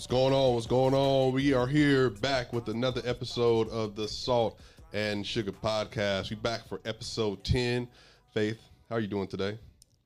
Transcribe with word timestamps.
What's 0.00 0.06
going 0.06 0.32
on? 0.32 0.54
What's 0.54 0.66
going 0.66 0.94
on? 0.94 1.34
We 1.34 1.52
are 1.52 1.66
here 1.66 2.08
back 2.08 2.54
with 2.54 2.68
another 2.68 3.02
episode 3.04 3.68
of 3.68 3.96
the 3.96 4.08
Salt 4.08 4.58
and 4.94 5.26
Sugar 5.26 5.52
Podcast. 5.52 6.30
We 6.30 6.36
back 6.36 6.66
for 6.66 6.80
episode 6.86 7.44
10. 7.44 7.86
Faith, 8.32 8.58
how 8.88 8.96
are 8.96 9.00
you 9.00 9.08
doing 9.08 9.28
today? 9.28 9.58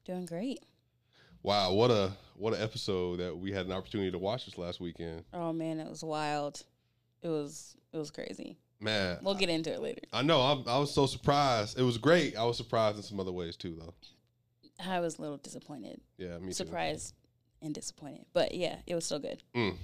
Doing 0.04 0.24
great. 0.26 0.64
Wow, 1.44 1.74
what 1.74 1.92
a 1.92 2.10
what 2.36 2.54
an 2.54 2.60
episode 2.60 3.20
that 3.20 3.38
we 3.38 3.52
had 3.52 3.66
an 3.66 3.72
opportunity 3.72 4.10
to 4.10 4.18
watch 4.18 4.46
this 4.46 4.58
last 4.58 4.80
weekend. 4.80 5.22
Oh 5.32 5.52
man, 5.52 5.78
it 5.78 5.88
was 5.88 6.02
wild. 6.02 6.64
It 7.22 7.28
was 7.28 7.76
it 7.92 7.96
was 7.96 8.10
crazy. 8.10 8.58
Man, 8.80 9.18
We'll 9.22 9.36
get 9.36 9.48
into 9.48 9.72
it 9.72 9.80
later. 9.80 10.02
I 10.12 10.22
know 10.22 10.40
I'm, 10.40 10.64
I 10.66 10.76
was 10.76 10.92
so 10.92 11.06
surprised. 11.06 11.78
It 11.78 11.84
was 11.84 11.98
great. 11.98 12.36
I 12.36 12.42
was 12.42 12.56
surprised 12.56 12.96
in 12.96 13.04
some 13.04 13.20
other 13.20 13.30
ways 13.30 13.56
too, 13.56 13.76
though. 13.78 13.94
I 14.84 14.98
was 14.98 15.20
a 15.20 15.22
little 15.22 15.36
disappointed, 15.36 16.00
Yeah, 16.18 16.38
me 16.38 16.48
too. 16.48 16.54
surprised, 16.54 17.14
and 17.64 17.74
disappointed. 17.74 18.26
But 18.32 18.54
yeah, 18.54 18.76
it 18.86 18.94
was 18.94 19.04
still 19.04 19.18
good. 19.18 19.42
Mm. 19.54 19.76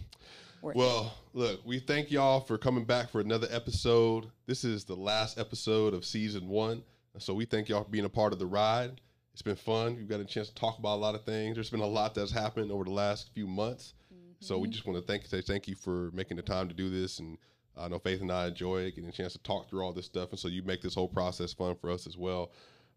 Well, 0.62 1.14
look, 1.32 1.60
we 1.64 1.78
thank 1.78 2.10
y'all 2.10 2.40
for 2.40 2.58
coming 2.58 2.84
back 2.84 3.10
for 3.10 3.20
another 3.20 3.48
episode. 3.50 4.26
This 4.46 4.62
is 4.62 4.84
the 4.84 4.94
last 4.94 5.38
episode 5.38 5.94
of 5.94 6.04
season 6.04 6.48
one. 6.48 6.82
So 7.18 7.32
we 7.32 7.46
thank 7.46 7.68
y'all 7.68 7.82
for 7.82 7.90
being 7.90 8.04
a 8.04 8.10
part 8.10 8.34
of 8.34 8.38
the 8.38 8.46
ride. 8.46 9.00
It's 9.32 9.42
been 9.42 9.56
fun. 9.56 9.96
We've 9.96 10.08
got 10.08 10.20
a 10.20 10.24
chance 10.24 10.48
to 10.48 10.54
talk 10.54 10.78
about 10.78 10.96
a 10.96 11.00
lot 11.00 11.14
of 11.14 11.24
things. 11.24 11.54
There's 11.54 11.70
been 11.70 11.80
a 11.80 11.86
lot 11.86 12.14
that's 12.14 12.30
happened 12.30 12.70
over 12.70 12.84
the 12.84 12.90
last 12.90 13.30
few 13.32 13.46
months. 13.46 13.94
So 14.40 14.58
we 14.58 14.68
just 14.68 14.86
want 14.86 14.98
to 14.98 15.06
thank 15.06 15.26
say 15.26 15.42
thank 15.42 15.68
you 15.68 15.74
for 15.74 16.10
making 16.12 16.38
the 16.38 16.42
time 16.42 16.68
to 16.68 16.74
do 16.74 16.88
this. 16.88 17.18
And 17.18 17.36
I 17.76 17.88
know 17.88 17.98
Faith 17.98 18.22
and 18.22 18.32
I 18.32 18.48
enjoy 18.48 18.82
it, 18.82 18.94
getting 18.94 19.10
a 19.10 19.12
chance 19.12 19.34
to 19.34 19.38
talk 19.40 19.68
through 19.68 19.82
all 19.82 19.92
this 19.92 20.06
stuff. 20.06 20.30
And 20.30 20.38
so 20.38 20.48
you 20.48 20.62
make 20.62 20.80
this 20.80 20.94
whole 20.94 21.08
process 21.08 21.52
fun 21.52 21.76
for 21.76 21.90
us 21.90 22.06
as 22.06 22.16
well. 22.16 22.50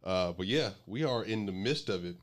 Uh, 0.03 0.31
but 0.31 0.47
yeah, 0.47 0.69
we 0.85 1.03
are 1.03 1.23
in 1.25 1.45
the 1.45 1.51
midst 1.51 1.89
of 1.89 2.05
it. 2.05 2.15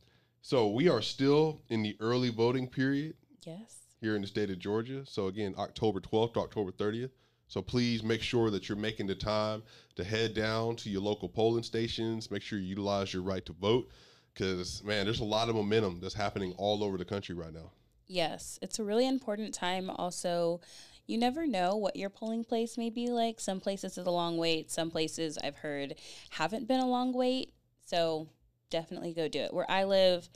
So 0.42 0.68
we 0.68 0.88
are 0.88 1.02
still 1.02 1.62
in 1.68 1.82
the 1.82 1.96
early 2.00 2.30
voting 2.30 2.66
period 2.66 3.14
yes. 3.44 3.80
here 4.00 4.16
in 4.16 4.22
the 4.22 4.28
state 4.28 4.50
of 4.50 4.58
Georgia. 4.58 5.04
So 5.06 5.26
again, 5.26 5.54
October 5.58 6.00
12th 6.00 6.34
to 6.34 6.40
October 6.40 6.72
30th. 6.72 7.10
So 7.48 7.60
please 7.60 8.02
make 8.02 8.22
sure 8.22 8.50
that 8.50 8.68
you're 8.68 8.78
making 8.78 9.08
the 9.08 9.14
time 9.14 9.62
to 9.96 10.04
head 10.04 10.34
down 10.34 10.76
to 10.76 10.90
your 10.90 11.02
local 11.02 11.28
polling 11.28 11.64
stations. 11.64 12.30
Make 12.30 12.42
sure 12.42 12.58
you 12.58 12.66
utilize 12.66 13.12
your 13.12 13.22
right 13.22 13.44
to 13.44 13.52
vote 13.52 13.90
because 14.32 14.82
man, 14.84 15.04
there's 15.04 15.20
a 15.20 15.24
lot 15.24 15.48
of 15.48 15.56
momentum 15.56 15.98
that's 16.00 16.14
happening 16.14 16.54
all 16.56 16.84
over 16.84 16.96
the 16.96 17.04
country 17.04 17.34
right 17.34 17.52
now. 17.52 17.72
Yes, 18.06 18.58
it's 18.62 18.78
a 18.78 18.84
really 18.84 19.06
important 19.06 19.52
time. 19.52 19.90
Also, 19.90 20.60
you 21.06 21.18
never 21.18 21.46
know 21.46 21.76
what 21.76 21.96
your 21.96 22.08
polling 22.08 22.44
place 22.44 22.78
may 22.78 22.88
be 22.88 23.08
like. 23.08 23.40
Some 23.40 23.60
places 23.60 23.98
is 23.98 24.06
a 24.06 24.10
long 24.10 24.36
wait. 24.36 24.70
Some 24.70 24.90
places 24.90 25.36
I've 25.42 25.56
heard 25.56 25.96
haven't 26.30 26.66
been 26.66 26.80
a 26.80 26.88
long 26.88 27.12
wait. 27.12 27.52
So 27.84 28.28
definitely 28.70 29.12
go 29.12 29.28
do 29.28 29.40
it. 29.40 29.52
Where 29.52 29.70
I 29.70 29.84
live, 29.84 30.28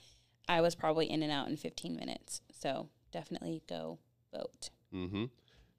I 0.47 0.61
was 0.61 0.75
probably 0.75 1.09
in 1.09 1.23
and 1.23 1.31
out 1.31 1.47
in 1.47 1.57
15 1.57 1.95
minutes. 1.95 2.41
So 2.51 2.89
definitely 3.11 3.63
go 3.67 3.99
vote. 4.33 4.69
hmm 4.91 5.25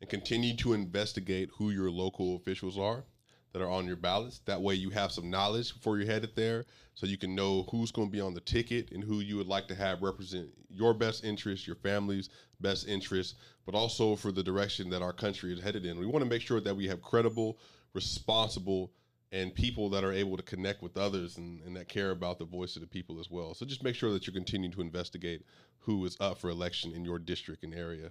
And 0.01 0.11
continue 0.11 0.57
to 0.57 0.73
investigate 0.73 1.51
who 1.59 1.71
your 1.71 1.91
local 1.91 2.37
officials 2.37 2.79
are 2.79 3.05
that 3.53 3.63
are 3.63 3.71
on 3.71 3.87
your 3.87 3.97
ballots. 3.97 4.41
That 4.45 4.61
way, 4.61 4.75
you 4.75 4.91
have 4.91 5.13
some 5.13 5.31
knowledge 5.31 5.73
before 5.73 5.97
you're 5.97 6.07
headed 6.13 6.37
there, 6.37 6.67
so 6.95 7.07
you 7.07 7.17
can 7.17 7.35
know 7.35 7.67
who's 7.71 7.91
going 7.91 8.09
to 8.09 8.13
be 8.13 8.21
on 8.21 8.35
the 8.35 8.41
ticket 8.41 8.93
and 8.93 9.03
who 9.03 9.21
you 9.21 9.39
would 9.39 9.47
like 9.47 9.67
to 9.69 9.75
have 9.75 10.03
represent 10.03 10.49
your 10.69 10.93
best 10.93 11.25
interests, 11.25 11.67
your 11.67 11.77
family's 11.77 12.29
best 12.61 12.87
interests, 12.87 13.35
but 13.65 13.75
also 13.75 14.15
for 14.15 14.31
the 14.31 14.43
direction 14.43 14.91
that 14.91 15.01
our 15.01 15.13
country 15.13 15.55
is 15.55 15.63
headed 15.63 15.87
in. 15.87 15.99
We 15.99 16.05
want 16.05 16.23
to 16.23 16.29
make 16.29 16.43
sure 16.43 16.61
that 16.61 16.77
we 16.77 16.87
have 16.89 17.01
credible, 17.01 17.59
responsible, 17.95 18.93
and 19.33 19.55
people 19.55 19.91
that 19.91 20.05
are 20.05 20.13
able 20.13 20.37
to 20.37 20.43
connect 20.43 20.83
with 20.83 20.97
others 20.97 21.37
and, 21.37 21.61
and 21.63 21.77
that 21.77 21.89
care 21.89 22.11
about 22.11 22.39
the 22.39 22.45
voice 22.45 22.77
of 22.77 22.83
the 22.83 22.89
people 22.89 23.19
as 23.19 23.31
well. 23.31 23.55
So 23.55 23.67
just 23.67 23.83
make 23.83 23.95
sure 23.97 24.13
that 24.13 24.27
you're 24.27 24.35
continuing 24.35 24.73
to 24.73 24.81
investigate 24.81 25.45
who 25.81 26.05
is 26.05 26.17
up 26.21 26.39
for 26.39 26.49
election 26.49 26.93
in 26.93 27.05
your 27.05 27.19
district 27.19 27.65
and 27.65 27.75
area. 27.75 28.11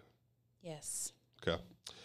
Yes, 0.62 1.14
Okay. 1.48 1.62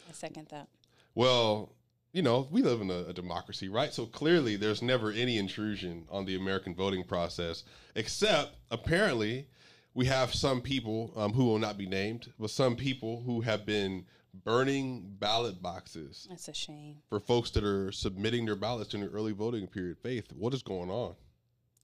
I 0.08 0.12
second 0.12 0.48
that. 0.50 0.69
Well, 1.14 1.72
you 2.12 2.22
know, 2.22 2.48
we 2.50 2.62
live 2.62 2.81
in 2.81 2.91
a, 2.91 3.06
a 3.09 3.12
democracy, 3.12 3.69
right? 3.69 3.93
So 3.94 4.06
clearly 4.06 4.56
there's 4.56 4.82
never 4.82 5.10
any 5.12 5.38
intrusion 5.38 6.04
on 6.10 6.25
the 6.25 6.37
American 6.37 6.75
voting 6.75 7.04
process, 7.04 7.65
except 7.94 8.56
apparently 8.71 9.47
we 9.94 10.06
have 10.06 10.34
some 10.34 10.60
people 10.60 11.12
um, 11.16 11.32
who 11.32 11.44
will 11.44 11.59
not 11.59 11.78
be 11.78 11.87
named, 11.87 12.32
but 12.38 12.50
some 12.50 12.77
people 12.77 13.22
who 13.25 13.41
have 13.41 13.65
been 13.65 14.04
burning 14.32 15.16
ballot 15.18 15.60
boxes 15.62 16.26
That's 16.28 16.48
a 16.48 16.54
shame. 16.54 16.98
for 17.08 17.20
folks 17.20 17.50
that 17.52 17.64
are 17.64 17.92
submitting 17.92 18.46
their 18.46 18.56
ballots 18.56 18.94
in 18.94 19.00
the 19.00 19.08
early 19.08 19.32
voting 19.32 19.66
period. 19.66 19.98
Faith, 19.98 20.32
what 20.36 20.54
is 20.54 20.62
going 20.62 20.91
on? 20.91 21.14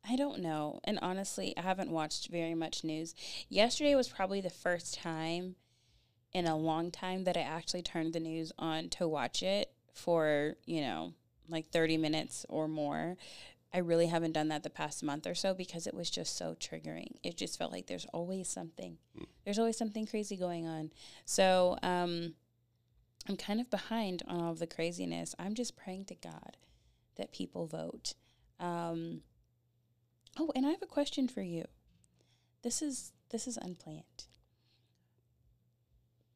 I 0.08 0.16
don't 0.16 0.40
know. 0.40 0.80
And 0.84 0.98
honestly, 1.02 1.52
I 1.56 1.62
haven't 1.62 1.90
watched 1.90 2.28
very 2.28 2.54
much 2.54 2.84
news. 2.84 3.14
Yesterday 3.48 3.94
was 3.94 4.08
probably 4.08 4.40
the 4.40 4.50
first 4.50 4.94
time 4.94 5.56
in 6.32 6.46
a 6.46 6.56
long 6.56 6.90
time 6.90 7.24
that 7.24 7.36
I 7.36 7.40
actually 7.40 7.82
turned 7.82 8.12
the 8.12 8.20
news 8.20 8.52
on 8.58 8.88
to 8.90 9.08
watch 9.08 9.42
it 9.42 9.72
for, 9.92 10.54
you 10.64 10.80
know, 10.82 11.14
like 11.48 11.68
30 11.70 11.96
minutes 11.96 12.46
or 12.48 12.68
more. 12.68 13.16
I 13.72 13.78
really 13.78 14.06
haven't 14.06 14.32
done 14.32 14.49
that 14.49 14.62
the 14.62 14.71
past 14.71 15.03
month 15.03 15.27
or 15.27 15.34
so 15.34 15.53
because 15.53 15.87
it 15.87 15.94
was 15.94 16.09
just 16.09 16.37
so 16.37 16.54
triggering. 16.59 17.16
It 17.22 17.37
just 17.37 17.59
felt 17.59 17.72
like 17.72 17.87
there's 17.87 18.06
always 18.12 18.49
something. 18.49 18.99
There's 19.44 19.59
always 19.59 19.77
something 19.77 20.06
crazy 20.06 20.37
going 20.37 20.66
on. 20.66 20.93
So, 21.25 21.76
um 21.82 22.34
I'm 23.28 23.37
kind 23.37 23.60
of 23.60 23.71
behind 23.71 24.22
on 24.28 24.41
all 24.41 24.53
of 24.53 24.60
the 24.60 24.69
craziness. 24.69 25.34
I'm 25.38 25.55
just 25.55 25.76
praying 25.76 26.05
to 26.06 26.15
God 26.15 26.56
that 27.16 27.32
people 27.32 27.66
vote. 27.66 28.15
Um 28.60 29.22
Oh, 30.38 30.53
and 30.55 30.66
I 30.66 30.71
have 30.71 30.82
a 30.82 30.87
question 30.87 31.28
for 31.28 31.43
you. 31.43 31.65
This 32.62 32.82
is 32.82 33.12
this 33.31 33.47
is 33.47 33.56
unplanned. 33.56 34.26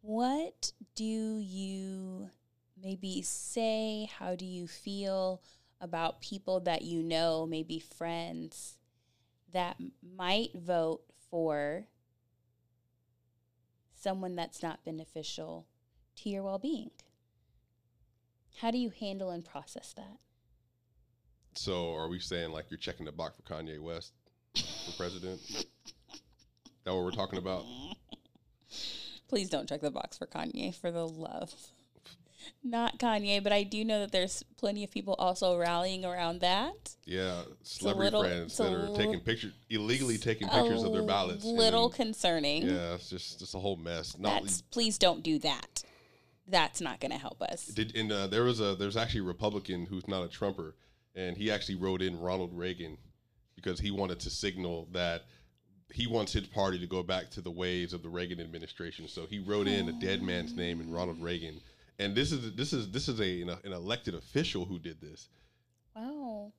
What 0.02 0.72
do 0.94 1.04
you 1.04 2.30
maybe 2.82 3.22
say? 3.22 4.08
How 4.18 4.34
do 4.34 4.46
you 4.46 4.66
feel 4.66 5.42
about 5.80 6.20
people 6.20 6.60
that 6.60 6.82
you 6.82 7.02
know, 7.02 7.46
maybe 7.46 7.78
friends, 7.78 8.76
that 9.52 9.76
might 10.16 10.50
vote 10.54 11.02
for 11.30 11.86
someone 13.94 14.36
that's 14.36 14.62
not 14.62 14.84
beneficial 14.84 15.66
to 16.16 16.28
your 16.28 16.42
well 16.42 16.58
being? 16.58 16.90
How 18.58 18.70
do 18.70 18.78
you 18.78 18.90
handle 18.90 19.30
and 19.30 19.44
process 19.44 19.92
that? 19.96 20.18
So 21.54 21.94
are 21.94 22.08
we 22.08 22.18
saying 22.18 22.50
like 22.52 22.66
you're 22.70 22.78
checking 22.78 23.06
the 23.06 23.12
box 23.12 23.36
for 23.36 23.42
Kanye 23.42 23.80
West 23.80 24.12
for 24.54 24.96
president? 24.96 25.40
that 26.84 26.94
what 26.94 27.04
we're 27.04 27.10
talking 27.10 27.38
about? 27.38 27.64
Please 29.28 29.48
don't 29.48 29.68
check 29.68 29.80
the 29.80 29.90
box 29.90 30.18
for 30.18 30.26
Kanye 30.26 30.74
for 30.74 30.90
the 30.90 31.06
love. 31.06 31.54
Not 32.62 32.98
Kanye, 32.98 33.42
but 33.42 33.52
I 33.52 33.62
do 33.62 33.84
know 33.84 34.00
that 34.00 34.12
there's 34.12 34.42
plenty 34.56 34.84
of 34.84 34.90
people 34.90 35.14
also 35.14 35.56
rallying 35.58 36.04
around 36.04 36.40
that. 36.40 36.96
Yeah, 37.04 37.42
celebrity 37.62 38.04
little- 38.04 38.22
friends 38.22 38.56
that 38.58 38.72
are 38.72 38.96
taking 38.96 39.20
pictures, 39.20 39.52
illegally 39.68 40.18
taking 40.18 40.48
pictures 40.48 40.82
of 40.82 40.92
their 40.92 41.02
ballots. 41.02 41.44
and 41.44 41.56
Little 41.56 41.88
then- 41.88 41.96
concerning. 41.96 42.66
yeah, 42.68 42.94
it's 42.94 43.08
just 43.10 43.38
just 43.38 43.54
a 43.54 43.58
whole 43.58 43.76
mess. 43.76 44.18
Not 44.18 44.42
That's 44.42 44.62
please 44.62 44.98
don't 44.98 45.22
do 45.22 45.38
that. 45.40 45.82
That's 46.46 46.80
not 46.80 46.98
going 47.00 47.12
to 47.12 47.18
help 47.18 47.40
us. 47.42 47.66
did 47.66 47.94
and 47.96 48.10
uh, 48.10 48.26
there 48.26 48.42
was 48.44 48.60
a 48.60 48.74
there's 48.74 48.96
actually 48.96 49.20
a 49.20 49.24
Republican 49.24 49.86
who's 49.86 50.08
not 50.08 50.22
a 50.24 50.28
Trumper, 50.28 50.74
and 51.14 51.36
he 51.36 51.50
actually 51.50 51.76
wrote 51.76 52.02
in 52.02 52.18
Ronald 52.20 52.52
Reagan 52.52 52.98
because 53.54 53.78
he 53.80 53.90
wanted 53.90 54.18
to 54.20 54.30
signal 54.30 54.88
that 54.92 55.24
he 55.92 56.06
wants 56.06 56.32
his 56.32 56.46
party 56.46 56.78
to 56.78 56.86
go 56.86 57.02
back 57.02 57.30
to 57.30 57.40
the 57.40 57.50
ways 57.50 57.92
of 57.92 58.02
the 58.02 58.08
Reagan 58.08 58.40
administration. 58.40 59.08
So 59.08 59.26
he 59.26 59.38
wrote 59.40 59.66
in 59.66 59.88
a 59.88 59.92
dead 59.92 60.22
man's 60.22 60.52
name 60.54 60.80
in 60.80 60.90
Ronald 60.92 61.20
Reagan. 61.22 61.60
And 62.00 62.14
this 62.14 62.32
is 62.32 62.54
this 62.54 62.72
is 62.72 62.90
this 62.90 63.08
is 63.08 63.20
a 63.20 63.42
an, 63.42 63.50
an 63.64 63.72
elected 63.72 64.14
official 64.14 64.64
who 64.64 64.78
did 64.78 65.00
this. 65.00 65.28
Wow. 65.94 66.52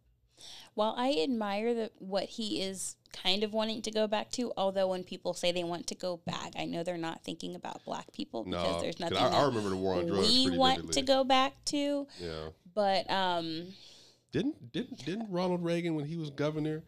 While 0.74 0.96
I 0.98 1.20
admire 1.24 1.74
that 1.76 1.92
what 2.00 2.24
he 2.26 2.62
is 2.62 2.96
kind 3.14 3.44
of 3.44 3.54
wanting 3.54 3.82
to 3.84 3.92
go 3.92 4.08
back 4.08 4.32
to, 4.32 4.52
although 4.58 4.88
when 4.88 5.04
people 5.04 5.34
say 5.34 5.52
they 5.52 5.64
want 5.64 5.88
to 5.88 5.96
go 5.96 6.18
back, 6.26 6.54
I 6.58 6.66
know 6.66 6.84
they're 6.84 6.98
not 6.98 7.24
thinking 7.24 7.56
about 7.56 7.84
black 7.86 8.12
people 8.14 8.44
because 8.44 8.76
No, 8.76 8.82
there's 8.82 9.00
nothing 9.00 9.18
I, 9.18 9.28
I 9.28 9.46
remember 9.46 9.70
the 9.70 9.76
war 9.76 9.96
on 9.96 10.08
drugs. 10.08 10.28
we 10.30 10.58
want 10.58 10.78
vividly. 10.78 11.02
to 11.02 11.08
go 11.08 11.24
back 11.24 11.54
to. 11.66 12.08
Yeah. 12.20 12.50
But 12.74 13.10
um, 13.12 13.66
Didn't 14.32 14.72
didn't 14.72 15.06
didn't 15.06 15.30
Ronald 15.30 15.64
Reagan 15.64 15.96
when 15.96 16.06
he 16.06 16.16
was 16.18 16.30
governor 16.30 16.84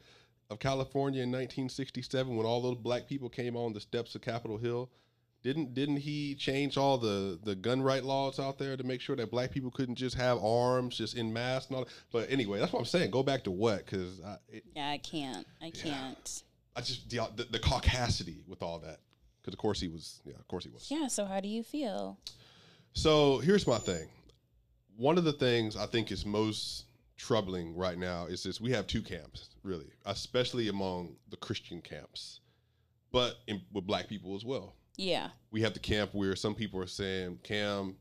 of 0.49 0.59
California 0.59 1.21
in 1.23 1.29
1967 1.29 2.35
when 2.35 2.45
all 2.45 2.61
those 2.61 2.77
black 2.77 3.07
people 3.07 3.29
came 3.29 3.55
on 3.57 3.73
the 3.73 3.79
steps 3.81 4.15
of 4.15 4.21
Capitol 4.21 4.57
Hill 4.57 4.89
didn't 5.43 5.73
didn't 5.73 5.97
he 5.97 6.35
change 6.35 6.77
all 6.77 6.97
the 6.97 7.37
the 7.43 7.53
gun 7.55 7.81
right 7.81 8.03
laws 8.03 8.39
out 8.39 8.57
there 8.57 8.75
to 8.75 8.83
make 8.83 9.01
sure 9.01 9.15
that 9.15 9.29
black 9.29 9.51
people 9.51 9.69
couldn't 9.69 9.95
just 9.95 10.15
have 10.15 10.43
arms 10.43 10.97
just 10.97 11.15
in 11.15 11.31
mass 11.31 11.67
and 11.67 11.75
all 11.75 11.83
That? 11.83 11.93
but 12.11 12.31
anyway 12.31 12.59
that's 12.59 12.71
what 12.71 12.79
I'm 12.79 12.85
saying 12.85 13.11
go 13.11 13.23
back 13.23 13.43
to 13.43 13.51
what 13.51 13.85
I 14.25 14.37
yeah, 14.75 14.89
I 14.89 14.97
can't. 14.97 15.45
I 15.61 15.69
can't. 15.69 16.43
I 16.75 16.81
just 16.81 17.09
the, 17.09 17.29
the 17.35 17.43
the 17.43 17.59
caucasity 17.59 18.47
with 18.47 18.63
all 18.63 18.79
that 18.79 18.99
cuz 19.43 19.53
of 19.53 19.59
course 19.59 19.79
he 19.79 19.89
was 19.89 20.21
yeah 20.25 20.35
of 20.39 20.47
course 20.47 20.63
he 20.63 20.69
was 20.71 20.89
Yeah. 20.89 21.07
So 21.07 21.25
how 21.25 21.39
do 21.39 21.47
you 21.47 21.63
feel? 21.63 22.17
So 22.93 23.39
here's 23.39 23.67
my 23.67 23.79
thing. 23.79 24.07
One 24.95 25.17
of 25.17 25.23
the 25.23 25.33
things 25.33 25.75
I 25.75 25.87
think 25.87 26.11
is 26.11 26.25
most 26.25 26.85
troubling 27.17 27.75
right 27.75 27.97
now 27.97 28.27
is 28.27 28.43
this: 28.43 28.61
we 28.61 28.71
have 28.71 28.85
two 28.85 29.01
camps, 29.01 29.49
really, 29.63 29.91
especially 30.05 30.69
among 30.69 31.15
the 31.29 31.37
Christian 31.37 31.81
camps, 31.81 32.41
but 33.11 33.37
in, 33.47 33.61
with 33.71 33.87
black 33.87 34.07
people 34.07 34.35
as 34.35 34.45
well. 34.45 34.75
Yeah. 34.97 35.29
We 35.51 35.61
have 35.61 35.73
the 35.73 35.79
camp 35.79 36.13
where 36.13 36.35
some 36.35 36.55
people 36.55 36.79
are 36.79 36.87
saying, 36.87 37.39
Cam, 37.43 37.95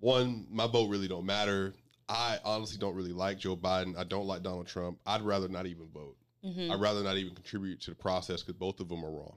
one, 0.00 0.46
my 0.50 0.66
vote 0.66 0.88
really 0.88 1.08
don't 1.08 1.26
matter. 1.26 1.74
I 2.08 2.38
honestly 2.44 2.78
don't 2.78 2.94
really 2.94 3.12
like 3.12 3.38
Joe 3.38 3.56
Biden. 3.56 3.96
I 3.96 4.04
don't 4.04 4.26
like 4.26 4.42
Donald 4.42 4.66
Trump. 4.66 4.98
I'd 5.06 5.22
rather 5.22 5.48
not 5.48 5.66
even 5.66 5.86
vote. 5.88 6.16
hmm 6.44 6.70
I'd 6.70 6.80
rather 6.80 7.02
not 7.02 7.16
even 7.16 7.34
contribute 7.34 7.80
to 7.82 7.90
the 7.90 7.96
process 7.96 8.42
because 8.42 8.58
both 8.58 8.80
of 8.80 8.88
them 8.88 9.04
are 9.04 9.10
wrong. 9.10 9.36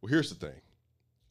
Well, 0.00 0.10
here's 0.10 0.30
the 0.30 0.46
thing. 0.46 0.60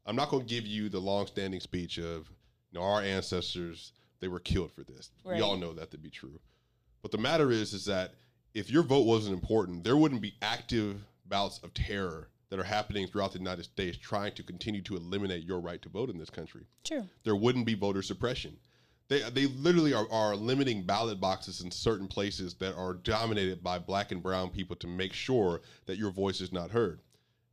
I'm 0.05 0.15
not 0.15 0.29
going 0.29 0.45
to 0.45 0.49
give 0.53 0.65
you 0.65 0.89
the 0.89 0.99
long-standing 0.99 1.59
speech 1.59 1.97
of, 1.97 2.29
you 2.71 2.79
know, 2.79 2.81
our 2.81 3.01
ancestors 3.01 3.93
they 4.19 4.27
were 4.27 4.39
killed 4.39 4.71
for 4.73 4.83
this. 4.83 5.11
We 5.23 5.41
all 5.41 5.55
know 5.57 5.73
that 5.73 5.91
to 5.91 5.97
be 5.97 6.09
true. 6.09 6.39
But 7.01 7.11
the 7.11 7.17
matter 7.17 7.51
is, 7.51 7.73
is 7.73 7.85
that 7.85 8.15
if 8.53 8.69
your 8.69 8.83
vote 8.83 9.05
wasn't 9.05 9.33
important, 9.33 9.83
there 9.83 9.95
wouldn't 9.95 10.21
be 10.21 10.33
active 10.41 11.05
bouts 11.25 11.59
of 11.59 11.73
terror 11.73 12.29
that 12.49 12.59
are 12.59 12.63
happening 12.63 13.07
throughout 13.07 13.31
the 13.31 13.39
United 13.39 13.63
States 13.63 13.97
trying 13.97 14.33
to 14.33 14.43
continue 14.43 14.81
to 14.81 14.95
eliminate 14.95 15.43
your 15.43 15.59
right 15.59 15.81
to 15.81 15.89
vote 15.89 16.09
in 16.09 16.17
this 16.17 16.29
country 16.29 16.65
True. 16.83 17.05
there 17.23 17.35
wouldn't 17.35 17.65
be 17.65 17.75
voter 17.75 18.01
suppression. 18.01 18.57
They, 19.07 19.27
they 19.31 19.47
literally 19.47 19.93
are, 19.93 20.05
are 20.11 20.35
limiting 20.35 20.83
ballot 20.83 21.19
boxes 21.19 21.61
in 21.61 21.71
certain 21.71 22.07
places 22.07 22.53
that 22.55 22.75
are 22.75 22.93
dominated 22.93 23.63
by 23.63 23.79
black 23.79 24.11
and 24.11 24.21
brown 24.21 24.49
people 24.51 24.75
to 24.77 24.87
make 24.87 25.13
sure 25.13 25.61
that 25.87 25.97
your 25.97 26.11
voice 26.11 26.41
is 26.41 26.53
not 26.53 26.69
heard. 26.69 27.01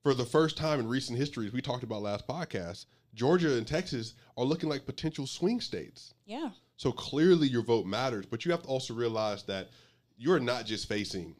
For 0.02 0.12
the 0.12 0.26
first 0.26 0.58
time 0.58 0.78
in 0.78 0.86
recent 0.86 1.18
history, 1.18 1.46
as 1.46 1.52
we 1.52 1.62
talked 1.62 1.82
about 1.82 2.02
last 2.02 2.28
podcast, 2.28 2.84
Georgia 3.14 3.56
and 3.56 3.66
Texas 3.66 4.14
are 4.36 4.44
looking 4.44 4.68
like 4.68 4.84
potential 4.84 5.26
swing 5.26 5.60
states. 5.60 6.12
Yeah. 6.26 6.50
So 6.76 6.92
clearly 6.92 7.48
your 7.48 7.62
vote 7.62 7.86
matters, 7.86 8.26
but 8.26 8.44
you 8.44 8.50
have 8.52 8.62
to 8.62 8.68
also 8.68 8.92
realize 8.92 9.42
that 9.44 9.70
you're 10.18 10.38
not 10.38 10.66
just 10.66 10.86
facing 10.86 11.34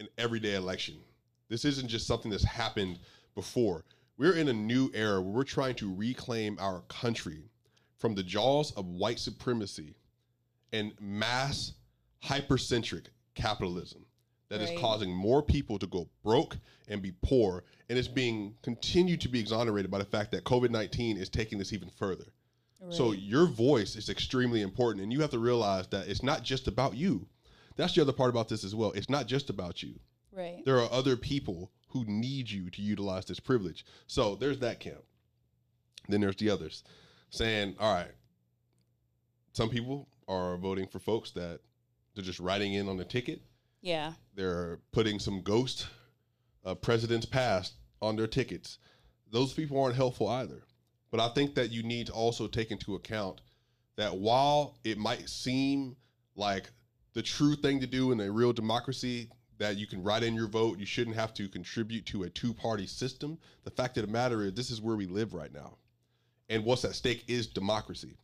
an 0.00 0.08
everyday 0.16 0.54
election. 0.54 0.96
This 1.48 1.64
isn't 1.64 1.88
just 1.88 2.06
something 2.06 2.30
that's 2.30 2.44
happened 2.44 2.98
before. 3.34 3.84
We're 4.18 4.34
in 4.34 4.48
a 4.48 4.52
new 4.52 4.90
era 4.94 5.20
where 5.20 5.32
we're 5.32 5.44
trying 5.44 5.74
to 5.76 5.94
reclaim 5.94 6.56
our 6.58 6.80
country 6.88 7.50
from 7.98 8.14
the 8.14 8.22
jaws 8.22 8.72
of 8.72 8.86
white 8.86 9.18
supremacy 9.18 9.94
and 10.72 10.92
mass 11.00 11.72
hypercentric 12.24 13.06
capitalism 13.34 14.04
that 14.48 14.60
is 14.60 14.70
Right. 14.70 14.78
causing 14.78 15.14
more 15.14 15.42
people 15.42 15.78
to 15.78 15.86
go 15.86 16.08
broke 16.22 16.56
and 16.88 17.02
be 17.02 17.12
poor 17.22 17.64
and 17.88 17.98
it's 17.98 18.08
being 18.08 18.56
continued 18.62 19.20
to 19.20 19.28
be 19.28 19.38
exonerated 19.38 19.90
by 19.90 19.98
the 19.98 20.04
fact 20.04 20.30
that 20.32 20.44
COVID-19 20.44 21.16
is 21.16 21.28
taking 21.28 21.58
this 21.58 21.72
even 21.72 21.90
further. 21.90 22.32
So 22.90 23.12
your 23.12 23.46
voice 23.46 23.96
is 23.96 24.08
extremely 24.08 24.62
important, 24.62 25.02
and 25.02 25.12
you 25.12 25.20
have 25.20 25.30
to 25.30 25.38
realize 25.38 25.88
that 25.88 26.08
it's 26.08 26.22
not 26.22 26.44
just 26.44 26.68
about 26.68 26.94
you. 26.94 27.26
That's 27.74 27.94
the 27.94 28.02
other 28.02 28.12
part 28.12 28.30
about 28.30 28.48
this 28.48 28.64
as 28.64 28.74
well. 28.74 28.92
It's 28.92 29.10
not 29.10 29.26
just 29.26 29.50
about 29.50 29.82
you. 29.82 29.98
Right. 30.36 30.62
There 30.64 30.78
are 30.78 30.90
other 30.92 31.16
people 31.16 31.70
who 31.88 32.04
need 32.06 32.50
you 32.50 32.70
to 32.70 32.82
utilize 32.82 33.24
this 33.24 33.40
privilege. 33.40 33.84
So 34.06 34.34
there's 34.34 34.58
that 34.60 34.80
camp. 34.80 35.02
Then 36.08 36.20
there's 36.20 36.36
the 36.36 36.50
others 36.50 36.84
saying, 37.30 37.74
all 37.80 37.94
right, 37.94 38.12
some 39.52 39.68
people 39.68 40.08
are 40.28 40.56
voting 40.56 40.86
for 40.86 40.98
folks 40.98 41.30
that 41.32 41.60
they're 42.14 42.24
just 42.24 42.40
writing 42.40 42.74
in 42.74 42.88
on 42.88 42.96
the 42.96 43.04
ticket. 43.04 43.40
Yeah. 43.80 44.12
They're 44.34 44.80
putting 44.92 45.18
some 45.18 45.42
ghost 45.42 45.86
uh, 46.64 46.74
presidents 46.74 47.26
past 47.26 47.74
on 48.02 48.16
their 48.16 48.26
tickets. 48.26 48.78
Those 49.30 49.52
people 49.52 49.80
aren't 49.80 49.96
helpful 49.96 50.28
either. 50.28 50.62
But 51.10 51.20
I 51.20 51.28
think 51.28 51.54
that 51.54 51.70
you 51.70 51.82
need 51.82 52.08
to 52.08 52.12
also 52.12 52.46
take 52.46 52.70
into 52.70 52.94
account 52.94 53.40
that 53.96 54.16
while 54.16 54.76
it 54.84 54.98
might 54.98 55.28
seem 55.28 55.96
like 56.34 56.70
the 57.14 57.22
true 57.22 57.56
thing 57.56 57.80
to 57.80 57.86
do 57.86 58.12
in 58.12 58.20
a 58.20 58.30
real 58.30 58.52
democracy, 58.52 59.30
that 59.58 59.76
you 59.76 59.86
can 59.86 60.02
write 60.02 60.22
in 60.22 60.34
your 60.34 60.48
vote, 60.48 60.78
you 60.78 60.86
shouldn't 60.86 61.16
have 61.16 61.34
to 61.34 61.48
contribute 61.48 62.06
to 62.06 62.24
a 62.24 62.30
two 62.30 62.52
party 62.52 62.86
system. 62.86 63.38
The 63.64 63.70
fact 63.70 63.96
of 63.98 64.06
the 64.06 64.12
matter 64.12 64.42
is, 64.42 64.54
this 64.54 64.70
is 64.70 64.80
where 64.80 64.96
we 64.96 65.06
live 65.06 65.34
right 65.34 65.52
now. 65.52 65.76
And 66.48 66.64
what's 66.64 66.84
at 66.84 66.94
stake 66.94 67.24
is 67.28 67.46
democracy. 67.46 68.16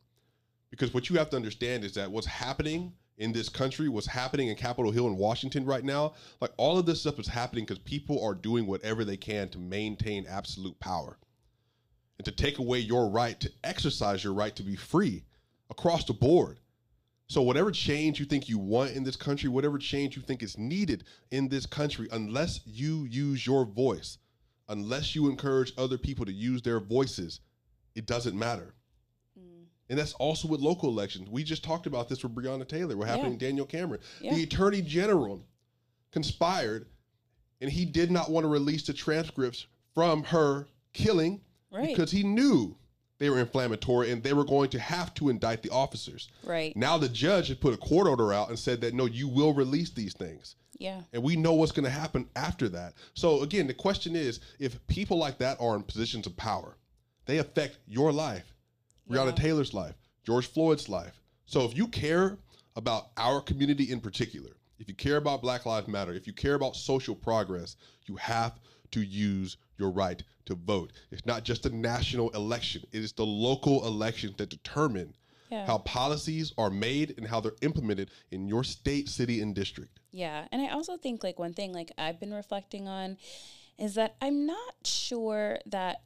Because 0.71 0.95
what 0.95 1.11
you 1.11 1.19
have 1.19 1.31
to 1.31 1.37
understand 1.37 1.85
is 1.85 1.95
that 1.95 2.11
what's 2.11 2.27
happening 2.27 2.93
in 3.19 3.33
this 3.33 3.49
country, 3.49 3.89
what's 3.89 4.07
happening 4.07 4.49
in 4.49 4.57
Capitol 4.57 4.91
Hill 4.91 5.07
in 5.07 5.17
Washington 5.17 5.65
right 5.65 5.85
now, 5.85 6.15
like 6.41 6.53
all 6.57 6.79
of 6.79 6.87
this 6.87 7.01
stuff 7.01 7.19
is 7.19 7.29
happening 7.29 7.65
because 7.65 7.79
people 7.79 8.25
are 8.25 8.35
doing 8.35 8.67
whatever 8.67 9.05
they 9.05 9.17
can 9.17 9.49
to 9.51 9.59
maintain 9.59 10.27
absolute 10.27 10.79
power 10.81 11.19
and 12.19 12.25
to 12.25 12.33
take 12.33 12.59
away 12.59 12.79
your 12.79 13.09
right 13.09 13.39
to 13.41 13.51
exercise 13.65 14.25
your 14.25 14.33
right 14.33 14.57
to 14.57 14.63
be 14.63 14.77
free 14.77 15.25
across 15.71 16.05
the 16.05 16.13
board. 16.13 16.59
So, 17.33 17.41
whatever 17.41 17.71
change 17.71 18.21
you 18.21 18.27
think 18.27 18.47
you 18.47 18.59
want 18.59 18.91
in 18.91 19.05
this 19.05 19.17
country, 19.17 19.49
whatever 19.49 19.79
change 19.79 20.17
you 20.17 20.21
think 20.21 20.43
is 20.43 20.59
needed 20.59 21.05
in 21.31 21.49
this 21.49 21.65
country, 21.65 22.07
unless 22.13 22.61
you 22.67 23.05
use 23.05 23.47
your 23.47 23.65
voice, 23.65 24.19
unless 24.69 25.15
you 25.15 25.31
encourage 25.31 25.73
other 25.79 25.97
people 25.97 26.27
to 26.27 26.33
use 26.33 26.61
their 26.61 26.79
voices, 26.79 27.41
it 27.95 28.05
doesn't 28.05 28.39
matter. 28.39 28.75
Mm. 29.39 29.65
And 29.89 29.99
that's 29.99 30.13
also 30.13 30.47
with 30.47 30.61
local 30.61 30.91
elections. 30.91 31.31
We 31.31 31.43
just 31.43 31.65
talked 31.65 31.87
about 31.87 32.07
this 32.07 32.23
with 32.23 32.35
Breonna 32.35 32.69
Taylor. 32.69 32.99
What 32.99 33.09
happened 33.09 33.41
Yeah. 33.41 33.49
Daniel 33.49 33.65
Cameron? 33.65 34.03
Yeah. 34.21 34.35
The 34.35 34.43
attorney 34.43 34.83
general 34.83 35.43
conspired 36.11 36.85
and 37.63 37.71
he 37.71 37.87
did 37.87 38.11
not 38.11 38.31
want 38.31 38.45
to 38.45 38.49
release 38.49 38.83
the 38.83 38.93
transcripts 38.93 39.67
from 39.95 40.23
her 40.25 40.69
killing 40.93 41.41
Right. 41.71 41.89
because 41.89 42.11
he 42.11 42.25
knew 42.25 42.77
they 43.23 43.31
were 43.31 43.39
inflammatory 43.39 44.11
and 44.11 44.23
they 44.23 44.33
were 44.33 44.45
going 44.45 44.69
to 44.71 44.79
have 44.81 45.15
to 45.15 45.29
indict 45.29 45.63
the 45.63 45.71
officers. 45.71 46.29
right. 46.45 46.77
Now 46.77 46.99
the 46.99 47.09
judge 47.09 47.49
had 47.49 47.61
put 47.61 47.73
a 47.75 47.77
court 47.77 48.07
order 48.09 48.33
out 48.33 48.49
and 48.49 48.59
said 48.59 48.81
that 48.81 48.95
no, 48.95 49.07
you 49.07 49.29
will 49.29 49.55
release 49.55 49.91
these 49.91 50.13
things. 50.15 50.57
Yeah. 50.79 51.03
And 51.13 51.23
we 51.23 51.37
know 51.37 51.53
what's 51.53 51.71
going 51.73 51.85
to 51.85 51.91
happen 51.91 52.29
after 52.35 52.69
that. 52.71 52.95
So 53.15 53.43
again, 53.43 53.69
the 53.69 53.75
question 53.75 54.17
is 54.17 54.41
if 54.59 54.85
people 54.89 55.19
like 55.19 55.39
that 55.39 55.57
are 55.61 55.77
in 55.77 55.85
positions 55.85 56.27
of 56.27 56.37
power, 56.37 56.77
they 57.27 57.39
affect 57.39 57.79
your 57.87 58.11
life, 58.13 58.55
Breonna 59.09 59.27
Yeah. 59.27 59.43
Taylor's 59.45 59.73
life, 59.73 59.95
George 60.25 60.49
Floyd's 60.49 60.89
life. 60.89 61.21
So 61.47 61.65
if 61.65 61.77
you 61.77 61.87
care 61.87 62.39
about 62.75 63.11
our 63.17 63.41
community 63.41 63.93
in 63.93 64.01
particular, 64.01 64.51
if 64.81 64.89
you 64.89 64.95
care 64.95 65.19
about 65.19 65.43
Black 65.43 65.65
Lives 65.65 65.87
Matter, 65.87 66.13
if 66.13 66.27
you 66.27 66.33
care 66.33 66.55
about 66.55 66.75
social 66.75 67.15
progress, 67.15 67.77
you 68.07 68.17
have 68.17 68.59
to 68.93 69.03
use 69.03 69.57
your 69.79 69.91
right 69.91 70.23
to 70.47 70.55
vote. 70.55 70.93
It's 71.11 71.27
not 71.27 71.45
just 71.45 71.67
a 71.67 71.75
national 71.75 72.31
election, 72.31 72.85
it 72.93 73.03
is 73.03 73.13
the 73.13 73.27
local 73.27 73.87
elections 73.87 74.37
that 74.37 74.49
determine 74.51 75.15
Yeah. 75.51 75.67
how 75.67 75.79
policies 75.79 76.53
are 76.57 76.71
made 76.71 77.15
and 77.19 77.27
how 77.27 77.41
they're 77.41 77.57
implemented 77.61 78.11
in 78.31 78.49
your 78.49 78.65
state, 78.65 79.09
city, 79.09 79.41
and 79.43 79.55
district. 79.55 80.01
Yeah. 80.11 80.47
And 80.51 80.63
I 80.63 80.69
also 80.71 80.97
think 80.97 81.23
like 81.23 81.39
one 81.39 81.53
thing 81.53 81.73
like 81.73 81.93
I've 81.99 82.19
been 82.19 82.33
reflecting 82.33 82.89
on 82.89 83.19
is 83.79 83.95
that 83.97 84.17
I'm 84.21 84.47
not 84.47 84.75
sure 84.85 85.59
that 85.67 86.03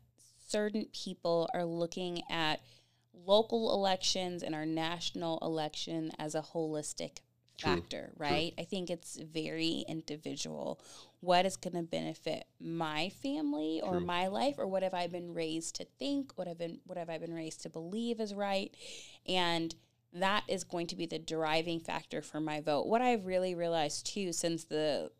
certain 0.48 0.86
people 0.92 1.48
are 1.54 1.64
looking 1.64 2.22
at 2.30 2.60
local 3.14 3.72
elections 3.72 4.42
and 4.42 4.54
our 4.54 4.66
national 4.66 5.38
election 5.42 6.12
as 6.18 6.34
a 6.34 6.42
holistic 6.42 7.18
True. 7.58 7.76
factor, 7.76 8.12
right? 8.16 8.52
I 8.58 8.64
think 8.64 8.90
it's 8.90 9.16
very 9.16 9.84
individual. 9.88 10.80
What 11.20 11.46
is 11.46 11.56
going 11.56 11.74
to 11.74 11.82
benefit 11.82 12.44
my 12.60 13.08
family 13.08 13.80
or 13.82 13.92
True. 13.92 14.06
my 14.06 14.26
life 14.26 14.56
or 14.58 14.66
what 14.66 14.82
have 14.82 14.94
I 14.94 15.06
been 15.06 15.32
raised 15.32 15.76
to 15.76 15.86
think? 15.98 16.32
What 16.36 16.48
have 16.48 16.58
been 16.58 16.80
what 16.84 16.98
have 16.98 17.08
I 17.08 17.18
been 17.18 17.34
raised 17.34 17.62
to 17.62 17.70
believe 17.70 18.20
is 18.20 18.34
right? 18.34 18.74
And 19.26 19.74
that 20.12 20.44
is 20.48 20.64
going 20.64 20.86
to 20.88 20.96
be 20.96 21.06
the 21.06 21.18
driving 21.18 21.80
factor 21.80 22.22
for 22.22 22.40
my 22.40 22.60
vote. 22.60 22.86
What 22.86 23.02
I've 23.02 23.26
really 23.26 23.54
realized 23.54 24.06
too 24.06 24.32
since 24.32 24.64
the 24.64 25.10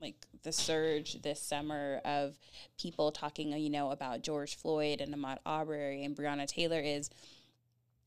like 0.00 0.26
the 0.42 0.52
surge 0.52 1.22
this 1.22 1.40
summer 1.40 2.00
of 2.04 2.38
people 2.80 3.10
talking, 3.10 3.52
you 3.52 3.70
know, 3.70 3.90
about 3.90 4.22
George 4.22 4.56
Floyd 4.56 5.00
and 5.00 5.14
Ahmaud 5.14 5.38
Arbery 5.44 6.04
and 6.04 6.16
Breonna 6.16 6.46
Taylor 6.46 6.80
is 6.80 7.10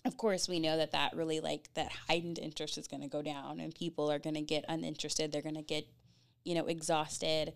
of 0.05 0.17
course 0.17 0.49
we 0.49 0.59
know 0.59 0.77
that 0.77 0.91
that 0.91 1.15
really 1.15 1.39
like 1.39 1.69
that 1.75 1.91
heightened 2.07 2.39
interest 2.39 2.77
is 2.77 2.87
going 2.87 3.01
to 3.01 3.07
go 3.07 3.21
down 3.21 3.59
and 3.59 3.75
people 3.75 4.11
are 4.11 4.19
going 4.19 4.35
to 4.35 4.41
get 4.41 4.65
uninterested 4.67 5.31
they're 5.31 5.41
going 5.41 5.55
to 5.55 5.61
get 5.61 5.87
you 6.43 6.55
know 6.55 6.65
exhausted. 6.65 7.53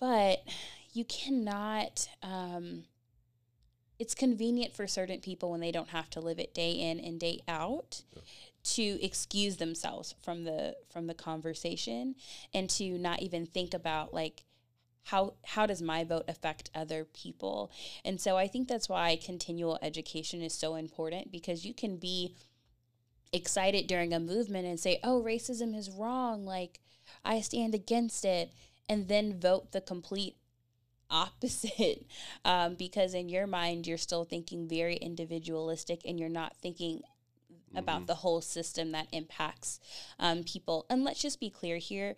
But 0.00 0.42
you 0.92 1.04
cannot 1.04 2.08
um 2.22 2.84
it's 3.98 4.14
convenient 4.14 4.74
for 4.74 4.86
certain 4.86 5.20
people 5.20 5.50
when 5.50 5.60
they 5.60 5.72
don't 5.72 5.88
have 5.88 6.08
to 6.10 6.20
live 6.20 6.38
it 6.38 6.54
day 6.54 6.72
in 6.72 7.00
and 7.00 7.18
day 7.18 7.40
out 7.48 8.02
to 8.62 8.82
excuse 9.02 9.56
themselves 9.56 10.14
from 10.22 10.44
the 10.44 10.76
from 10.90 11.06
the 11.06 11.14
conversation 11.14 12.14
and 12.54 12.70
to 12.70 12.96
not 12.98 13.20
even 13.22 13.46
think 13.46 13.74
about 13.74 14.14
like 14.14 14.42
how 15.04 15.34
how 15.44 15.66
does 15.66 15.80
my 15.80 16.04
vote 16.04 16.24
affect 16.28 16.70
other 16.74 17.04
people? 17.04 17.70
And 18.04 18.20
so 18.20 18.36
i 18.36 18.46
think 18.46 18.68
that's 18.68 18.88
why 18.88 19.16
continual 19.16 19.78
education 19.82 20.42
is 20.42 20.54
so 20.54 20.74
important 20.74 21.32
because 21.32 21.64
you 21.64 21.74
can 21.74 21.96
be 21.96 22.34
excited 23.32 23.86
during 23.86 24.12
a 24.14 24.20
movement 24.20 24.66
and 24.66 24.80
say 24.80 24.98
oh 25.04 25.22
racism 25.22 25.76
is 25.76 25.90
wrong 25.90 26.46
like 26.46 26.80
i 27.26 27.42
stand 27.42 27.74
against 27.74 28.24
it 28.24 28.50
and 28.88 29.06
then 29.08 29.38
vote 29.38 29.72
the 29.72 29.82
complete 29.82 30.36
opposite. 31.10 32.06
Um, 32.44 32.76
because 32.76 33.14
in 33.14 33.28
your 33.28 33.46
mind 33.46 33.86
you're 33.86 33.98
still 33.98 34.24
thinking 34.24 34.68
very 34.68 34.96
individualistic 34.96 36.00
and 36.06 36.18
you're 36.18 36.28
not 36.30 36.56
thinking 36.56 37.02
about 37.74 38.06
the 38.06 38.14
whole 38.14 38.40
system 38.40 38.92
that 38.92 39.08
impacts 39.12 39.80
um, 40.18 40.44
people. 40.44 40.86
And 40.88 41.04
let's 41.04 41.20
just 41.20 41.40
be 41.40 41.50
clear 41.50 41.76
here 41.76 42.16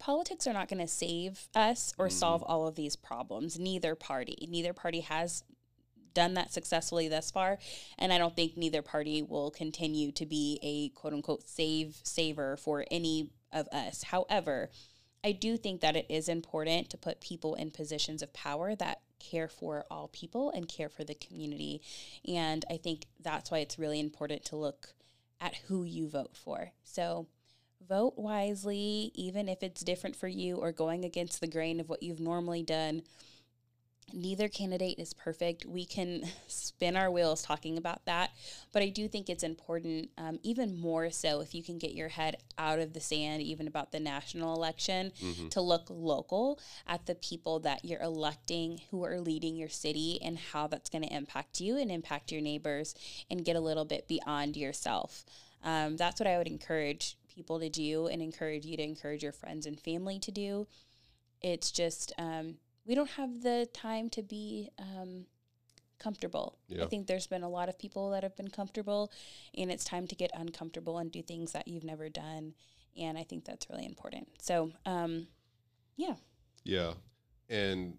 politics 0.00 0.48
are 0.48 0.52
not 0.52 0.68
going 0.68 0.80
to 0.80 0.88
save 0.88 1.46
us 1.54 1.94
or 1.96 2.06
mm-hmm. 2.06 2.14
solve 2.16 2.42
all 2.42 2.66
of 2.66 2.74
these 2.74 2.96
problems. 2.96 3.58
Neither 3.58 3.94
party, 3.94 4.48
neither 4.50 4.72
party 4.72 5.00
has 5.00 5.44
done 6.12 6.34
that 6.34 6.52
successfully 6.52 7.06
thus 7.06 7.30
far, 7.30 7.58
and 7.96 8.12
I 8.12 8.18
don't 8.18 8.34
think 8.34 8.56
neither 8.56 8.82
party 8.82 9.22
will 9.22 9.52
continue 9.52 10.10
to 10.12 10.26
be 10.26 10.58
a 10.62 10.88
quote 10.98 11.12
unquote 11.12 11.48
save 11.48 12.00
saver 12.02 12.56
for 12.56 12.84
any 12.90 13.30
of 13.52 13.68
us. 13.68 14.02
However, 14.04 14.70
I 15.22 15.32
do 15.32 15.56
think 15.56 15.82
that 15.82 15.96
it 15.96 16.06
is 16.08 16.28
important 16.28 16.90
to 16.90 16.96
put 16.96 17.20
people 17.20 17.54
in 17.54 17.70
positions 17.70 18.22
of 18.22 18.32
power 18.32 18.74
that 18.74 19.02
care 19.18 19.48
for 19.48 19.84
all 19.90 20.08
people 20.08 20.50
and 20.50 20.66
care 20.66 20.88
for 20.88 21.04
the 21.04 21.14
community. 21.14 21.82
And 22.26 22.64
I 22.70 22.78
think 22.78 23.04
that's 23.20 23.50
why 23.50 23.58
it's 23.58 23.78
really 23.78 24.00
important 24.00 24.44
to 24.46 24.56
look 24.56 24.94
at 25.40 25.54
who 25.68 25.84
you 25.84 26.08
vote 26.08 26.36
for. 26.36 26.72
So 26.84 27.26
vote 27.88 28.14
wisely, 28.16 29.10
even 29.14 29.48
if 29.48 29.62
it's 29.62 29.82
different 29.82 30.16
for 30.16 30.28
you 30.28 30.56
or 30.56 30.72
going 30.72 31.04
against 31.04 31.40
the 31.40 31.46
grain 31.46 31.80
of 31.80 31.88
what 31.88 32.02
you've 32.02 32.20
normally 32.20 32.62
done. 32.62 33.02
Neither 34.12 34.48
candidate 34.48 34.98
is 34.98 35.14
perfect. 35.14 35.64
We 35.64 35.84
can 35.84 36.24
spin 36.48 36.96
our 36.96 37.10
wheels 37.12 37.42
talking 37.42 37.78
about 37.78 38.04
that, 38.06 38.30
but 38.72 38.82
I 38.82 38.88
do 38.88 39.06
think 39.06 39.30
it's 39.30 39.44
important, 39.44 40.10
um, 40.18 40.40
even 40.42 40.80
more 40.80 41.10
so 41.10 41.40
if 41.40 41.54
you 41.54 41.62
can 41.62 41.78
get 41.78 41.92
your 41.92 42.08
head 42.08 42.36
out 42.58 42.80
of 42.80 42.92
the 42.92 43.00
sand, 43.00 43.42
even 43.42 43.68
about 43.68 43.92
the 43.92 44.00
national 44.00 44.54
election, 44.54 45.12
to 45.50 45.60
look 45.60 45.86
local 45.88 46.58
at 46.88 47.06
the 47.06 47.14
people 47.14 47.60
that 47.60 47.84
you're 47.84 48.02
electing 48.02 48.80
who 48.90 49.04
are 49.04 49.20
leading 49.20 49.54
your 49.54 49.68
city 49.68 50.18
and 50.22 50.38
how 50.38 50.66
that's 50.66 50.90
going 50.90 51.04
to 51.04 51.14
impact 51.14 51.60
you 51.60 51.76
and 51.78 51.90
impact 51.92 52.32
your 52.32 52.42
neighbors 52.42 52.96
and 53.30 53.44
get 53.44 53.54
a 53.54 53.60
little 53.60 53.84
bit 53.84 54.08
beyond 54.08 54.56
yourself. 54.56 55.24
Um, 55.62 55.96
that's 55.96 56.18
what 56.18 56.26
I 56.26 56.38
would 56.38 56.48
encourage 56.48 57.16
people 57.40 57.58
to 57.60 57.70
do 57.70 58.06
and 58.06 58.20
encourage 58.20 58.66
you 58.66 58.76
to 58.76 58.82
encourage 58.82 59.22
your 59.22 59.32
friends 59.32 59.66
and 59.66 59.80
family 59.80 60.18
to 60.20 60.30
do. 60.30 60.66
It's 61.40 61.70
just, 61.70 62.12
um, 62.18 62.56
we 62.86 62.94
don't 62.94 63.10
have 63.10 63.42
the 63.42 63.66
time 63.72 64.10
to 64.10 64.22
be 64.22 64.68
um, 64.78 65.24
comfortable. 65.98 66.58
Yeah. 66.68 66.84
I 66.84 66.88
think 66.88 67.06
there's 67.06 67.26
been 67.26 67.42
a 67.42 67.48
lot 67.48 67.68
of 67.70 67.78
people 67.78 68.10
that 68.10 68.22
have 68.22 68.36
been 68.36 68.50
comfortable, 68.50 69.10
and 69.56 69.70
it's 69.70 69.84
time 69.84 70.06
to 70.08 70.14
get 70.14 70.30
uncomfortable 70.34 70.98
and 70.98 71.10
do 71.10 71.22
things 71.22 71.52
that 71.52 71.66
you've 71.66 71.84
never 71.84 72.08
done. 72.08 72.54
And 73.00 73.16
I 73.16 73.22
think 73.22 73.44
that's 73.44 73.70
really 73.70 73.86
important. 73.86 74.28
So, 74.40 74.72
um, 74.84 75.28
yeah, 75.96 76.16
Yeah. 76.64 76.94
And 77.48 77.98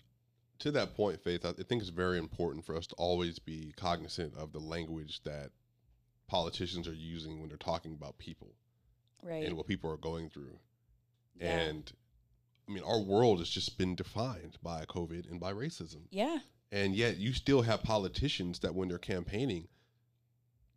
to 0.60 0.72
that 0.72 0.96
point, 0.96 1.22
Faith, 1.24 1.46
I 1.46 1.50
I 1.50 1.64
think 1.64 1.82
it's 1.82 1.90
very 1.90 2.20
important 2.20 2.66
for 2.66 2.76
us 2.76 2.88
to 2.88 2.96
always 2.96 3.40
be 3.40 3.74
cognizant 3.76 4.36
of 4.38 4.52
the 4.52 4.60
language 4.60 5.22
that 5.24 5.52
politicians 6.28 6.88
are 6.88 6.94
using 6.94 7.40
when 7.40 7.50
they're 7.50 7.58
talking 7.58 7.94
about 7.94 8.18
people 8.18 8.54
right. 9.24 9.46
and 9.46 9.56
what 9.58 9.68
people 9.68 9.90
are 9.92 9.98
going 9.98 10.30
through. 10.30 10.58
yeah. 11.40 11.58
And 11.58 11.92
I 12.68 12.74
mean, 12.74 12.84
our 12.84 13.00
world 13.02 13.40
has 13.40 13.50
just 13.50 13.78
been 13.78 13.96
defined 13.96 14.58
by 14.64 14.86
COVID 14.86 15.30
and 15.30 15.40
by 15.40 15.52
racism. 15.52 16.04
yeah, 16.10 16.38
And 16.72 16.96
yet 16.96 17.18
you 17.18 17.34
still 17.34 17.64
have 17.64 17.84
politicians 17.84 18.60
that 18.60 18.74
when 18.74 18.88
they're 18.88 18.98
campaigning, 18.98 19.68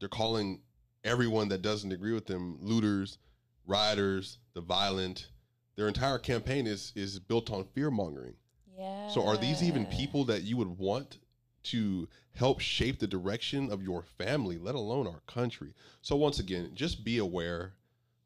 they're 0.01 0.09
calling 0.09 0.61
everyone 1.05 1.49
that 1.51 1.63
doesn't 1.63 1.93
agree 1.93 2.13
with 2.13 2.27
them 2.27 2.57
looters, 2.61 3.19
rioters, 3.67 4.39
the 4.55 4.61
violent. 4.61 5.29
Their 5.77 5.89
entire 5.89 6.19
campaign 6.19 6.67
is 6.67 6.93
is 6.97 7.19
built 7.19 7.51
on 7.51 7.65
fear 7.75 7.91
mongering. 7.91 8.35
yeah. 8.77 9.09
So 9.11 9.25
are 9.27 9.37
these 9.37 9.63
even 9.63 9.87
people 9.87 10.25
that 10.25 10.43
you 10.43 10.57
would 10.57 10.79
want 10.79 11.19
to 11.65 12.09
help 12.35 12.61
shape 12.61 12.99
the 12.99 13.07
direction 13.07 13.71
of 13.71 13.83
your 13.83 14.03
family, 14.19 14.59
let 14.59 14.75
alone 14.75 15.07
our 15.07 15.21
country? 15.27 15.75
So 16.03 16.17
once 16.17 16.39
again, 16.41 16.71
just 16.75 17.05
be 17.05 17.19
aware, 17.19 17.73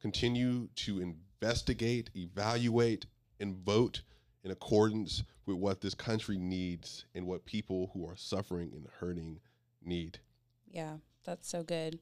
continue 0.01 0.69
to 0.77 1.01
investigate, 1.01 2.11
evaluate, 2.17 3.07
and 3.41 3.57
vote 3.57 4.03
in 4.45 4.51
accordance 4.51 5.23
with 5.47 5.57
what 5.57 5.81
this 5.81 5.95
country 5.95 6.39
needs 6.39 7.05
and 7.15 7.27
what 7.27 7.45
people 7.45 7.91
who 7.93 8.07
are 8.07 8.17
suffering 8.17 8.71
and 8.75 8.87
hurting 9.01 9.41
need. 9.83 10.19
Yeah, 10.71 10.99
that's 11.25 11.49
so 11.49 11.63
good. 11.63 11.99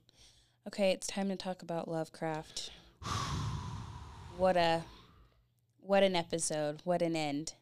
Okay, 0.66 0.90
it's 0.90 1.06
time 1.06 1.28
to 1.28 1.36
talk 1.36 1.62
about 1.62 1.88
Lovecraft. 1.88 2.70
what 4.36 4.56
a 4.56 4.82
what 5.80 6.02
an 6.02 6.16
episode, 6.16 6.80
what 6.84 7.02
an 7.02 7.14
end. 7.14 7.54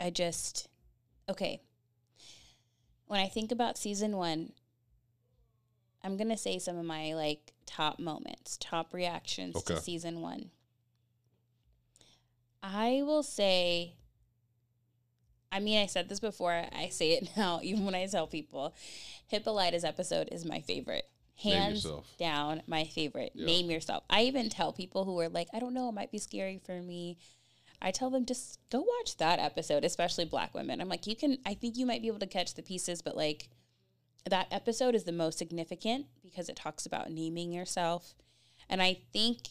I 0.00 0.10
just 0.10 0.68
okay. 1.28 1.60
When 3.06 3.20
I 3.20 3.28
think 3.28 3.52
about 3.52 3.78
season 3.78 4.16
1, 4.16 4.52
I'm 6.04 6.16
going 6.16 6.30
to 6.30 6.36
say 6.36 6.58
some 6.58 6.76
of 6.78 6.84
my 6.84 7.14
like 7.14 7.52
top 7.66 7.98
moments, 7.98 8.58
top 8.60 8.92
reactions 8.92 9.56
Okay. 9.56 9.74
to 9.74 9.80
season 9.80 10.20
1. 10.20 10.50
I 12.62 13.02
will 13.04 13.22
say 13.22 13.94
I 15.54 15.60
mean, 15.60 15.82
I 15.82 15.84
said 15.86 16.08
this 16.08 16.18
before. 16.20 16.64
I 16.72 16.88
say 16.88 17.12
it 17.12 17.28
now, 17.36 17.60
even 17.62 17.84
when 17.84 17.94
I 17.94 18.06
tell 18.06 18.26
people. 18.26 18.74
Hippolyta's 19.28 19.84
episode 19.84 20.30
is 20.32 20.46
my 20.46 20.60
favorite. 20.60 21.04
Hands 21.42 21.86
down, 22.18 22.62
my 22.66 22.84
favorite. 22.84 23.32
Yeah. 23.34 23.46
Name 23.46 23.70
yourself. 23.70 24.02
I 24.08 24.22
even 24.22 24.48
tell 24.48 24.72
people 24.72 25.04
who 25.04 25.18
are 25.20 25.28
like, 25.28 25.48
I 25.52 25.58
don't 25.58 25.74
know, 25.74 25.88
it 25.90 25.92
might 25.92 26.10
be 26.10 26.18
scary 26.18 26.58
for 26.64 26.80
me. 26.80 27.18
I 27.82 27.90
tell 27.90 28.08
them 28.10 28.24
just 28.24 28.60
go 28.70 28.80
watch 28.80 29.16
that 29.18 29.40
episode, 29.40 29.84
especially 29.84 30.24
black 30.24 30.54
women. 30.54 30.80
I'm 30.80 30.88
like, 30.88 31.06
you 31.06 31.16
can, 31.16 31.36
I 31.44 31.52
think 31.54 31.76
you 31.76 31.84
might 31.84 32.00
be 32.00 32.08
able 32.08 32.20
to 32.20 32.26
catch 32.26 32.54
the 32.54 32.62
pieces, 32.62 33.02
but 33.02 33.16
like 33.16 33.50
that 34.28 34.48
episode 34.50 34.94
is 34.94 35.04
the 35.04 35.12
most 35.12 35.38
significant 35.38 36.06
because 36.22 36.48
it 36.48 36.56
talks 36.56 36.86
about 36.86 37.10
naming 37.10 37.52
yourself. 37.52 38.14
And 38.68 38.80
I 38.80 38.98
think 39.12 39.48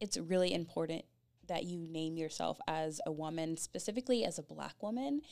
it's 0.00 0.16
really 0.16 0.52
important 0.52 1.04
that 1.48 1.64
you 1.64 1.78
name 1.78 2.16
yourself 2.16 2.60
as 2.68 3.00
a 3.04 3.12
woman, 3.12 3.56
specifically 3.56 4.24
as 4.24 4.38
a 4.38 4.42
black 4.42 4.80
woman, 4.80 5.22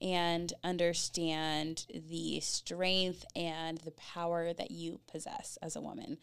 and 0.00 0.52
understand 0.64 1.86
the 2.08 2.40
strength 2.40 3.24
and 3.36 3.78
the 3.78 3.92
power 3.92 4.52
that 4.52 4.70
you 4.70 5.00
possess 5.10 5.58
as 5.62 5.76
a 5.76 5.80
woman. 5.80 6.18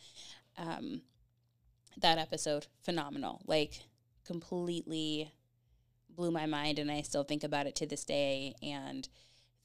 Um, 0.58 1.02
that 1.98 2.18
episode, 2.18 2.68
phenomenal. 2.82 3.42
Like, 3.46 3.82
completely 4.26 5.32
blew 6.10 6.32
my 6.32 6.46
mind, 6.46 6.80
and 6.80 6.92
I 6.92 7.02
still 7.02 7.24
think 7.24 7.44
about 7.44 7.68
it 7.68 7.76
to 7.78 7.86
this 7.86 8.04
day 8.04 8.56
and 8.62 9.08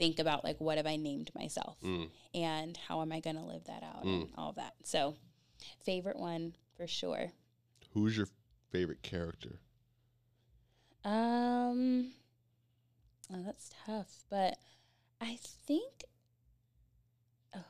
think 0.01 0.19
about, 0.19 0.43
like, 0.43 0.61
what 0.61 0.79
have 0.79 0.87
I 0.87 0.97
named 0.97 1.31
myself? 1.35 1.77
Mm. 1.85 2.09
and 2.35 2.77
how 2.89 3.03
am 3.03 3.13
I 3.13 3.21
going 3.21 3.37
to 3.37 3.43
live 3.45 3.65
that 3.67 3.83
out 3.85 4.05
Mm. 4.05 4.23
and 4.23 4.31
all 4.37 4.49
of 4.51 4.57
that. 4.57 4.75
So, 4.83 5.15
favorite 5.85 6.19
one 6.19 6.57
for 6.77 6.87
sure. 6.89 7.33
Who's 7.93 8.17
your 8.17 8.29
favorite 8.73 9.03
character? 9.03 9.61
Um, 11.05 12.13
oh, 13.33 13.43
that's 13.45 13.71
tough, 13.87 14.25
but 14.31 14.59
I 15.21 15.37
think. 15.67 16.05
Oh, 17.55 17.65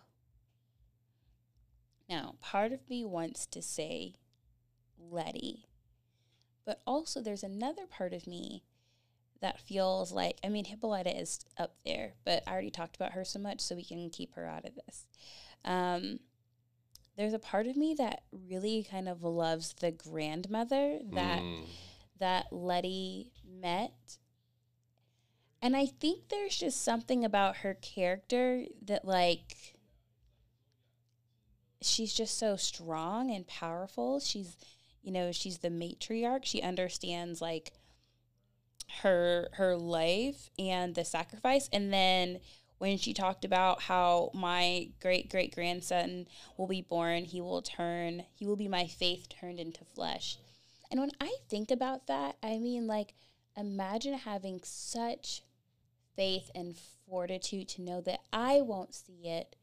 now 2.08 2.34
part 2.40 2.72
of 2.72 2.88
me 2.88 3.04
wants 3.04 3.46
to 3.46 3.62
say 3.62 4.14
Letty, 4.98 5.66
but 6.64 6.80
also 6.86 7.20
there's 7.20 7.42
another 7.44 7.86
part 7.86 8.12
of 8.12 8.26
me 8.26 8.62
that 9.40 9.60
feels 9.60 10.12
like 10.12 10.38
I 10.44 10.48
mean 10.48 10.64
Hippolyta 10.66 11.18
is 11.18 11.40
up 11.58 11.74
there, 11.84 12.14
but 12.24 12.42
I 12.46 12.52
already 12.52 12.70
talked 12.70 12.96
about 12.96 13.12
her 13.12 13.24
so 13.24 13.38
much, 13.38 13.60
so 13.60 13.74
we 13.74 13.84
can 13.84 14.10
keep 14.10 14.34
her 14.34 14.46
out 14.46 14.64
of 14.64 14.74
this. 14.74 15.06
Um, 15.64 16.20
there's 17.16 17.32
a 17.34 17.38
part 17.38 17.66
of 17.66 17.76
me 17.76 17.94
that 17.98 18.22
really 18.32 18.86
kind 18.88 19.08
of 19.08 19.22
loves 19.22 19.74
the 19.74 19.90
grandmother 19.90 21.00
that 21.12 21.42
Mm. 21.42 21.64
that 22.18 22.52
Letty 22.52 23.32
met. 23.46 24.18
And 25.62 25.76
I 25.76 25.84
think 25.86 26.28
there's 26.28 26.56
just 26.58 26.80
something 26.82 27.22
about 27.24 27.56
her 27.58 27.74
character 27.74 28.64
that, 28.82 29.04
like, 29.04 29.76
she's 31.82 32.12
just 32.14 32.38
so 32.38 32.56
strong 32.56 33.30
and 33.30 33.46
powerful. 33.46 34.20
She's, 34.20 34.56
you 35.02 35.12
know, 35.12 35.32
she's 35.32 35.58
the 35.58 35.68
matriarch. 35.68 36.44
She 36.44 36.62
understands, 36.62 37.40
like, 37.42 37.72
her 39.02 39.48
her 39.54 39.76
life 39.76 40.50
and 40.58 40.94
the 40.94 41.04
sacrifice 41.04 41.68
and 41.72 41.92
then 41.92 42.38
when 42.78 42.96
she 42.96 43.12
talked 43.12 43.44
about 43.44 43.82
how 43.82 44.30
my 44.32 44.88
great 45.00 45.30
great 45.30 45.54
grandson 45.54 46.26
will 46.56 46.66
be 46.66 46.82
born 46.82 47.24
he 47.24 47.40
will 47.40 47.62
turn 47.62 48.24
he 48.34 48.46
will 48.46 48.56
be 48.56 48.68
my 48.68 48.86
faith 48.86 49.28
turned 49.28 49.60
into 49.60 49.84
flesh 49.94 50.38
and 50.90 51.00
when 51.00 51.12
I 51.20 51.36
think 51.48 51.70
about 51.70 52.08
that, 52.08 52.36
I 52.42 52.58
mean, 52.58 52.86
like, 52.86 53.14
imagine 53.56 54.14
having 54.14 54.60
such 54.64 55.42
faith 56.16 56.50
and 56.54 56.76
fortitude 57.08 57.68
to 57.70 57.82
know 57.82 58.00
that 58.00 58.20
I 58.32 58.60
won't 58.60 58.94
see 58.94 59.28
it, 59.28 59.54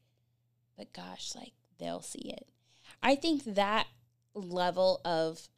but 0.76 0.92
gosh, 0.92 1.34
like, 1.34 1.52
they'll 1.78 2.00
see 2.00 2.30
it. 2.30 2.46
I 3.02 3.14
think 3.14 3.44
that 3.44 3.88
level 4.34 5.00
of 5.04 5.48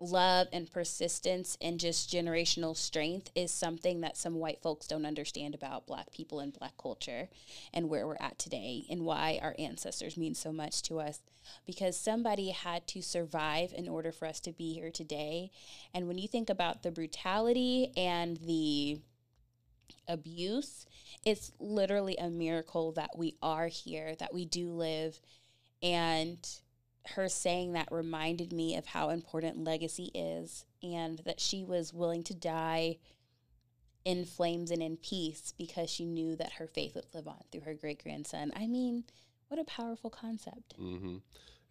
love 0.00 0.48
and 0.52 0.70
persistence 0.72 1.58
and 1.60 1.78
just 1.78 2.10
generational 2.10 2.76
strength 2.76 3.30
is 3.34 3.52
something 3.52 4.00
that 4.00 4.16
some 4.16 4.34
white 4.34 4.60
folks 4.62 4.86
don't 4.86 5.04
understand 5.04 5.54
about 5.54 5.86
black 5.86 6.10
people 6.10 6.40
and 6.40 6.58
black 6.58 6.72
culture 6.80 7.28
and 7.72 7.88
where 7.88 8.06
we're 8.06 8.16
at 8.18 8.38
today 8.38 8.84
and 8.90 9.04
why 9.04 9.38
our 9.42 9.54
ancestors 9.58 10.16
mean 10.16 10.34
so 10.34 10.50
much 10.50 10.82
to 10.82 10.98
us. 10.98 11.20
Because 11.66 11.98
somebody 11.98 12.50
had 12.50 12.86
to 12.88 13.02
survive 13.02 13.72
in 13.76 13.88
order 13.88 14.10
for 14.10 14.26
us 14.26 14.40
to 14.40 14.52
be 14.52 14.72
here 14.72 14.90
today. 14.90 15.50
And 15.92 16.08
when 16.08 16.18
you 16.18 16.28
think 16.28 16.48
about 16.48 16.82
the 16.82 16.90
brutality 16.90 17.92
and 17.96 18.38
the 18.38 19.00
abuse 20.08 20.86
it's 21.24 21.52
literally 21.58 22.16
a 22.16 22.30
miracle 22.30 22.92
that 22.92 23.10
we 23.16 23.36
are 23.42 23.66
here 23.66 24.14
that 24.16 24.32
we 24.32 24.44
do 24.44 24.70
live. 24.70 25.20
And 25.82 26.38
her 27.14 27.28
saying 27.28 27.72
that 27.72 27.88
reminded 27.90 28.52
me 28.52 28.76
of 28.76 28.86
how 28.86 29.10
important 29.10 29.64
legacy 29.64 30.10
is 30.14 30.64
and 30.82 31.20
that 31.20 31.40
she 31.40 31.64
was 31.64 31.92
willing 31.92 32.22
to 32.24 32.34
die 32.34 32.98
in 34.04 34.24
flames 34.24 34.70
and 34.70 34.82
in 34.82 34.96
peace 34.96 35.52
because 35.58 35.90
she 35.90 36.04
knew 36.04 36.36
that 36.36 36.52
her 36.52 36.66
faith 36.66 36.94
would 36.94 37.06
live 37.14 37.28
on 37.28 37.42
through 37.50 37.62
her 37.62 37.74
great 37.74 38.02
grandson. 38.02 38.50
I 38.56 38.66
mean, 38.66 39.04
what 39.48 39.60
a 39.60 39.64
powerful 39.64 40.10
concept. 40.10 40.78
Mm-hmm. 40.80 41.16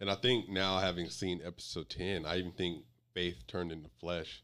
And 0.00 0.10
I 0.10 0.14
think 0.14 0.48
now, 0.48 0.78
having 0.78 1.10
seen 1.10 1.40
episode 1.44 1.90
10, 1.90 2.24
I 2.24 2.38
even 2.38 2.52
think 2.52 2.84
faith 3.12 3.42
turned 3.46 3.70
into 3.70 3.90
flesh. 4.00 4.42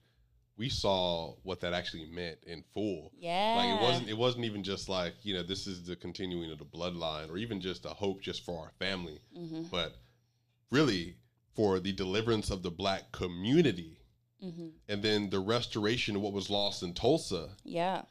We 0.59 0.69
saw 0.69 1.35
what 1.43 1.61
that 1.61 1.75
actually 1.75 2.07
meant 2.07 2.39
in 2.47 2.65
full. 2.75 3.13
Yeah. 3.19 3.57
Like 3.57 3.79
it 3.79 3.83
wasn't 3.83 4.09
it 4.09 4.17
wasn't 4.17 4.45
even 4.47 4.63
just 4.63 4.89
like, 4.89 5.15
you 5.23 5.35
know, 5.35 5.43
this 5.43 5.67
is 5.67 5.85
the 5.85 5.97
continuing 5.97 6.51
of 6.51 6.59
the 6.59 6.65
bloodline 6.65 7.31
or 7.31 7.37
even 7.37 7.61
just 7.61 7.85
a 7.85 7.91
hope 7.91 8.23
just 8.23 8.45
for 8.45 8.59
our 8.59 8.73
family. 8.79 9.21
Mm-hmm. 9.37 9.65
But 9.71 9.97
really 10.71 11.17
for 11.55 11.81
the 11.81 11.93
deliverance 11.93 12.51
of 12.51 12.63
the 12.63 12.71
black 12.71 13.13
community 13.13 13.93
Mm-hmm. 14.45 14.67
and 14.91 15.03
then 15.03 15.31
the 15.31 15.41
restoration 15.41 16.15
of 16.15 16.21
what 16.21 16.35
was 16.35 16.51
lost 16.51 16.83
in 16.83 16.93
Tulsa. 16.93 17.49
Yeah. 17.65 18.03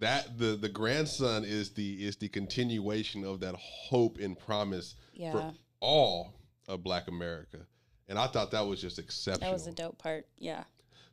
That 0.00 0.36
the 0.36 0.56
the 0.56 0.68
grandson 0.68 1.44
is 1.44 1.70
the 1.70 2.04
is 2.04 2.16
the 2.16 2.28
continuation 2.28 3.24
of 3.24 3.38
that 3.40 3.54
hope 3.54 4.18
and 4.18 4.36
promise 4.36 4.96
Yeah. 5.14 5.30
for 5.32 5.52
all 5.78 6.34
of 6.66 6.82
Black 6.82 7.06
America, 7.06 7.58
and 8.08 8.18
I 8.18 8.26
thought 8.26 8.50
that 8.50 8.66
was 8.66 8.80
just 8.80 8.98
exceptional. 8.98 9.50
That 9.50 9.54
was 9.54 9.68
a 9.68 9.72
dope 9.72 9.98
part. 9.98 10.26
Yeah. 10.36 10.64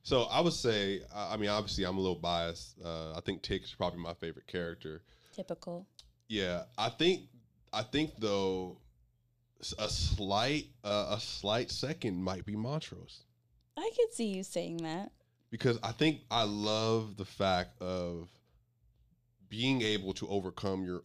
So 0.02 0.24
I 0.24 0.42
would 0.42 0.52
say, 0.54 1.02
I 1.16 1.38
mean, 1.38 1.50
obviously, 1.52 1.84
I'm 1.86 1.98
a 1.98 2.02
little 2.02 2.16
biased. 2.20 2.76
Uh, 2.84 3.14
I 3.16 3.22
think 3.22 3.44
Tick 3.44 3.64
is 3.64 3.74
probably 3.78 4.00
my 4.00 4.16
favorite 4.16 4.48
character. 4.48 5.04
Typical. 5.36 5.86
Yeah, 6.28 6.64
I 6.76 6.90
think, 6.90 7.22
I 7.72 7.84
think 7.84 8.14
though, 8.18 8.80
a 9.80 9.90
slight, 9.90 10.68
uh, 10.84 11.16
a 11.18 11.20
slight 11.20 11.72
second 11.72 12.22
might 12.24 12.46
be 12.46 12.56
Montrose 12.56 13.22
I 13.78 13.90
could 13.96 14.14
see 14.14 14.28
you 14.28 14.44
saying 14.44 14.78
that. 14.78 15.12
because 15.50 15.78
I 15.84 15.92
think 15.92 16.22
I 16.32 16.44
love 16.44 17.18
the 17.18 17.26
fact 17.26 17.82
of 17.82 18.30
being 19.50 19.82
able 19.82 20.14
to 20.14 20.28
overcome 20.28 20.84
your, 20.86 21.04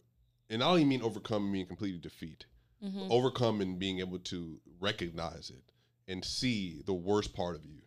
and 0.49 0.63
I 0.63 0.67
don't 0.67 0.77
even 0.77 0.89
mean 0.89 1.01
overcome 1.01 1.51
mean 1.51 1.65
completely 1.67 1.99
defeat, 1.99 2.45
Mm-hmm. 2.83 3.11
overcome 3.11 3.61
and 3.61 3.77
being 3.77 3.99
able 3.99 4.17
to 4.17 4.59
recognize 4.79 5.51
it 5.51 5.61
and 6.11 6.25
see 6.25 6.81
the 6.87 6.93
worst 6.95 7.31
part 7.33 7.55
of 7.55 7.63
you. 7.65 7.81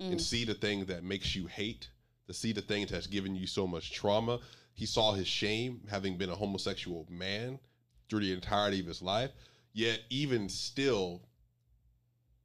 and 0.00 0.14
Mm. 0.20 0.20
see 0.22 0.44
the 0.44 0.54
thing 0.54 0.84
that 0.86 1.02
makes 1.02 1.34
you 1.34 1.48
hate, 1.48 1.90
to 2.28 2.32
see 2.32 2.52
the 2.52 2.62
thing 2.62 2.86
that's 2.86 3.08
given 3.08 3.34
you 3.34 3.46
so 3.48 3.66
much 3.66 3.90
trauma. 3.92 4.38
He 4.72 4.86
saw 4.86 5.12
his 5.12 5.26
shame 5.26 5.82
having 5.90 6.16
been 6.16 6.30
a 6.30 6.36
homosexual 6.36 7.04
man 7.10 7.58
through 8.08 8.20
the 8.20 8.32
entirety 8.32 8.78
of 8.80 8.86
his 8.86 9.02
life. 9.02 9.32
Yet, 9.78 10.00
even 10.10 10.48
still, 10.48 11.22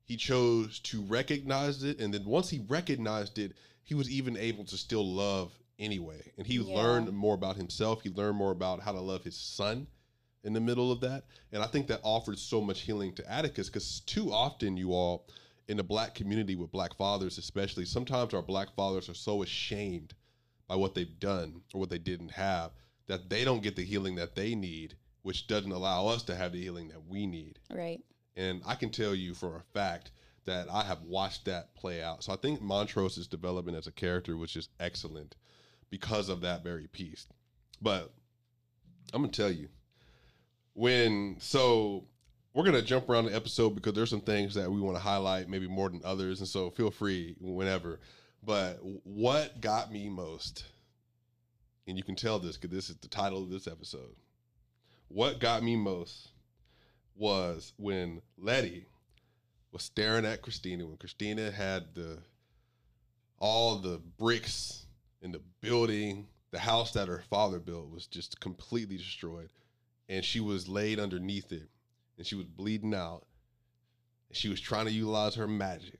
he 0.06 0.18
chose 0.18 0.78
to 0.82 1.02
recognize 1.02 1.82
it. 1.84 2.00
And 2.00 2.13
then 2.13 2.25
once 2.25 2.52
he 2.52 2.63
recognized 2.68 3.40
it, 3.40 3.54
he 3.82 3.96
was 3.96 4.08
even 4.08 4.38
able 4.38 4.66
to 4.66 4.78
still 4.78 5.04
love 5.04 5.52
anyway. 5.80 6.32
And 6.38 6.46
he 6.46 6.58
Yeah. 6.58 6.75
learned 6.75 7.12
more 7.12 7.34
about 7.34 7.58
himself. 7.58 8.04
He 8.04 8.12
learned 8.12 8.38
more 8.38 8.52
about 8.52 8.82
how 8.82 8.92
to 8.92 9.02
love 9.02 9.24
his 9.24 9.36
son 9.36 9.88
in 10.44 10.54
the 10.54 10.60
middle 10.62 10.92
of 10.92 11.00
that. 11.00 11.25
And 11.52 11.63
I 11.63 11.66
think 11.66 11.88
that 11.88 12.02
offered 12.04 12.38
so 12.38 12.62
much 12.62 12.82
healing 12.82 13.16
to 13.16 13.28
Atticus 13.28 13.68
because 13.68 14.02
too 14.02 14.32
often, 14.32 14.78
you 14.78 14.94
all, 14.94 15.25
in 15.68 15.78
the 15.78 15.84
black 15.84 16.13
community 16.13 16.56
with 16.56 16.72
black 16.72 16.94
fathers 16.94 17.40
especially 17.40 17.86
sometimes 17.86 18.34
our 18.34 18.44
black 18.44 18.75
fathers 18.75 19.10
are 19.10 19.16
so 19.16 19.42
ashamed 19.42 20.13
by 20.68 20.75
what 20.75 20.94
they've 20.94 21.20
done 21.20 21.63
or 21.74 21.80
what 21.80 21.90
they 21.90 21.98
didn't 21.98 22.32
have 22.32 22.74
that 23.08 23.30
they 23.30 23.44
don't 23.44 23.63
get 23.63 23.75
the 23.75 23.84
healing 23.84 24.13
that 24.16 24.36
they 24.36 24.54
need 24.54 24.98
which 25.24 25.48
doesn't 25.48 25.72
allow 25.72 26.07
us 26.07 26.24
to 26.24 26.36
have 26.36 26.51
the 26.53 26.62
healing 26.62 26.88
that 26.90 27.05
we 27.07 27.25
need 27.25 27.59
Right. 27.72 28.01
and 28.38 28.62
i 28.66 28.75
can 28.75 28.90
tell 28.92 29.14
you 29.16 29.33
for 29.33 29.57
a 29.57 29.62
fact 29.74 30.12
that 30.46 30.68
i 30.72 30.83
have 30.83 31.01
watched 31.03 31.46
that 31.46 31.74
play 31.75 32.01
out 32.03 32.24
so 32.24 32.31
i 32.31 32.36
think 32.36 32.62
montrose's 32.62 33.27
development 33.27 33.77
as 33.77 33.88
a 33.88 33.92
character 33.92 34.38
was 34.38 34.51
just 34.51 34.70
excellent 34.79 35.36
because 35.90 36.29
of 36.29 36.42
that 36.42 36.64
very 36.64 36.88
piece 36.88 37.27
but 37.81 38.14
i'm 39.14 39.22
gonna 39.22 39.31
tell 39.31 39.51
you 39.51 39.68
when 40.74 41.36
so 41.40 42.05
we're 42.53 42.64
gonna 42.64 42.81
jump 42.81 43.09
around 43.09 43.25
the 43.25 43.36
episode 43.36 43.72
because 43.72 43.94
there's 43.94 44.09
some 44.09 44.22
things 44.22 44.53
that 44.55 44.72
we 44.72 44.79
want 44.79 44.96
to 44.96 45.01
highlight, 45.01 45.50
maybe 45.50 45.68
more 45.68 45.90
than 45.90 46.01
others, 46.05 46.40
and 46.40 46.48
so 46.48 46.70
feel 46.70 46.92
free 46.92 47.36
whenever. 47.40 48.00
But 48.44 48.77
what 49.03 49.59
got 49.59 49.92
me 49.92 50.07
most, 50.07 50.64
and 51.88 51.98
you 51.98 52.03
can 52.03 52.16
tell 52.16 52.38
this 52.38 52.55
because 52.57 52.75
this 52.75 52.90
is 52.92 52.98
the 52.98 53.07
title 53.07 53.42
of 53.42 53.50
this 53.50 53.66
episode. 53.66 54.16
What 55.07 55.39
got 55.39 55.63
me 55.63 55.75
most 55.75 56.29
was 57.16 57.74
when 57.77 58.22
Letty 58.37 58.85
was 59.72 59.83
staring 59.83 60.25
at 60.25 60.42
Christina 60.42 60.85
when 60.85 60.98
Christina 60.98 61.51
had 61.51 61.94
the 61.94 62.20
all 63.39 63.77
the 63.77 64.00
bricks 64.18 64.85
in 65.22 65.31
the 65.31 65.42
building, 65.61 66.27
the 66.51 66.59
house 66.59 66.92
that 66.94 67.07
her 67.07 67.24
father 67.29 67.59
built 67.59 67.89
was 67.89 68.07
just 68.07 68.39
completely 68.39 68.98
destroyed, 68.98 69.50
and 70.07 70.24
she 70.24 70.39
was 70.39 70.68
laid 70.68 71.00
underneath 71.00 71.51
it 71.51 71.70
and 72.18 72.25
she 72.25 72.35
was 72.35 72.46
bleeding 72.46 72.94
out. 72.94 73.25
And 74.29 74.37
she 74.37 74.50
was 74.50 74.61
trying 74.61 74.85
to 74.85 74.92
utilize 74.92 75.35
her 75.35 75.48
magic. 75.48 76.00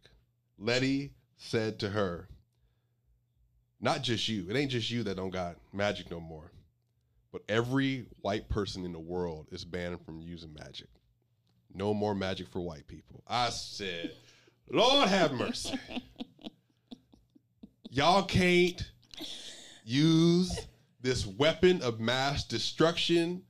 Letty 0.58 1.14
said 1.38 1.80
to 1.80 1.90
her, 1.90 2.28
Not 3.82 4.04
just 4.04 4.28
you, 4.30 4.50
it 4.50 4.56
ain't 4.56 4.72
just 4.72 4.90
you 4.90 5.04
that 5.04 5.18
don't 5.18 5.32
got 5.32 5.58
magic 5.72 6.10
no 6.12 6.20
more, 6.20 6.52
but 7.34 7.42
every 7.50 8.06
white 8.22 8.48
person 8.48 8.86
in 8.86 8.94
the 8.94 9.00
world 9.00 9.48
is 9.52 9.66
banned 9.66 10.00
from 10.06 10.22
using 10.22 10.54
magic. 10.54 10.88
No 11.74 11.92
more 11.92 12.14
magic 12.14 12.48
for 12.48 12.62
white 12.62 12.88
people. 12.88 13.24
I 13.28 13.50
said, 13.50 14.12
Lord 14.70 15.10
have 15.10 15.34
mercy. 15.34 15.74
Y'all 17.90 18.24
can't 18.24 18.88
use 19.84 20.68
this 21.02 21.26
weapon 21.26 21.82
of 21.82 22.00
mass 22.00 22.44
destruction 22.44 23.42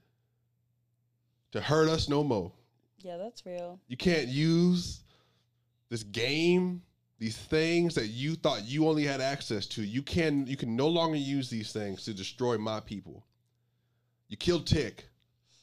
to 1.51 1.59
hurt 1.59 1.89
us 1.89 2.07
no 2.07 2.23
more. 2.23 2.53
Yeah, 2.99 3.17
that's 3.17 3.45
real. 3.45 3.81
You 3.89 3.97
can't 3.97 4.29
use 4.29 5.01
this 5.89 6.03
game, 6.03 6.81
these 7.19 7.37
things 7.37 7.95
that 7.95 8.07
you 8.07 8.35
thought 8.35 8.63
you 8.63 8.87
only 8.87 9.03
had 9.03 9.19
access 9.19 9.65
to. 9.67 9.83
You 9.83 10.01
can 10.01 10.47
you 10.47 10.55
can 10.55 10.77
no 10.77 10.87
longer 10.87 11.17
use 11.17 11.49
these 11.49 11.73
things 11.73 12.05
to 12.05 12.13
destroy 12.13 12.57
my 12.57 12.79
people. 12.79 13.25
You 14.33 14.37
killed 14.37 14.65
Tick. 14.65 15.05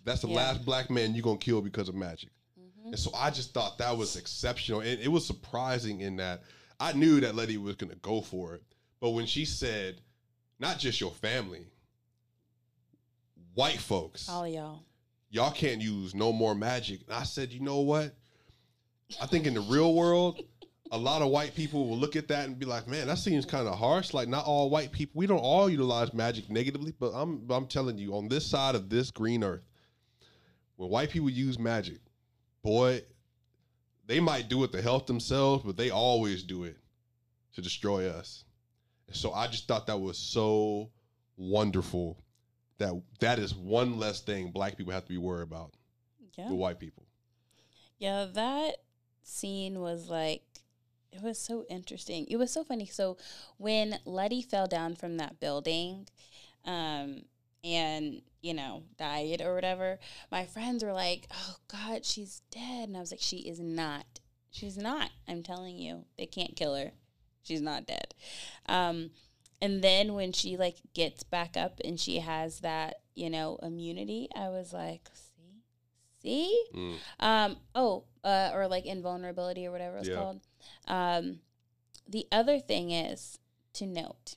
That's 0.05 0.23
the 0.23 0.29
Yeah. 0.29 0.37
last 0.37 0.65
black 0.65 0.91
man 0.91 1.13
you're 1.13 1.25
gonna 1.25 1.39
kill 1.39 1.61
because 1.61 1.89
of 1.89 1.97
magic. 1.97 2.31
Mm-hmm. 2.57 2.91
And 2.91 2.99
so 3.01 3.11
I 3.13 3.29
just 3.31 3.53
thought 3.53 3.79
that 3.79 3.99
was 3.99 4.15
exceptional. 4.15 4.79
And 4.79 5.01
it 5.01 5.09
was 5.09 5.27
surprising 5.27 6.03
in 6.03 6.15
that 6.19 6.45
I 6.79 6.93
knew 6.93 7.19
that 7.19 7.35
Letty 7.35 7.57
was 7.57 7.75
gonna 7.75 7.97
go 7.97 8.21
for 8.21 8.55
it. 8.55 8.63
But 9.01 9.11
when 9.11 9.27
she 9.27 9.45
said, 9.45 10.01
not 10.61 10.79
just 10.79 11.01
your 11.01 11.11
family, 11.11 11.67
white 13.55 13.81
folks 13.81 14.29
All 14.29 14.47
y'all. 14.47 14.85
y'all 15.31 15.51
can't 15.51 15.81
use 15.83 16.15
no 16.15 16.33
more 16.33 16.55
magic. 16.55 17.01
And 17.09 17.15
I 17.15 17.25
said, 17.25 17.51
you 17.51 17.59
know 17.59 17.81
what? 17.81 18.15
I 19.21 19.27
think 19.27 19.47
in 19.47 19.55
the 19.55 19.63
real 19.63 19.95
world, 19.95 20.41
a 20.93 20.99
lot 20.99 21.23
of 21.23 21.29
white 21.29 21.55
people 21.55 21.89
will 21.89 21.97
look 21.99 22.17
at 22.17 22.27
that 22.29 22.47
and 22.47 22.59
be 22.59 22.67
like, 22.67 22.89
man, 22.89 23.07
that 23.07 23.19
seems 23.19 23.45
kind 23.47 23.69
of 23.69 23.79
harsh. 23.79 24.13
Like 24.13 24.29
not 24.29 24.45
all 24.45 24.71
white 24.71 24.91
people, 24.93 25.19
we 25.19 25.27
don't 25.27 25.39
all 25.39 25.71
utilize 25.71 26.13
magic 26.13 26.51
negatively, 26.51 26.93
but 26.99 27.13
I'm 27.15 27.47
I'm 27.51 27.67
telling 27.67 27.97
you, 27.99 28.15
on 28.17 28.29
this 28.29 28.45
side 28.47 28.75
of 28.75 28.89
this 28.89 29.11
green 29.11 29.45
earth, 29.45 29.63
when 30.77 30.91
white 30.91 31.11
people 31.11 31.31
use 31.31 31.59
magic, 31.59 31.99
boy, 32.63 33.03
they 34.07 34.19
might 34.21 34.49
do 34.49 34.65
it 34.65 34.73
to 34.73 34.83
help 34.83 35.07
themselves, 35.07 35.63
but 35.65 35.77
they 35.77 35.91
always 35.91 36.43
do 36.43 36.65
it 36.65 36.77
to 37.55 37.63
destroy 37.63 38.09
us. 38.09 38.45
And 39.07 39.15
so 39.17 39.33
I 39.33 39.47
just 39.47 39.69
thought 39.69 39.87
that 39.87 39.99
was 40.01 40.19
so 40.19 40.91
wonderful 41.37 42.19
that 42.79 43.01
that 43.21 43.39
is 43.39 43.55
one 43.55 43.99
less 43.99 44.21
thing 44.21 44.51
black 44.51 44.77
people 44.77 44.93
have 44.93 45.05
to 45.05 45.09
be 45.09 45.19
worried 45.19 45.43
about 45.43 45.73
Yeah. 46.37 46.49
with 46.51 46.59
white 46.59 46.79
people. 46.81 47.05
Yeah, 47.99 48.25
that 48.25 48.77
scene 49.23 49.81
was 49.81 50.09
like 50.09 50.43
it 51.13 51.23
was 51.23 51.39
so 51.39 51.65
interesting. 51.69 52.27
It 52.29 52.37
was 52.37 52.53
so 52.53 52.65
funny. 52.65 52.87
So 52.87 53.17
when 53.59 53.99
Letty 54.05 54.43
fell 54.43 54.67
down 54.67 54.95
from 54.97 55.17
that 55.17 55.41
building, 55.41 56.07
um, 56.65 57.23
and 57.63 58.23
you 58.43 58.55
know 58.55 58.85
died 58.99 59.41
or 59.43 59.55
whatever, 59.55 59.99
my 60.31 60.45
friends 60.47 60.83
were 60.85 60.93
like, 60.93 61.27
"Oh 61.33 61.57
God, 61.69 62.05
she's 62.07 62.43
dead," 62.51 62.89
and 62.89 62.97
I 62.97 63.01
was 63.01 63.11
like, 63.11 63.21
"She 63.21 63.39
is 63.39 63.61
not. 63.61 64.07
She's 64.51 64.77
not. 64.79 65.11
I'm 65.29 65.43
telling 65.43 65.77
you, 65.79 66.05
they 66.19 66.27
can't 66.27 66.57
kill 66.57 66.75
her. 66.75 66.93
she's 67.43 67.61
not 67.63 67.87
dead. 67.87 68.15
Um, 68.67 69.11
and 69.63 69.83
then 69.83 70.15
when 70.15 70.33
she 70.33 70.57
like 70.57 70.77
gets 70.95 71.23
back 71.23 71.57
up 71.57 71.81
and 71.85 71.99
she 71.99 72.19
has 72.19 72.61
that, 72.61 73.01
you 73.15 73.31
know, 73.31 73.59
immunity, 73.63 74.29
I 74.37 74.49
was 74.51 74.73
like, 74.73 75.09
see, 75.15 75.63
see, 76.23 76.65
Mm. 76.75 76.97
um, 77.19 77.57
oh, 77.75 78.05
uh, 78.25 78.51
or 78.55 78.69
like 78.69 78.85
invulnerability 78.87 79.67
or 79.67 79.73
whatever 79.73 79.99
it's 79.99 80.09
Yeah. 80.09 80.17
called. 80.17 80.41
Um, 80.87 81.41
the 82.09 82.27
other 82.33 82.59
thing 82.59 82.91
is 82.91 83.39
to 83.75 83.87
note 83.87 84.37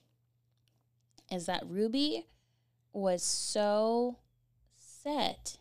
is 1.31 1.45
that 1.47 1.63
Ruby 1.67 2.27
was 2.91 3.23
so 3.23 4.17
set 4.75 5.57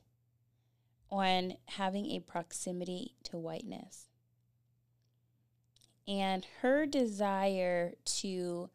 on 1.10 1.54
having 1.66 2.10
a 2.10 2.20
proximity 2.20 3.14
to 3.24 3.36
whiteness. 3.36 4.08
And 6.06 6.46
her 6.60 6.84
desire 6.86 7.94
to 8.04 8.70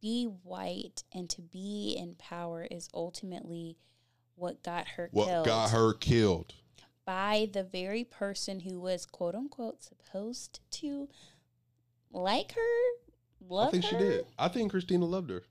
be 0.00 0.24
white 0.24 1.04
and 1.12 1.28
to 1.30 1.42
be 1.42 1.96
in 1.98 2.14
power 2.14 2.66
is 2.70 2.88
ultimately 2.94 3.76
what 4.34 4.62
got 4.62 4.88
her 4.88 5.08
What 5.12 5.26
killed 5.26 5.46
got 5.46 5.70
her 5.70 5.92
killed? 5.94 6.54
By 7.08 7.48
the 7.54 7.64
very 7.64 8.04
person 8.04 8.60
who 8.60 8.78
was 8.78 9.06
quote 9.06 9.34
unquote 9.34 9.82
supposed 9.82 10.60
to 10.70 11.08
like 12.12 12.52
her, 12.52 12.98
love 13.40 13.68
I 13.68 13.70
think 13.70 13.84
her, 13.84 13.90
she 13.90 13.96
did. 13.96 14.26
I 14.38 14.48
think 14.48 14.70
Christina 14.72 15.06
loved 15.06 15.30
her. 15.30 15.42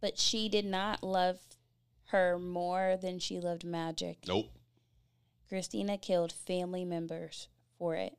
but 0.00 0.18
she 0.18 0.48
did 0.48 0.64
not 0.64 1.02
love 1.02 1.40
her 2.06 2.38
more 2.38 2.96
than 3.02 3.18
she 3.18 3.38
loved 3.38 3.64
magic. 3.64 4.20
Nope. 4.26 4.46
Christina 5.46 5.98
killed 5.98 6.32
family 6.32 6.86
members 6.86 7.48
for 7.78 7.96
it. 7.96 8.16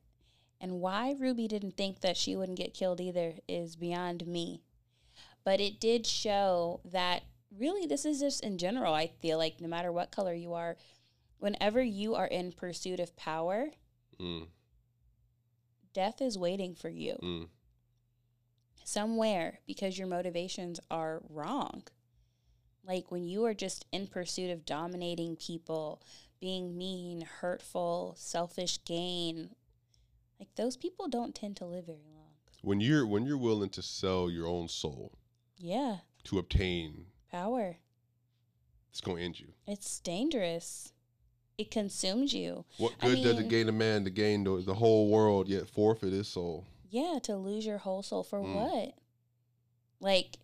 And 0.60 0.80
why 0.80 1.16
Ruby 1.18 1.48
didn't 1.48 1.76
think 1.76 2.02
that 2.02 2.16
she 2.16 2.36
wouldn't 2.36 2.56
get 2.56 2.72
killed 2.72 3.00
either 3.00 3.34
is 3.48 3.74
beyond 3.74 4.28
me. 4.28 4.62
But 5.42 5.60
it 5.60 5.80
did 5.80 6.06
show 6.06 6.82
that 6.84 7.24
really 7.58 7.84
this 7.84 8.04
is 8.04 8.20
just 8.20 8.44
in 8.44 8.58
general, 8.58 8.94
I 8.94 9.08
feel 9.08 9.38
like 9.38 9.60
no 9.60 9.66
matter 9.66 9.90
what 9.90 10.12
color 10.12 10.34
you 10.34 10.54
are, 10.54 10.76
whenever 11.38 11.82
you 11.82 12.14
are 12.14 12.26
in 12.26 12.52
pursuit 12.52 13.00
of 13.00 13.16
power, 13.16 13.70
Mm, 14.18 14.46
death 15.92 16.20
is 16.22 16.38
waiting 16.38 16.74
for 16.74 16.88
you 16.88 17.16
mm. 17.22 17.48
somewhere 18.84 19.60
because 19.66 19.98
your 19.98 20.08
motivations 20.08 20.80
are 20.90 21.22
wrong. 21.28 21.82
Like 22.86 23.10
when 23.10 23.24
you 23.24 23.44
are 23.44 23.54
just 23.54 23.84
in 23.92 24.06
pursuit 24.06 24.50
of 24.50 24.64
dominating 24.64 25.36
people, 25.36 26.00
being 26.40 26.78
mean, 26.78 27.22
hurtful, 27.40 28.14
selfish 28.16 28.82
gain, 28.84 29.50
like 30.38 30.48
those 30.54 30.76
people 30.76 31.08
don't 31.08 31.34
tend 31.34 31.56
to 31.56 31.64
live 31.66 31.86
very 31.86 31.98
long. 32.14 32.22
When 32.62 32.80
you're 32.80 33.06
when 33.06 33.26
you're 33.26 33.36
willing 33.38 33.70
to 33.70 33.82
sell 33.82 34.30
your 34.30 34.46
own 34.46 34.68
soul 34.68 35.12
Yeah, 35.58 35.98
to 36.24 36.38
obtain, 36.38 37.06
power. 37.30 37.76
it's 38.90 39.00
going 39.00 39.18
to 39.18 39.22
end 39.24 39.40
you. 39.40 39.48
It's 39.66 39.98
dangerous. 40.00 40.92
It 41.58 41.70
consumes 41.70 42.34
you. 42.34 42.64
What 42.78 42.92
I 43.00 43.06
good 43.08 43.22
does 43.22 43.38
it 43.38 43.48
gain 43.48 43.68
a 43.68 43.72
man 43.72 44.04
to 44.04 44.10
gain 44.10 44.44
the, 44.44 44.58
the 44.60 44.74
whole 44.74 45.08
world 45.08 45.48
yet 45.48 45.68
forfeit 45.68 46.12
his 46.12 46.28
soul? 46.28 46.66
Yeah, 46.90 47.18
to 47.24 47.36
lose 47.36 47.64
your 47.64 47.78
whole 47.78 48.02
soul 48.02 48.22
for 48.22 48.40
Mm. 48.40 48.54
what? 48.54 48.94
Like, 50.00 50.36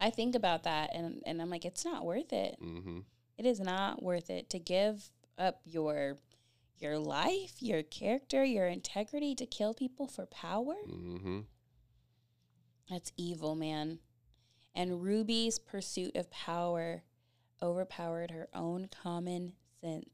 I 0.00 0.10
think 0.10 0.34
about 0.34 0.64
that 0.64 0.90
and, 0.94 1.22
and 1.26 1.40
I'm 1.40 1.50
like, 1.50 1.64
it's 1.64 1.84
not 1.84 2.04
worth 2.04 2.32
it. 2.32 2.56
Mm-hmm. 2.62 3.00
It 3.38 3.46
is 3.46 3.58
not 3.60 4.02
worth 4.02 4.28
it 4.28 4.50
to 4.50 4.58
give 4.58 5.10
up 5.38 5.60
your 5.64 6.18
your 6.78 6.98
life, 6.98 7.56
your 7.60 7.82
character, 7.82 8.42
your 8.42 8.66
integrity 8.66 9.34
to 9.34 9.44
kill 9.44 9.74
people 9.74 10.06
for 10.06 10.24
power. 10.24 10.74
Mm-hmm. 10.88 11.40
That's 12.88 13.12
evil, 13.18 13.54
man. 13.54 13.98
And 14.74 15.02
Ruby's 15.02 15.58
pursuit 15.58 16.16
of 16.16 16.30
power 16.30 17.02
overpowered 17.62 18.30
her 18.30 18.48
own 18.54 18.88
common 18.90 19.52
sense. 19.82 20.08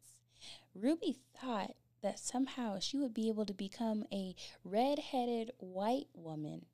Ruby 0.75 1.17
thought 1.41 1.75
that 2.03 2.19
somehow 2.19 2.79
she 2.79 2.99
would 2.99 3.15
be 3.15 3.29
able 3.29 3.47
to 3.47 3.55
become 3.55 4.05
a 4.13 4.35
red-headed 4.65 5.53
white 5.59 6.09
woman. 6.15 6.67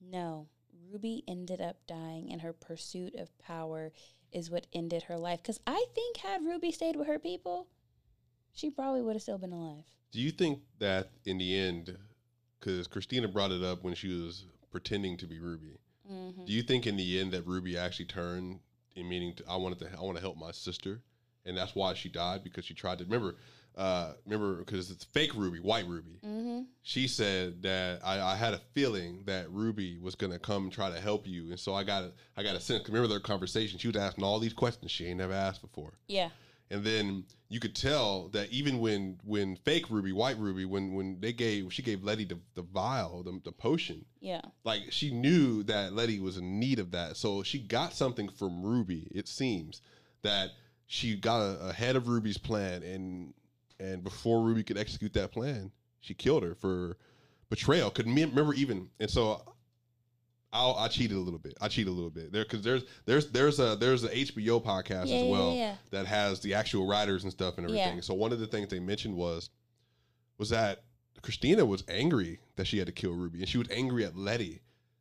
No, 0.00 0.48
Ruby 0.90 1.24
ended 1.26 1.60
up 1.60 1.76
dying, 1.86 2.30
and 2.30 2.42
her 2.42 2.52
pursuit 2.52 3.14
of 3.14 3.36
power 3.38 3.92
is 4.32 4.50
what 4.50 4.66
ended 4.72 5.04
her 5.04 5.16
life. 5.16 5.40
Because 5.42 5.60
I 5.66 5.86
think 5.94 6.18
had 6.18 6.44
Ruby 6.44 6.72
stayed 6.72 6.96
with 6.96 7.06
her 7.06 7.18
people, 7.18 7.68
she 8.52 8.70
probably 8.70 9.02
would 9.02 9.14
have 9.14 9.22
still 9.22 9.38
been 9.38 9.52
alive. 9.52 9.84
Do 10.10 10.20
you 10.20 10.30
think 10.30 10.60
that 10.78 11.10
in 11.24 11.38
the 11.38 11.56
end, 11.58 11.96
because 12.58 12.86
Christina 12.86 13.28
brought 13.28 13.52
it 13.52 13.62
up 13.62 13.82
when 13.82 13.94
she 13.94 14.08
was 14.08 14.46
pretending 14.70 15.16
to 15.18 15.26
be 15.26 15.38
Ruby, 15.38 15.78
Mm-hmm. 16.10 16.44
do 16.44 16.52
you 16.52 16.62
think 16.62 16.86
in 16.86 16.98
the 16.98 17.18
end 17.18 17.32
that 17.32 17.46
Ruby 17.46 17.78
actually 17.78 18.04
turned 18.04 18.60
in 18.94 19.08
meaning 19.08 19.32
to, 19.36 19.44
I 19.48 19.56
wanted 19.56 19.78
to 19.78 19.88
I 19.98 20.02
want 20.02 20.18
to 20.18 20.20
help 20.20 20.36
my 20.36 20.50
sister, 20.50 21.00
and 21.46 21.56
that's 21.56 21.74
why 21.74 21.94
she 21.94 22.08
died 22.08 22.42
because 22.44 22.64
she 22.64 22.74
tried 22.74 22.98
to 22.98 23.04
remember, 23.04 23.36
uh, 23.76 24.12
remember 24.24 24.56
because 24.56 24.90
it's 24.90 25.04
fake 25.04 25.34
Ruby, 25.34 25.58
white 25.58 25.86
Ruby. 25.86 26.18
Mm-hmm. 26.24 26.60
She 26.82 27.08
said 27.08 27.62
that 27.62 28.00
I, 28.04 28.20
I 28.20 28.36
had 28.36 28.54
a 28.54 28.60
feeling 28.72 29.22
that 29.26 29.50
Ruby 29.50 29.98
was 29.98 30.14
gonna 30.14 30.38
come 30.38 30.70
try 30.70 30.90
to 30.90 31.00
help 31.00 31.26
you, 31.26 31.50
and 31.50 31.58
so 31.58 31.74
I 31.74 31.84
got 31.84 32.04
a, 32.04 32.12
I 32.36 32.42
got 32.42 32.56
a 32.56 32.60
sense. 32.60 32.86
Remember 32.88 33.08
their 33.08 33.20
conversation? 33.20 33.78
She 33.78 33.88
was 33.88 33.96
asking 33.96 34.24
all 34.24 34.38
these 34.38 34.52
questions 34.52 34.90
she 34.90 35.06
ain't 35.06 35.18
never 35.18 35.32
asked 35.32 35.60
before. 35.62 35.92
Yeah. 36.08 36.30
And 36.70 36.82
then 36.82 37.24
you 37.50 37.60
could 37.60 37.76
tell 37.76 38.28
that 38.28 38.50
even 38.50 38.80
when 38.80 39.18
when 39.22 39.54
fake 39.56 39.90
Ruby, 39.90 40.12
white 40.12 40.38
Ruby, 40.38 40.64
when 40.64 40.94
when 40.94 41.20
they 41.20 41.32
gave 41.32 41.72
she 41.72 41.82
gave 41.82 42.02
Letty 42.02 42.24
the, 42.24 42.38
the 42.54 42.62
vial, 42.62 43.22
the, 43.22 43.38
the 43.44 43.52
potion, 43.52 44.04
Yeah. 44.20 44.40
like 44.64 44.84
she 44.90 45.10
knew 45.12 45.62
that 45.64 45.92
Letty 45.92 46.20
was 46.20 46.38
in 46.38 46.58
need 46.58 46.78
of 46.78 46.90
that. 46.92 47.16
So 47.18 47.42
she 47.42 47.58
got 47.58 47.92
something 47.92 48.28
from 48.30 48.62
Ruby, 48.62 49.08
it 49.14 49.28
seems, 49.28 49.82
that 50.22 50.50
she 50.94 51.16
got 51.16 51.40
a, 51.40 51.68
ahead 51.70 51.96
of 51.96 52.06
Ruby's 52.06 52.38
plan 52.38 52.84
and 52.84 53.34
and 53.80 54.04
before 54.04 54.40
Ruby 54.42 54.62
could 54.62 54.78
execute 54.78 55.12
that 55.14 55.32
plan, 55.32 55.72
she 56.00 56.14
killed 56.14 56.44
her 56.44 56.54
for 56.54 56.96
betrayal. 57.50 57.90
Could 57.90 58.06
me 58.06 58.22
remember 58.24 58.54
even 58.54 58.88
and 59.00 59.10
so 59.10 59.42
I'll, 60.52 60.76
I 60.78 60.86
cheated 60.86 61.16
a 61.16 61.20
little 61.20 61.40
bit. 61.40 61.54
I 61.60 61.66
cheated 61.66 61.88
a 61.88 61.92
little 61.96 62.10
bit 62.10 62.30
there 62.32 62.44
because 62.44 62.62
there's 62.62 62.84
there's 63.06 63.26
there's 63.32 63.58
a 63.58 63.74
there's 63.74 64.04
a 64.04 64.08
HBO 64.08 64.62
podcast 64.64 65.08
Yeah, 65.08 65.16
as 65.16 65.24
well 65.24 65.52
yeah. 65.52 65.74
that 65.90 66.06
has 66.06 66.38
the 66.38 66.54
actual 66.54 66.86
writers 66.86 67.24
and 67.24 67.32
stuff 67.32 67.58
and 67.58 67.68
Yeah. 67.68 67.80
everything. 67.80 68.02
So 68.02 68.14
one 68.14 68.32
of 68.32 68.38
the 68.38 68.46
things 68.46 68.68
they 68.68 68.78
mentioned 68.78 69.16
was 69.16 69.50
was 70.38 70.50
that 70.50 70.84
Christina 71.22 71.64
was 71.64 71.82
angry 71.88 72.38
that 72.54 72.68
she 72.68 72.78
had 72.78 72.86
to 72.86 72.92
kill 72.92 73.14
Ruby, 73.14 73.40
and 73.40 73.48
she 73.48 73.58
was 73.58 73.66
angry 73.70 74.04
at 74.04 74.16
Letty 74.16 74.60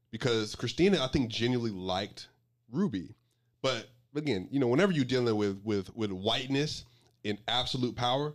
because 0.09 0.55
Christina, 0.55 1.03
I 1.03 1.07
think, 1.07 1.29
genuinely 1.29 1.69
liked 1.71 2.29
Ruby. 2.71 3.13
But 3.61 3.89
again, 4.15 4.47
you 4.51 4.59
know, 4.59 4.67
whenever 4.67 4.91
you're 4.91 5.05
dealing 5.05 5.35
with 5.35 5.61
with 5.63 5.95
with 5.95 6.11
whiteness 6.11 6.85
in 7.23 7.37
absolute 7.47 7.95
power, 7.95 8.33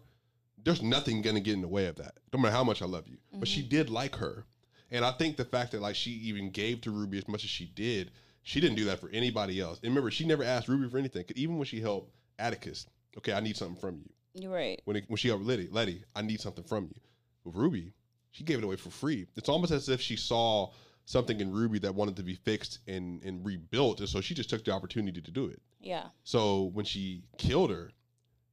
there's 0.65 0.83
nothing 0.83 1.23
gonna 1.23 1.41
get 1.41 1.55
in 1.55 1.63
the 1.63 1.69
way 1.69 1.87
of 1.87 1.97
that. 1.97 2.15
No 2.33 2.39
matter 2.41 2.55
how 2.55 2.65
much 2.65 2.83
I 2.83 2.87
love 2.87 3.09
you, 3.09 3.19
but 3.35 3.49
she 3.49 3.61
mm-hmm. 3.61 3.71
did 3.71 3.91
like 3.91 4.17
her, 4.17 4.45
and 4.91 5.05
I 5.05 5.13
think 5.13 5.37
the 5.37 5.45
fact 5.45 5.73
that 5.73 5.83
like 5.83 5.97
she 5.97 6.11
even 6.11 6.51
gave 6.51 6.81
to 6.83 6.91
Ruby 6.91 7.19
as 7.19 7.29
much 7.29 7.45
as 7.45 7.51
she 7.51 7.67
did, 7.67 8.11
she 8.43 8.61
didn't 8.61 8.77
do 8.77 8.87
that 8.87 9.01
for 9.01 9.11
anybody 9.11 9.61
else. 9.61 9.79
And 9.83 9.91
remember, 9.91 10.11
she 10.11 10.27
never 10.27 10.45
asked 10.45 10.69
Ruby 10.69 10.89
for 10.89 10.99
anything. 10.99 11.25
Even 11.35 11.59
when 11.59 11.67
she 11.67 11.81
helped 11.81 12.15
Atticus, 12.39 12.87
okay, 13.17 13.33
I 13.33 13.41
need 13.41 13.57
something 13.57 13.81
from 13.81 13.97
you 13.97 14.43
You're 14.43 14.53
right. 14.53 14.81
when 14.85 14.97
it, 14.97 15.05
when 15.09 15.17
she 15.17 15.29
helped 15.29 15.45
Letty, 15.45 15.69
Letty, 15.71 16.03
I 16.17 16.23
need 16.23 16.41
something 16.41 16.65
from 16.65 16.85
you. 16.85 17.01
With 17.45 17.57
Ruby, 17.57 17.93
she 18.31 18.45
gave 18.45 18.59
it 18.59 18.65
away 18.65 18.77
for 18.77 18.91
free. 18.91 19.27
It's 19.37 19.49
almost 19.49 19.73
as 19.73 19.89
if 19.89 20.01
she 20.01 20.17
saw 20.17 20.71
something 21.09 21.41
in 21.41 21.51
Ruby 21.51 21.79
that 21.79 21.95
wanted 21.95 22.17
to 22.17 22.23
be 22.23 22.35
fixed 22.35 22.81
and 22.87 23.23
and 23.25 23.45
rebuilt, 23.45 24.01
and 24.01 24.09
so 24.09 24.21
she 24.21 24.35
just 24.35 24.51
took 24.51 24.65
the 24.65 24.73
opportunity 24.73 25.21
to 25.21 25.31
do 25.31 25.47
it. 25.47 25.61
Yeah. 25.81 26.09
So 26.23 26.71
when 26.75 26.85
she 26.85 27.23
killed 27.39 27.71
her, 27.71 27.91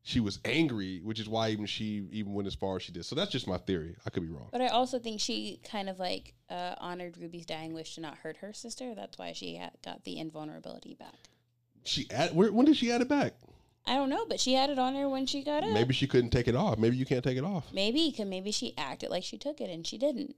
she 0.04 0.22
was 0.22 0.40
angry, 0.46 1.02
which 1.04 1.20
is 1.20 1.28
why 1.28 1.50
even 1.50 1.66
she 1.66 2.08
even 2.12 2.34
went 2.34 2.48
as 2.48 2.56
far 2.56 2.78
as 2.78 2.84
she 2.84 2.94
did. 2.94 3.06
So 3.06 3.16
that's 3.16 3.32
just 3.32 3.48
my 3.48 3.58
theory. 3.58 3.96
I 4.06 4.10
could 4.10 4.24
be 4.24 4.30
wrong. 4.30 4.48
But 4.52 4.62
I 4.62 4.68
also 4.68 5.00
think 5.00 5.20
she 5.20 5.60
kind 5.70 5.90
of 5.90 6.00
like 6.00 6.34
uh, 6.50 6.76
honored 6.78 7.18
Ruby's 7.18 7.46
dying 7.46 7.74
wish 7.74 7.96
to 7.96 8.02
not 8.02 8.18
hurt 8.20 8.38
her 8.38 8.54
sister. 8.54 8.96
That's 8.96 9.18
why 9.18 9.34
she 9.34 9.56
had, 9.56 9.72
got 9.84 10.06
the 10.06 10.18
invulnerability 10.18 10.96
back. 10.96 11.16
She 11.84 12.08
add, 12.10 12.34
where, 12.36 12.52
when 12.52 12.66
did 12.66 12.78
she 12.78 12.92
add 12.92 13.02
it 13.02 13.10
back? 13.10 13.34
I 13.86 13.96
don't 13.96 14.10
know, 14.10 14.26
but 14.28 14.40
she 14.40 14.54
had 14.54 14.72
it 14.72 14.80
on 14.80 14.96
her 14.96 15.08
when 15.08 15.28
she 15.28 15.44
got 15.44 15.64
up. 15.64 15.70
Maybe 15.70 15.94
she 15.94 16.08
couldn't 16.08 16.32
take 16.32 16.48
it 16.48 16.56
off. 16.56 16.80
Maybe 16.80 16.98
you 16.98 17.06
can't 17.06 17.24
take 17.24 17.38
it 17.38 17.44
off. 17.44 17.66
Maybe, 17.72 18.12
cause 18.12 18.26
maybe 18.26 18.52
she 18.52 18.76
acted 18.78 19.12
like 19.12 19.24
she 19.24 19.38
took 19.38 19.62
it 19.62 19.70
and 19.70 19.86
she 19.86 19.98
didn't. 19.98 20.36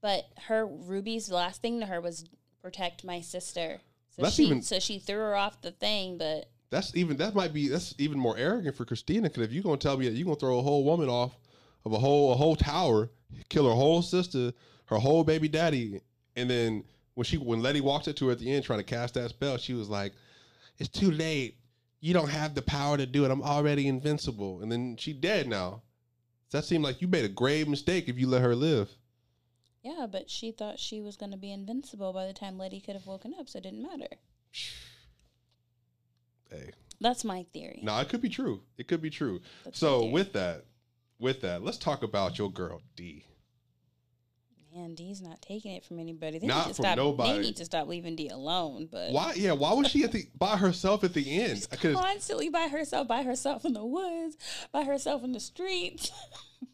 But 0.00 0.26
her 0.46 0.66
Ruby's 0.66 1.30
last 1.30 1.62
thing 1.62 1.80
to 1.80 1.86
her 1.86 2.00
was 2.00 2.24
protect 2.62 3.04
my 3.04 3.20
sister. 3.20 3.80
So 4.10 4.22
That's 4.22 4.34
she 4.34 4.44
even- 4.44 4.62
so 4.62 4.78
she 4.78 4.98
threw 4.98 5.16
her 5.16 5.36
off 5.36 5.60
the 5.60 5.72
thing, 5.72 6.18
but 6.18 6.50
That's 6.70 6.94
even 6.96 7.16
that 7.18 7.34
might 7.34 7.52
be 7.52 7.68
that's 7.68 7.94
even 7.98 8.18
more 8.18 8.36
arrogant 8.36 8.76
for 8.76 8.84
Christina 8.84 9.28
because 9.28 9.44
if 9.44 9.52
you're 9.52 9.62
gonna 9.62 9.76
tell 9.76 9.96
me 9.96 10.08
that 10.08 10.14
you're 10.16 10.24
gonna 10.24 10.36
throw 10.36 10.58
a 10.58 10.62
whole 10.62 10.84
woman 10.84 11.08
off 11.08 11.38
of 11.84 11.92
a 11.92 11.98
whole 11.98 12.32
a 12.32 12.36
whole 12.36 12.56
tower, 12.56 13.10
kill 13.48 13.68
her 13.68 13.74
whole 13.74 14.02
sister, 14.02 14.52
her 14.86 14.98
whole 14.98 15.22
baby 15.22 15.48
daddy, 15.48 16.00
and 16.34 16.50
then 16.50 16.82
when 17.14 17.24
she 17.24 17.36
when 17.36 17.62
Letty 17.62 17.80
walked 17.80 18.08
up 18.08 18.16
to 18.16 18.26
her 18.26 18.32
at 18.32 18.38
the 18.40 18.50
end 18.50 18.64
trying 18.64 18.80
to 18.80 18.84
cast 18.84 19.14
that 19.14 19.30
spell, 19.30 19.56
she 19.58 19.74
was 19.74 19.88
like, 19.88 20.12
"It's 20.78 20.88
too 20.88 21.10
late. 21.10 21.56
You 22.00 22.12
don't 22.12 22.28
have 22.28 22.54
the 22.54 22.62
power 22.62 22.96
to 22.96 23.06
do 23.06 23.24
it. 23.24 23.30
I'm 23.30 23.42
already 23.42 23.86
invincible." 23.86 24.60
And 24.60 24.70
then 24.70 24.96
she 24.96 25.12
dead 25.12 25.48
now. 25.48 25.82
That 26.50 26.64
seemed 26.64 26.84
like 26.84 27.00
you 27.00 27.08
made 27.08 27.24
a 27.24 27.28
grave 27.28 27.68
mistake 27.68 28.08
if 28.08 28.18
you 28.18 28.26
let 28.26 28.42
her 28.42 28.54
live. 28.56 28.90
Yeah, 29.86 30.06
but 30.10 30.28
she 30.28 30.50
thought 30.50 30.80
she 30.80 31.00
was 31.00 31.16
going 31.16 31.30
to 31.30 31.38
be 31.38 31.52
invincible 31.52 32.12
by 32.12 32.26
the 32.26 32.32
time 32.32 32.58
Letty 32.58 32.80
could 32.80 32.96
have 32.96 33.06
woken 33.06 33.32
up, 33.38 33.48
so 33.48 33.58
it 33.58 33.62
didn't 33.62 33.82
matter. 33.82 34.08
Hey, 36.48 36.70
That's 37.00 37.24
my 37.24 37.44
theory. 37.52 37.80
no, 37.82 37.98
it 37.98 38.08
could 38.08 38.20
be 38.20 38.28
true. 38.28 38.60
It 38.78 38.86
could 38.86 39.02
be 39.02 39.10
true. 39.10 39.40
That's 39.64 39.80
so 39.80 40.04
with 40.04 40.32
that, 40.34 40.64
with 41.18 41.40
that, 41.40 41.64
let's 41.64 41.76
talk 41.76 42.04
about 42.04 42.38
your 42.38 42.52
girl 42.52 42.82
D. 42.94 43.24
Man, 44.72 44.94
D's 44.94 45.20
not 45.20 45.42
taking 45.42 45.72
it 45.72 45.84
from 45.84 45.98
anybody. 45.98 46.38
They 46.38 46.46
Not 46.46 46.68
need 46.68 46.70
to 46.70 46.74
from 46.76 46.84
stop, 46.84 46.96
nobody. 46.98 47.32
They 47.32 47.40
need 47.40 47.56
to 47.56 47.64
stop 47.64 47.88
leaving 47.88 48.14
D 48.14 48.28
alone. 48.28 48.88
But 48.90 49.10
Why? 49.10 49.32
Yeah, 49.34 49.52
why 49.52 49.72
was 49.72 49.88
she 49.88 50.04
at 50.04 50.12
the 50.12 50.28
by 50.38 50.56
herself 50.56 51.02
at 51.02 51.14
the 51.14 51.40
end? 51.40 51.66
She's 51.80 51.92
constantly 51.94 52.48
by 52.48 52.68
herself, 52.68 53.08
by 53.08 53.24
herself 53.24 53.64
in 53.64 53.72
the 53.72 53.84
woods, 53.84 54.36
by 54.70 54.84
herself 54.84 55.24
in 55.24 55.32
the 55.32 55.40
streets. 55.40 56.12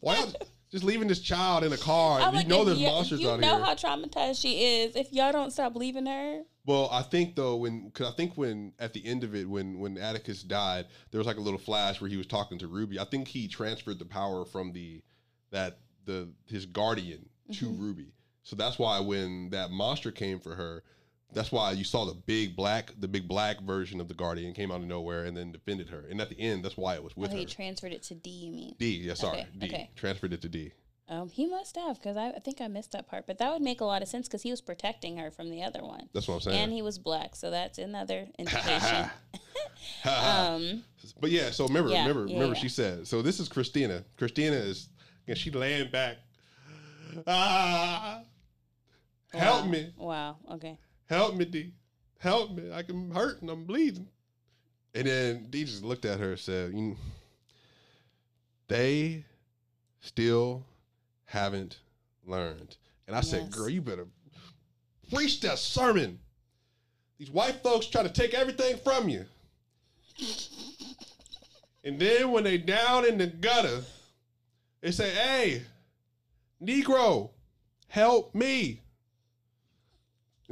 why 0.01 0.23
just 0.73 0.83
leaving 0.83 1.07
this 1.07 1.19
child 1.19 1.63
in 1.63 1.71
a 1.71 1.77
car? 1.77 2.19
I'm 2.19 2.33
you 2.33 2.45
know 2.45 2.65
there's 2.65 2.79
you, 2.79 2.87
monsters 2.87 3.21
you 3.21 3.29
out 3.29 3.39
know 3.39 3.57
here. 3.57 3.63
how 3.65 3.75
traumatized 3.75 4.41
she 4.41 4.81
is. 4.81 4.95
If 4.95 5.13
y'all 5.13 5.31
don't 5.31 5.51
stop 5.51 5.75
leaving 5.75 6.07
her, 6.07 6.41
Well, 6.65 6.89
I 6.91 7.03
think 7.03 7.35
though 7.35 7.57
when 7.57 7.85
because 7.89 8.07
I 8.07 8.15
think 8.15 8.35
when 8.35 8.73
at 8.79 8.91
the 8.91 9.05
end 9.05 9.23
of 9.23 9.35
it 9.35 9.47
when 9.47 9.77
when 9.79 9.99
Atticus 9.99 10.41
died, 10.41 10.87
there 11.11 11.19
was 11.19 11.27
like 11.27 11.37
a 11.37 11.41
little 11.41 11.59
flash 11.59 12.01
where 12.01 12.09
he 12.09 12.17
was 12.17 12.25
talking 12.25 12.57
to 12.57 12.67
Ruby. 12.67 12.99
I 12.99 13.05
think 13.05 13.27
he 13.27 13.47
transferred 13.47 13.99
the 13.99 14.05
power 14.05 14.45
from 14.45 14.73
the 14.73 15.03
that 15.51 15.77
the 16.05 16.29
his 16.47 16.65
guardian 16.65 17.29
to 17.53 17.65
Mhm. 17.67 17.79
Ruby. 17.79 18.07
So 18.41 18.55
that's 18.55 18.79
why 18.79 18.99
when 18.99 19.51
that 19.51 19.69
monster 19.69 20.11
came 20.11 20.39
for 20.39 20.55
her, 20.55 20.83
that's 21.33 21.51
why 21.51 21.71
you 21.71 21.83
saw 21.83 22.05
the 22.05 22.13
big 22.13 22.55
black 22.55 22.91
the 22.99 23.07
big 23.07 23.27
black 23.27 23.61
version 23.61 23.99
of 24.01 24.07
the 24.07 24.13
guardian 24.13 24.53
came 24.53 24.71
out 24.71 24.81
of 24.81 24.87
nowhere 24.87 25.25
and 25.25 25.35
then 25.35 25.51
defended 25.51 25.89
her. 25.89 26.05
And 26.09 26.21
at 26.21 26.29
the 26.29 26.39
end, 26.39 26.63
that's 26.63 26.77
why 26.77 26.95
it 26.95 27.03
was 27.03 27.15
with 27.15 27.29
oh, 27.31 27.33
her. 27.33 27.39
he 27.39 27.45
transferred 27.45 27.91
it 27.93 28.03
to 28.03 28.15
D. 28.15 28.29
You 28.29 28.51
mean? 28.51 28.75
D, 28.79 28.97
yeah, 29.03 29.13
sorry, 29.13 29.39
Okay, 29.39 29.47
D 29.59 29.65
okay. 29.67 29.89
transferred 29.95 30.33
it 30.33 30.41
to 30.41 30.49
D. 30.49 30.71
Um, 31.09 31.29
he 31.29 31.45
must 31.45 31.75
have 31.75 31.97
because 31.99 32.15
I, 32.15 32.29
I 32.29 32.39
think 32.39 32.61
I 32.61 32.67
missed 32.69 32.93
that 32.93 33.07
part. 33.07 33.27
But 33.27 33.37
that 33.39 33.51
would 33.51 33.61
make 33.61 33.81
a 33.81 33.85
lot 33.85 34.01
of 34.01 34.07
sense 34.07 34.27
because 34.27 34.41
he 34.41 34.51
was 34.51 34.61
protecting 34.61 35.17
her 35.17 35.31
from 35.31 35.49
the 35.51 35.61
other 35.61 35.83
one, 35.83 36.07
That's 36.13 36.27
what 36.29 36.35
I'm 36.35 36.41
saying. 36.41 36.57
and 36.57 36.71
he 36.71 36.81
was 36.81 36.97
black, 36.97 37.35
so 37.35 37.51
that's 37.51 37.77
another 37.77 38.27
indication. 38.39 39.09
um, 40.05 40.83
But 41.19 41.29
yeah, 41.31 41.51
so 41.51 41.67
remember, 41.67 41.89
Yeah, 41.91 42.07
remember, 42.07 42.25
yeah, 42.27 42.35
remember. 42.35 42.55
yeah. 42.55 42.61
She 42.61 42.69
said. 42.69 43.05
So 43.07 43.21
this 43.21 43.39
is 43.41 43.49
Christina. 43.49 44.05
Christina 44.17 44.55
is, 44.55 44.87
and 45.27 45.37
she 45.37 45.51
laying 45.51 45.91
back. 45.91 46.17
Ah, 47.27 48.21
help 49.33 49.65
wow. 49.65 49.71
me, 49.71 49.93
Wow. 49.97 50.37
Okay. 50.53 50.77
Help 51.05 51.35
me, 51.35 51.45
D, 51.45 51.73
help 52.19 52.51
me. 52.51 52.71
I 52.71 52.83
can 52.83 53.11
hurt 53.11 53.41
and 53.41 53.49
I'm 53.49 53.65
bleeding. 53.65 54.07
And 54.95 55.07
then 55.07 55.47
D 55.49 55.63
just 55.63 55.83
looked 55.83 56.05
at 56.05 56.19
her 56.19 56.31
and 56.31 56.39
said, 56.39 56.73
"You- 56.73 56.97
"They 58.67 59.25
still 60.01 60.65
haven't 61.25 61.79
learned." 62.25 62.77
And 63.07 63.15
I 63.15 63.21
said, 63.21 63.51
"Girl, 63.51 63.69
you 63.69 63.81
better 63.81 64.07
preach 65.11 65.41
that 65.41 65.59
sermon. 65.59 66.19
These 67.17 67.31
white 67.31 67.61
folks 67.63 67.87
try 67.87 68.03
to 68.03 68.09
take 68.09 68.33
everything 68.33 68.77
from 68.77 69.09
you." 69.09 69.25
And 71.83 71.99
then 71.99 72.31
when 72.31 72.43
they 72.43 72.57
down 72.57 73.05
in 73.05 73.17
the 73.17 73.27
gutter, 73.27 73.83
they 74.81 74.91
say, 74.91 75.13
"Hey, 75.13 75.65
Negro, 76.61 77.31
help 77.87 78.33
me." 78.33 78.81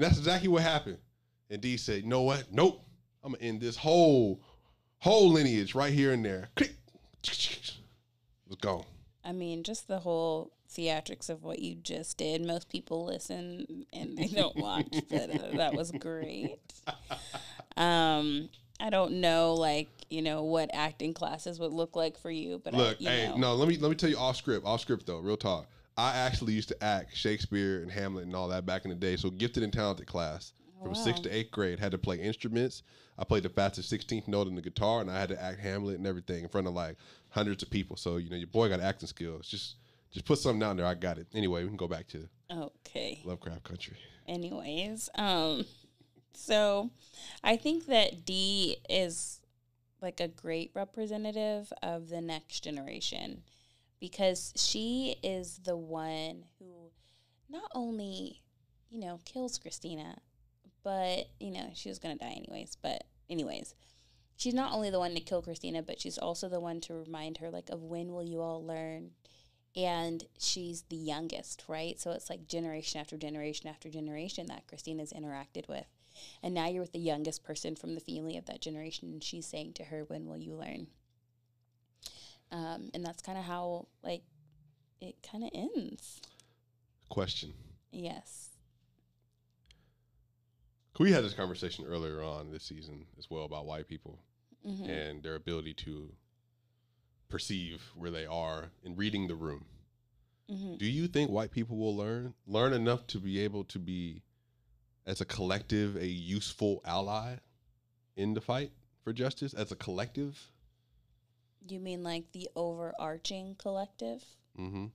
And 0.01 0.09
that's 0.09 0.17
exactly 0.17 0.49
what 0.49 0.63
happened. 0.63 0.97
And 1.51 1.61
D 1.61 1.77
said, 1.77 2.01
"You 2.01 2.09
know 2.09 2.23
what? 2.23 2.51
Nope. 2.51 2.83
I'm 3.23 3.33
gonna 3.33 3.43
end 3.43 3.61
this 3.61 3.75
whole 3.75 4.41
whole 4.97 5.29
lineage 5.29 5.75
right 5.75 5.93
here 5.93 6.11
and 6.11 6.25
there. 6.25 6.49
Click. 6.55 6.75
Let's 7.23 8.59
go." 8.61 8.83
I 9.23 9.31
mean, 9.31 9.61
just 9.61 9.87
the 9.87 9.99
whole 9.99 10.53
theatrics 10.67 11.29
of 11.29 11.43
what 11.43 11.59
you 11.59 11.75
just 11.75 12.17
did. 12.17 12.43
Most 12.43 12.67
people 12.67 13.05
listen 13.05 13.85
and 13.93 14.17
they 14.17 14.25
don't 14.25 14.55
watch, 14.55 14.91
but 15.07 15.29
uh, 15.29 15.57
that 15.57 15.75
was 15.75 15.91
great. 15.91 16.57
Um, 17.77 18.49
I 18.79 18.89
don't 18.89 19.21
know, 19.21 19.53
like 19.53 19.89
you 20.09 20.23
know, 20.23 20.41
what 20.41 20.71
acting 20.73 21.13
classes 21.13 21.59
would 21.59 21.73
look 21.73 21.95
like 21.95 22.17
for 22.17 22.31
you, 22.31 22.59
but 22.63 22.73
Look, 22.73 22.97
I, 23.01 23.03
you 23.03 23.07
hey, 23.07 23.29
know, 23.29 23.37
no, 23.37 23.55
let 23.55 23.67
me 23.67 23.77
let 23.77 23.89
me 23.89 23.95
tell 23.95 24.09
you 24.09 24.17
off 24.17 24.37
script, 24.37 24.65
off 24.65 24.81
script 24.81 25.05
though, 25.05 25.19
real 25.19 25.37
talk. 25.37 25.67
I 25.97 26.15
actually 26.15 26.53
used 26.53 26.69
to 26.69 26.83
act 26.83 27.15
Shakespeare 27.15 27.81
and 27.81 27.91
Hamlet 27.91 28.25
and 28.25 28.35
all 28.35 28.47
that 28.49 28.65
back 28.65 28.85
in 28.85 28.89
the 28.89 28.95
day. 28.95 29.17
So 29.17 29.29
gifted 29.29 29.63
and 29.63 29.73
talented 29.73 30.07
class 30.07 30.53
from 30.81 30.95
sixth 30.95 31.23
to 31.23 31.29
eighth 31.29 31.51
grade 31.51 31.79
had 31.79 31.91
to 31.91 31.97
play 31.97 32.17
instruments. 32.17 32.83
I 33.19 33.23
played 33.23 33.43
the 33.43 33.49
fastest 33.49 33.89
sixteenth 33.89 34.27
note 34.27 34.47
in 34.47 34.55
the 34.55 34.61
guitar, 34.61 35.01
and 35.01 35.11
I 35.11 35.19
had 35.19 35.29
to 35.29 35.41
act 35.41 35.59
Hamlet 35.59 35.97
and 35.97 36.07
everything 36.07 36.43
in 36.43 36.49
front 36.49 36.67
of 36.67 36.73
like 36.73 36.95
hundreds 37.29 37.61
of 37.61 37.69
people. 37.69 37.97
So 37.97 38.17
you 38.17 38.29
know, 38.29 38.35
your 38.35 38.47
boy 38.47 38.69
got 38.69 38.79
acting 38.79 39.07
skills. 39.07 39.47
Just 39.47 39.75
just 40.11 40.25
put 40.25 40.39
something 40.39 40.59
down 40.59 40.77
there. 40.77 40.85
I 40.85 40.95
got 40.95 41.17
it. 41.17 41.27
Anyway, 41.33 41.61
we 41.63 41.67
can 41.67 41.77
go 41.77 41.87
back 41.87 42.07
to 42.09 42.27
Okay. 42.51 43.21
Lovecraft 43.23 43.63
Country. 43.63 43.95
Anyways, 44.27 45.09
um, 45.15 45.65
so 46.33 46.89
I 47.43 47.57
think 47.57 47.85
that 47.87 48.25
D 48.25 48.77
is 48.89 49.39
like 50.01 50.19
a 50.19 50.27
great 50.27 50.71
representative 50.73 51.71
of 51.83 52.09
the 52.09 52.21
next 52.21 52.61
generation 52.61 53.43
because 54.01 54.51
she 54.57 55.15
is 55.23 55.59
the 55.63 55.77
one 55.77 56.43
who 56.59 56.89
not 57.49 57.71
only, 57.73 58.41
you 58.89 58.99
know, 58.99 59.19
kills 59.23 59.57
Christina, 59.57 60.17
but, 60.83 61.27
you 61.39 61.51
know, 61.51 61.69
she 61.75 61.87
was 61.87 61.99
going 61.99 62.17
to 62.17 62.25
die 62.25 62.33
anyways. 62.35 62.75
But, 62.81 63.03
anyways, 63.29 63.75
she's 64.35 64.55
not 64.55 64.73
only 64.73 64.89
the 64.89 64.99
one 64.99 65.13
to 65.13 65.21
kill 65.21 65.43
Christina, 65.43 65.83
but 65.83 66.01
she's 66.01 66.17
also 66.17 66.49
the 66.49 66.59
one 66.59 66.81
to 66.81 66.95
remind 66.95 67.37
her, 67.37 67.51
like, 67.51 67.69
of 67.69 67.83
when 67.83 68.11
will 68.11 68.23
you 68.23 68.41
all 68.41 68.65
learn? 68.65 69.11
And 69.75 70.25
she's 70.39 70.81
the 70.89 70.97
youngest, 70.97 71.63
right? 71.67 71.97
So 71.99 72.11
it's 72.11 72.29
like 72.29 72.47
generation 72.47 72.99
after 72.99 73.15
generation 73.15 73.69
after 73.69 73.89
generation 73.89 74.47
that 74.47 74.67
Christina's 74.67 75.13
interacted 75.13 75.69
with. 75.69 75.85
And 76.43 76.53
now 76.53 76.67
you're 76.67 76.81
with 76.81 76.91
the 76.91 76.99
youngest 76.99 77.43
person 77.43 77.75
from 77.75 77.93
the 77.93 78.01
family 78.01 78.35
of 78.35 78.47
that 78.47 78.61
generation, 78.61 79.09
and 79.09 79.23
she's 79.23 79.45
saying 79.45 79.73
to 79.73 79.85
her, 79.85 80.03
When 80.03 80.25
will 80.25 80.37
you 80.37 80.55
learn? 80.55 80.87
Um, 82.51 82.89
and 82.93 83.05
that's 83.05 83.21
kind 83.21 83.37
of 83.37 83.45
how, 83.45 83.87
like, 84.03 84.23
it 84.99 85.15
kind 85.29 85.43
of 85.43 85.51
ends. 85.53 86.21
Question. 87.09 87.53
Yes. 87.91 88.49
We 90.99 91.11
had 91.11 91.23
this 91.23 91.33
conversation 91.33 91.85
earlier 91.85 92.21
on 92.21 92.51
this 92.51 92.63
season 92.63 93.07
as 93.17 93.27
well 93.27 93.43
about 93.45 93.65
white 93.65 93.87
people 93.87 94.19
hmm 94.63 94.87
and 94.87 95.23
their 95.23 95.33
ability 95.33 95.73
to 95.73 96.13
perceive 97.27 97.81
where 97.95 98.11
they 98.11 98.27
are 98.27 98.69
in 98.83 98.95
reading 98.95 99.27
the 99.27 99.33
room. 99.33 99.65
hmm 100.47 100.75
Do 100.77 100.85
you 100.85 101.07
think 101.07 101.31
white 101.31 101.49
people 101.51 101.77
will 101.77 101.95
learn 101.97 102.35
learn 102.45 102.73
enough 102.73 103.07
to 103.07 103.19
be 103.19 103.39
able 103.39 103.63
to 103.63 103.79
be 103.79 104.21
as 105.07 105.21
a 105.21 105.25
collective 105.25 105.95
a 105.95 106.05
useful 106.05 106.81
ally 106.85 107.37
in 108.15 108.35
the 108.35 108.41
fight 108.41 108.71
for 109.03 109.11
justice 109.11 109.55
as 109.55 109.71
a 109.71 109.75
collective? 109.75 110.50
You 111.67 111.79
mean 111.79 112.03
like 112.03 112.31
the 112.31 112.49
overarching 112.55 113.55
collective? 113.57 114.23
Mm-hmm. 114.59 114.87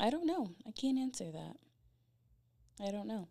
I 0.00 0.10
don't 0.10 0.26
know. 0.26 0.50
I 0.66 0.70
can't 0.70 0.98
answer 0.98 1.30
that. 1.32 1.56
I 2.86 2.90
don't 2.90 3.08
know. 3.08 3.28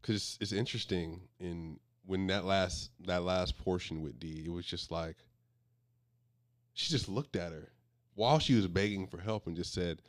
Because 0.00 0.38
it's 0.40 0.52
interesting 0.52 1.22
in 1.40 1.78
when 2.04 2.26
that 2.28 2.44
last 2.44 2.90
that 3.06 3.22
last 3.24 3.58
portion 3.58 4.02
with 4.02 4.20
D, 4.20 4.44
it 4.46 4.50
was 4.50 4.64
just 4.64 4.90
like 4.90 5.16
she 6.74 6.90
just 6.90 7.08
looked 7.08 7.36
at 7.36 7.52
her 7.52 7.70
while 8.14 8.38
she 8.38 8.54
was 8.54 8.66
begging 8.66 9.06
for 9.06 9.18
help 9.18 9.46
and 9.46 9.56
just 9.56 9.72
said, 9.72 10.02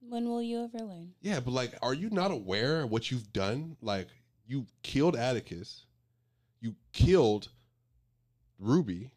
When 0.00 0.28
will 0.28 0.42
you 0.42 0.64
ever 0.64 0.84
learn? 0.84 1.12
Yeah, 1.20 1.40
but 1.40 1.52
like, 1.52 1.74
are 1.82 1.94
you 1.94 2.10
not 2.10 2.30
aware 2.30 2.82
of 2.82 2.90
what 2.90 3.10
you've 3.10 3.32
done? 3.32 3.76
Like, 3.82 4.08
you 4.46 4.66
killed 4.82 5.16
Atticus, 5.16 5.86
you 6.60 6.76
killed 6.92 7.48
Ruby, 8.58 9.10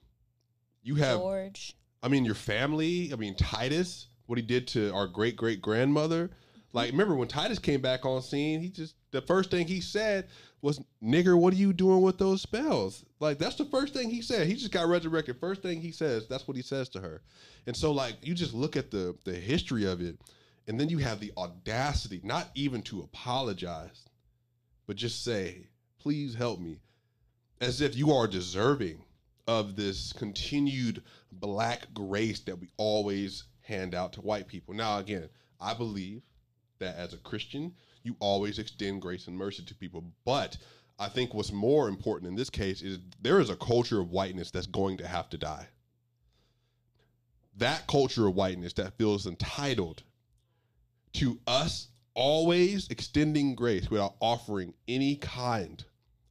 you 0.87 0.95
have, 0.95 1.17
George. 1.17 1.75
I 2.01 2.07
mean, 2.07 2.23
your 2.23 2.35
family. 2.35 3.11
I 3.11 3.17
mean, 3.17 3.35
Titus, 3.35 4.07
what 4.25 4.37
he 4.37 4.41
did 4.41 4.67
to 4.69 4.91
our 4.93 5.05
great 5.05 5.35
great 5.35 5.61
grandmother. 5.61 6.31
Like, 6.71 6.91
remember 6.91 7.15
when 7.15 7.27
Titus 7.27 7.59
came 7.59 7.81
back 7.81 8.05
on 8.05 8.21
scene? 8.21 8.61
He 8.61 8.69
just 8.69 8.95
the 9.11 9.21
first 9.21 9.51
thing 9.51 9.67
he 9.67 9.81
said 9.81 10.27
was, 10.61 10.79
"Nigger, 11.03 11.37
what 11.37 11.53
are 11.53 11.57
you 11.57 11.73
doing 11.73 12.01
with 12.01 12.17
those 12.17 12.41
spells?" 12.41 13.03
Like, 13.19 13.37
that's 13.37 13.55
the 13.55 13.65
first 13.65 13.93
thing 13.93 14.09
he 14.09 14.21
said. 14.21 14.47
He 14.47 14.53
just 14.53 14.71
got 14.71 14.87
resurrected. 14.87 15.39
First 15.39 15.61
thing 15.61 15.81
he 15.81 15.91
says, 15.91 16.27
that's 16.27 16.47
what 16.47 16.55
he 16.55 16.63
says 16.63 16.87
to 16.89 17.01
her. 17.01 17.21
And 17.65 17.75
so, 17.75 17.91
like, 17.91 18.15
you 18.21 18.33
just 18.33 18.53
look 18.53 18.77
at 18.77 18.89
the 18.89 19.17
the 19.25 19.33
history 19.33 19.85
of 19.85 20.01
it, 20.01 20.17
and 20.67 20.79
then 20.79 20.87
you 20.87 20.99
have 20.99 21.19
the 21.19 21.33
audacity, 21.37 22.21
not 22.23 22.49
even 22.55 22.81
to 22.83 23.01
apologize, 23.01 24.05
but 24.85 24.95
just 24.95 25.23
say, 25.23 25.67
"Please 25.99 26.35
help 26.35 26.59
me," 26.61 26.79
as 27.59 27.81
if 27.81 27.97
you 27.97 28.13
are 28.13 28.27
deserving 28.27 29.03
of 29.47 29.75
this 29.75 30.13
continued 30.13 31.01
black 31.31 31.93
grace 31.93 32.39
that 32.41 32.59
we 32.59 32.69
always 32.77 33.45
hand 33.61 33.95
out 33.95 34.13
to 34.13 34.21
white 34.21 34.47
people. 34.47 34.73
Now, 34.73 34.99
again, 34.99 35.29
I 35.59 35.73
believe 35.73 36.21
that 36.79 36.95
as 36.95 37.13
a 37.13 37.17
Christian, 37.17 37.73
you 38.03 38.15
always 38.19 38.59
extend 38.59 39.01
grace 39.01 39.27
and 39.27 39.37
mercy 39.37 39.63
to 39.63 39.75
people. 39.75 40.03
But 40.25 40.57
I 40.99 41.09
think 41.09 41.33
what's 41.33 41.51
more 41.51 41.87
important 41.87 42.29
in 42.29 42.35
this 42.35 42.49
case 42.49 42.81
is 42.81 42.99
there 43.21 43.39
is 43.39 43.49
a 43.49 43.55
culture 43.55 43.99
of 43.99 44.11
whiteness 44.11 44.51
that's 44.51 44.67
going 44.67 44.97
to 44.97 45.07
have 45.07 45.29
to 45.29 45.37
die. 45.37 45.67
That 47.57 47.87
culture 47.87 48.27
of 48.27 48.35
whiteness 48.35 48.73
that 48.73 48.97
feels 48.97 49.25
entitled 49.25 50.03
to 51.13 51.39
us 51.47 51.87
always 52.13 52.87
extending 52.89 53.55
grace 53.55 53.89
without 53.89 54.15
offering 54.19 54.73
any 54.87 55.15
kind 55.15 55.83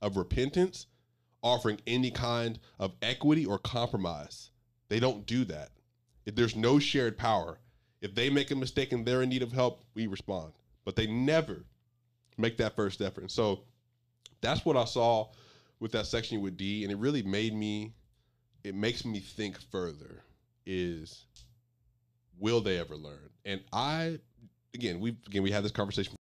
of 0.03 0.17
repentance, 0.17 0.87
offering 1.47 1.81
any 1.87 2.11
kind 2.11 2.59
of 2.79 2.93
equity 3.03 3.47
or 3.47 3.59
compromise. 3.59 4.51
They 4.89 5.01
don't 5.01 5.25
do 5.27 5.45
that. 5.47 5.71
If 6.27 6.35
there's 6.35 6.57
no 6.57 6.79
shared 6.79 7.17
power, 7.17 7.59
if 8.01 8.15
they 8.15 8.31
make 8.31 8.51
a 8.51 8.57
mistake 8.57 8.93
and 8.93 9.07
they're 9.07 9.23
in 9.23 9.29
need 9.29 9.43
of 9.43 9.53
help, 9.53 9.85
we 9.95 10.09
respond. 10.09 10.53
But 10.85 10.97
they 10.97 11.07
never 11.07 11.65
make 12.37 12.57
that 12.59 12.75
first 12.75 13.01
effort. 13.01 13.23
And 13.23 13.31
so 13.31 13.61
that's 14.41 14.65
what 14.65 14.77
I 14.77 14.85
saw 14.85 15.29
with 15.79 15.93
that 15.93 16.07
section 16.07 16.41
with 16.41 16.57
D, 16.57 16.83
and 16.83 16.93
it 16.93 16.99
really 16.99 17.23
made 17.23 17.55
me. 17.55 17.95
It 18.65 18.75
makes 18.75 19.05
me 19.05 19.21
think 19.21 19.61
further. 19.71 20.23
Is 20.67 21.27
will 22.39 22.61
they 22.61 22.79
ever 22.79 22.97
learn? 22.97 23.31
And 23.45 23.63
I, 23.73 24.19
again, 24.75 24.99
we 24.99 25.17
again 25.27 25.45
we 25.45 25.53
had 25.53 25.65
this 25.65 25.71
conversation. 25.73 26.16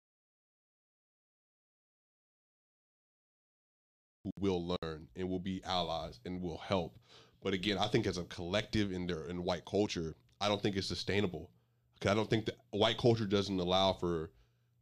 Who 4.24 4.30
will 4.38 4.76
learn 4.82 5.08
and 5.16 5.28
will 5.28 5.40
be 5.40 5.62
allies 5.64 6.20
and 6.24 6.40
will 6.40 6.58
help, 6.58 6.98
but 7.42 7.54
again, 7.54 7.76
I 7.78 7.88
think 7.88 8.06
as 8.06 8.18
a 8.18 8.24
collective 8.24 8.92
in 8.92 9.06
their 9.06 9.26
in 9.26 9.42
white 9.44 9.64
culture, 9.64 10.14
I 10.40 10.48
don't 10.48 10.62
think 10.62 10.76
it's 10.76 10.86
sustainable. 10.86 11.50
Because 11.94 12.12
I 12.12 12.14
don't 12.14 12.30
think 12.30 12.46
that 12.46 12.56
white 12.70 12.98
culture 12.98 13.26
doesn't 13.26 13.58
allow 13.58 13.92
for 13.92 14.30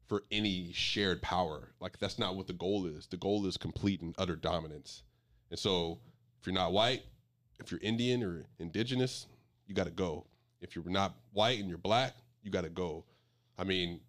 for 0.07 0.25
any 0.31 0.73
shared 0.73 1.23
power. 1.23 1.71
Like 1.81 1.99
that's 1.99 2.19
not 2.19 2.37
what 2.37 2.47
the 2.47 2.53
goal 2.53 2.87
is. 2.87 3.07
The 3.07 3.17
goal 3.17 3.47
is 3.47 3.57
complete 3.57 4.03
and 4.03 4.15
utter 4.19 4.37
dominance. 4.37 5.03
And 5.51 5.59
so 5.59 6.01
if 6.41 6.47
you're 6.47 6.55
not 6.55 6.73
white, 6.73 7.03
if 7.61 7.71
you're 7.71 7.81
Indian 7.83 8.23
or 8.23 8.45
indigenous, 8.59 9.27
you 9.67 9.75
got 9.75 9.85
to 9.85 9.91
go. 9.91 10.27
If 10.61 10.75
you're 10.75 10.85
not 10.85 11.15
white 11.33 11.61
and 11.61 11.69
you're 11.69 11.79
black, 11.79 12.15
you 12.43 12.51
got 12.51 12.65
to 12.65 12.71
go. 12.71 13.05
I 13.59 13.65
mean, 13.65 14.01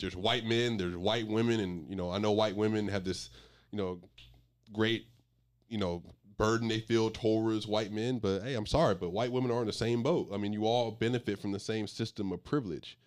there's 0.00 0.16
white 0.16 0.44
men, 0.44 0.76
there's 0.76 0.96
white 0.96 1.28
women, 1.28 1.60
and 1.60 1.88
you 1.88 1.96
know, 1.96 2.10
I 2.10 2.18
know 2.18 2.32
white 2.32 2.56
women 2.56 2.88
have 2.88 3.04
this, 3.04 3.30
you 3.70 3.78
know, 3.78 4.00
great, 4.72 5.06
you 5.68 5.78
know, 5.78 6.02
burden 6.36 6.68
they 6.68 6.80
feel 6.80 7.10
towards 7.10 7.66
white 7.66 7.92
men. 7.92 8.18
But 8.18 8.42
hey, 8.42 8.54
I'm 8.54 8.66
sorry, 8.66 8.94
but 8.94 9.10
white 9.10 9.32
women 9.32 9.50
are 9.50 9.60
in 9.60 9.66
the 9.66 9.72
same 9.72 10.02
boat. 10.02 10.30
I 10.32 10.36
mean, 10.36 10.52
you 10.52 10.66
all 10.66 10.90
benefit 10.90 11.38
from 11.38 11.52
the 11.52 11.60
same 11.60 11.86
system 11.86 12.32
of 12.32 12.42
privilege. 12.44 12.98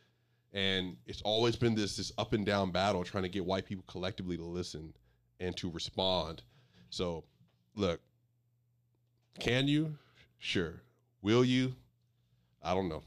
And 0.53 0.97
it's 1.07 1.21
always 1.23 1.55
been 1.55 1.73
this 1.73 1.97
this 1.97 2.11
up 2.17 2.33
and 2.33 2.45
down 2.45 2.71
battle 2.71 3.03
trying 3.03 3.23
to 3.23 3.29
get 3.29 3.45
white 3.45 3.65
people 3.65 3.83
collectively 3.87 4.37
to 4.37 4.43
listen 4.43 4.93
and 5.39 5.57
to 5.57 5.71
respond. 5.71 6.43
So 6.89 7.23
look 7.75 7.99
can 9.39 9.67
you? 9.67 9.97
Sure. 10.39 10.81
Will 11.21 11.43
you? 11.43 11.75
I 12.61 12.73
don't 12.73 12.89
know. 12.89 13.03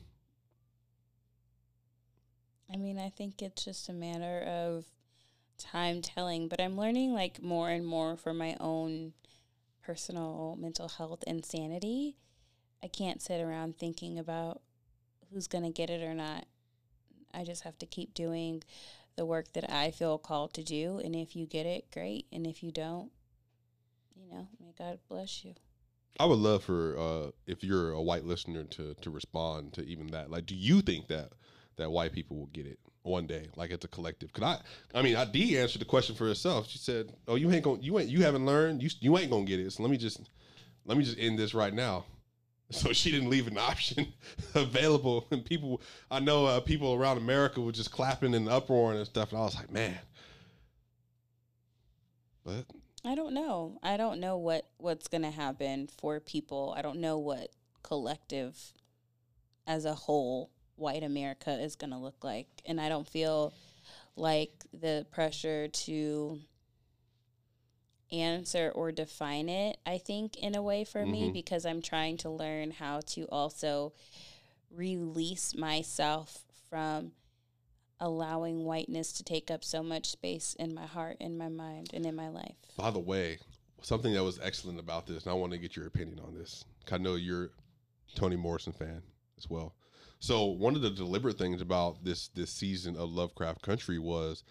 I 2.73 2.77
mean, 2.77 2.99
I 2.99 3.11
think 3.11 3.43
it's 3.43 3.65
just 3.65 3.89
a 3.89 3.93
matter 3.93 4.41
of 4.41 4.85
time 5.59 6.03
telling, 6.03 6.49
but 6.49 6.61
I'm 6.61 6.77
learning 6.77 7.13
like 7.15 7.43
more 7.43 7.71
and 7.71 7.87
more 7.87 8.17
for 8.17 8.33
my 8.35 8.57
own 8.61 9.13
personal 9.83 10.57
mental 10.59 10.89
health 10.89 11.23
and 11.27 11.45
sanity. 11.45 12.17
I 12.83 12.89
can't 12.89 13.23
sit 13.23 13.41
around 13.41 13.79
thinking 13.79 14.19
about 14.19 14.61
who's 15.33 15.49
going 15.49 15.65
to 15.65 15.71
get 15.71 15.91
it 15.91 16.03
or 16.03 16.15
not. 16.15 16.47
I 17.33 17.45
just 17.45 17.65
have 17.65 17.79
to 17.79 17.87
keep 17.87 18.15
doing 18.15 18.63
the 19.17 19.27
work 19.27 19.53
that 19.55 19.71
I 19.71 19.91
feel 19.91 20.19
called 20.19 20.55
to 20.55 20.63
do. 20.63 21.01
And 21.03 21.15
if 21.17 21.35
you 21.37 21.47
get 21.47 21.67
it, 21.67 21.91
great. 21.91 22.27
And 22.33 22.47
if 22.47 22.63
you 22.63 22.71
don't, 22.71 23.11
you 24.15 24.29
know, 24.31 24.49
may 24.61 24.73
God 24.79 24.99
bless 25.09 25.45
you. 25.45 25.55
i 26.19 26.25
would 26.25 26.39
love 26.39 26.65
for 26.65 26.97
uh 26.99 27.31
if 27.47 27.63
you're 27.63 27.91
a 27.93 28.01
white 28.03 28.25
listener 28.25 28.65
to 28.65 28.95
to 29.03 29.11
respond 29.11 29.73
to 29.75 29.83
even 29.85 30.07
that 30.09 30.31
like 30.31 30.47
do 30.47 30.55
you 30.55 30.81
think 30.81 31.09
that 31.09 31.33
that 31.77 31.91
white 31.91 32.13
people 32.13 32.37
will 32.39 32.47
get 32.47 32.67
it 32.67 32.79
one 33.07 33.27
day 33.27 33.49
like 33.57 33.71
it's 33.71 33.85
a 33.85 33.89
collective. 33.89 34.33
Because 34.33 34.59
i 34.95 34.99
i 34.99 35.03
mean 35.03 35.17
i 35.17 35.25
d 35.25 35.59
answered 35.59 35.81
the 35.81 35.87
question 35.87 36.15
for 36.15 36.27
herself. 36.27 36.69
She 36.69 36.79
said 36.79 37.13
oh 37.29 37.35
you 37.37 37.51
ain't 37.53 37.65
gonna 37.65 37.81
you 37.81 37.99
ain't 37.99 38.09
you 38.09 38.23
haven't 38.23 38.47
learned. 38.47 38.83
You 38.83 38.91
you 39.01 39.17
ain't 39.19 39.31
gonna 39.31 39.45
get 39.45 39.61
it. 39.61 39.73
So 39.73 39.83
let 39.83 39.91
me 39.91 39.97
just 39.97 40.21
let 40.85 40.99
me 40.99 41.05
just 41.05 41.19
end 41.19 41.39
this 41.39 41.55
right 41.55 41.75
now. 41.75 42.05
So 42.69 42.93
she 42.93 43.13
didn't 43.13 43.31
leave 43.31 43.47
an 43.47 43.59
option 43.59 44.13
available. 44.57 45.29
And 45.31 45.45
people 45.45 45.81
i 46.11 46.19
know 46.19 46.47
uh, 46.47 46.59
people 46.59 46.95
around 46.95 47.17
america 47.19 47.61
were 47.61 47.71
just 47.71 47.93
clapping 47.93 48.35
and 48.35 48.49
uproaring 48.49 48.99
and 48.99 49.07
stuff. 49.07 49.31
And 49.31 49.41
i 49.41 49.45
was 49.45 49.55
like 49.55 49.71
man. 49.71 49.99
But 52.45 52.65
I 53.07 53.15
don't 53.15 53.35
know. 53.35 53.79
I 53.85 53.97
don't 53.97 54.19
know 54.19 54.37
what 54.37 54.67
what's 54.79 55.07
going 55.07 55.23
to 55.23 55.31
happen 55.31 55.89
for 56.01 56.19
people. 56.19 56.75
I 56.77 56.83
don't 56.83 57.01
know 57.01 57.19
what 57.19 57.51
collective 57.85 58.73
as 59.65 59.85
a 59.85 59.95
whole 59.95 60.51
white 60.77 61.03
America 61.03 61.53
is 61.53 61.77
going 61.77 61.91
to 61.91 61.99
look 61.99 62.23
like. 62.23 62.47
And 62.65 62.81
I 62.81 62.89
don't 62.89 63.09
feel 63.09 63.53
like 64.15 64.53
the 64.73 65.07
pressure 65.11 65.69
to 65.69 66.41
answer 68.13 68.71
or 68.75 68.93
define 68.93 69.49
it, 69.49 69.79
I 69.85 69.99
think, 69.99 70.37
in 70.37 70.55
a 70.55 70.63
way 70.63 70.85
for 70.85 71.05
me, 71.05 71.29
Mhm. 71.29 71.33
because 71.33 71.67
I'm 71.67 71.83
trying 71.83 72.17
to 72.19 72.31
learn 72.31 72.71
how 72.71 73.01
to 73.01 73.27
also 73.29 73.93
release 74.71 75.55
myself 75.55 76.45
from 76.69 77.13
allowing 77.99 78.65
whiteness 78.65 79.13
to 79.15 79.25
take 79.25 79.51
up 79.51 79.65
so 79.65 79.83
much 79.83 80.07
space 80.07 80.55
in 80.55 80.75
my 80.75 80.87
heart, 80.87 81.17
in 81.19 81.37
my 81.37 81.49
mind, 81.49 81.91
and 81.95 82.05
in 82.07 82.15
my 82.15 82.29
life. 82.29 82.57
By 82.77 82.91
the 82.91 83.01
way, 83.01 83.39
something 83.83 84.13
that 84.13 84.23
was 84.23 84.39
excellent 84.39 84.79
about 84.79 85.07
this, 85.07 85.25
and 85.25 85.31
I 85.33 85.35
want 85.35 85.53
to 85.53 85.59
get 85.59 85.75
your 85.75 85.87
opinion 85.87 86.21
on 86.21 86.35
this. 86.35 86.65
I 86.91 86.99
know 86.99 87.15
you're 87.15 87.51
Toni 88.15 88.37
Morrison 88.37 88.73
fan 88.73 89.03
as 89.39 89.49
well. 89.49 89.75
So 90.19 90.47
one 90.47 90.75
of 90.75 90.83
the 90.83 90.91
deliberate 90.91 91.39
things 91.39 91.61
about 91.61 92.03
this 92.05 92.29
this 92.29 92.51
season 92.51 92.97
of 92.97 93.11
Lovecraft 93.11 93.63
Country 93.63 93.99
was 93.99 94.43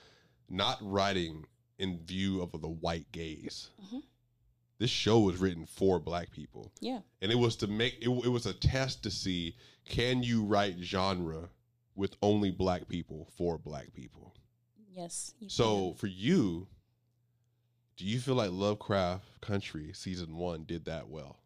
not 0.49 0.77
writing 0.81 1.45
in 1.79 1.99
view 2.05 2.41
of 2.41 2.51
the 2.61 2.67
white 2.69 3.11
gaze. 3.11 3.69
Mhm. 3.83 4.03
This 4.77 4.89
show 4.91 5.19
was 5.21 5.37
written 5.37 5.65
for 5.65 5.99
black 5.99 6.31
people, 6.31 6.71
Yeah. 6.81 7.01
and 7.21 7.31
it 7.31 7.35
was 7.35 7.55
to 7.57 7.67
make 7.67 7.95
it, 8.01 8.09
it 8.09 8.29
was 8.29 8.45
a 8.45 8.53
test 8.53 9.03
to 9.03 9.11
see 9.11 9.55
can 9.85 10.21
you 10.23 10.43
write 10.43 10.77
genre 10.79 11.49
with 11.95 12.15
only 12.21 12.51
black 12.51 12.87
people 12.87 13.25
for 13.37 13.57
black 13.57 13.93
people. 13.93 14.35
Yes. 14.93 15.33
So 15.47 15.89
can. 15.89 15.97
for 15.97 16.07
you, 16.07 16.67
do 17.97 18.05
you 18.05 18.19
feel 18.19 18.35
like 18.35 18.51
Lovecraft 18.51 19.41
Country 19.41 19.93
season 19.93 20.35
one 20.37 20.65
did 20.65 20.85
that 20.85 21.07
well? 21.09 21.39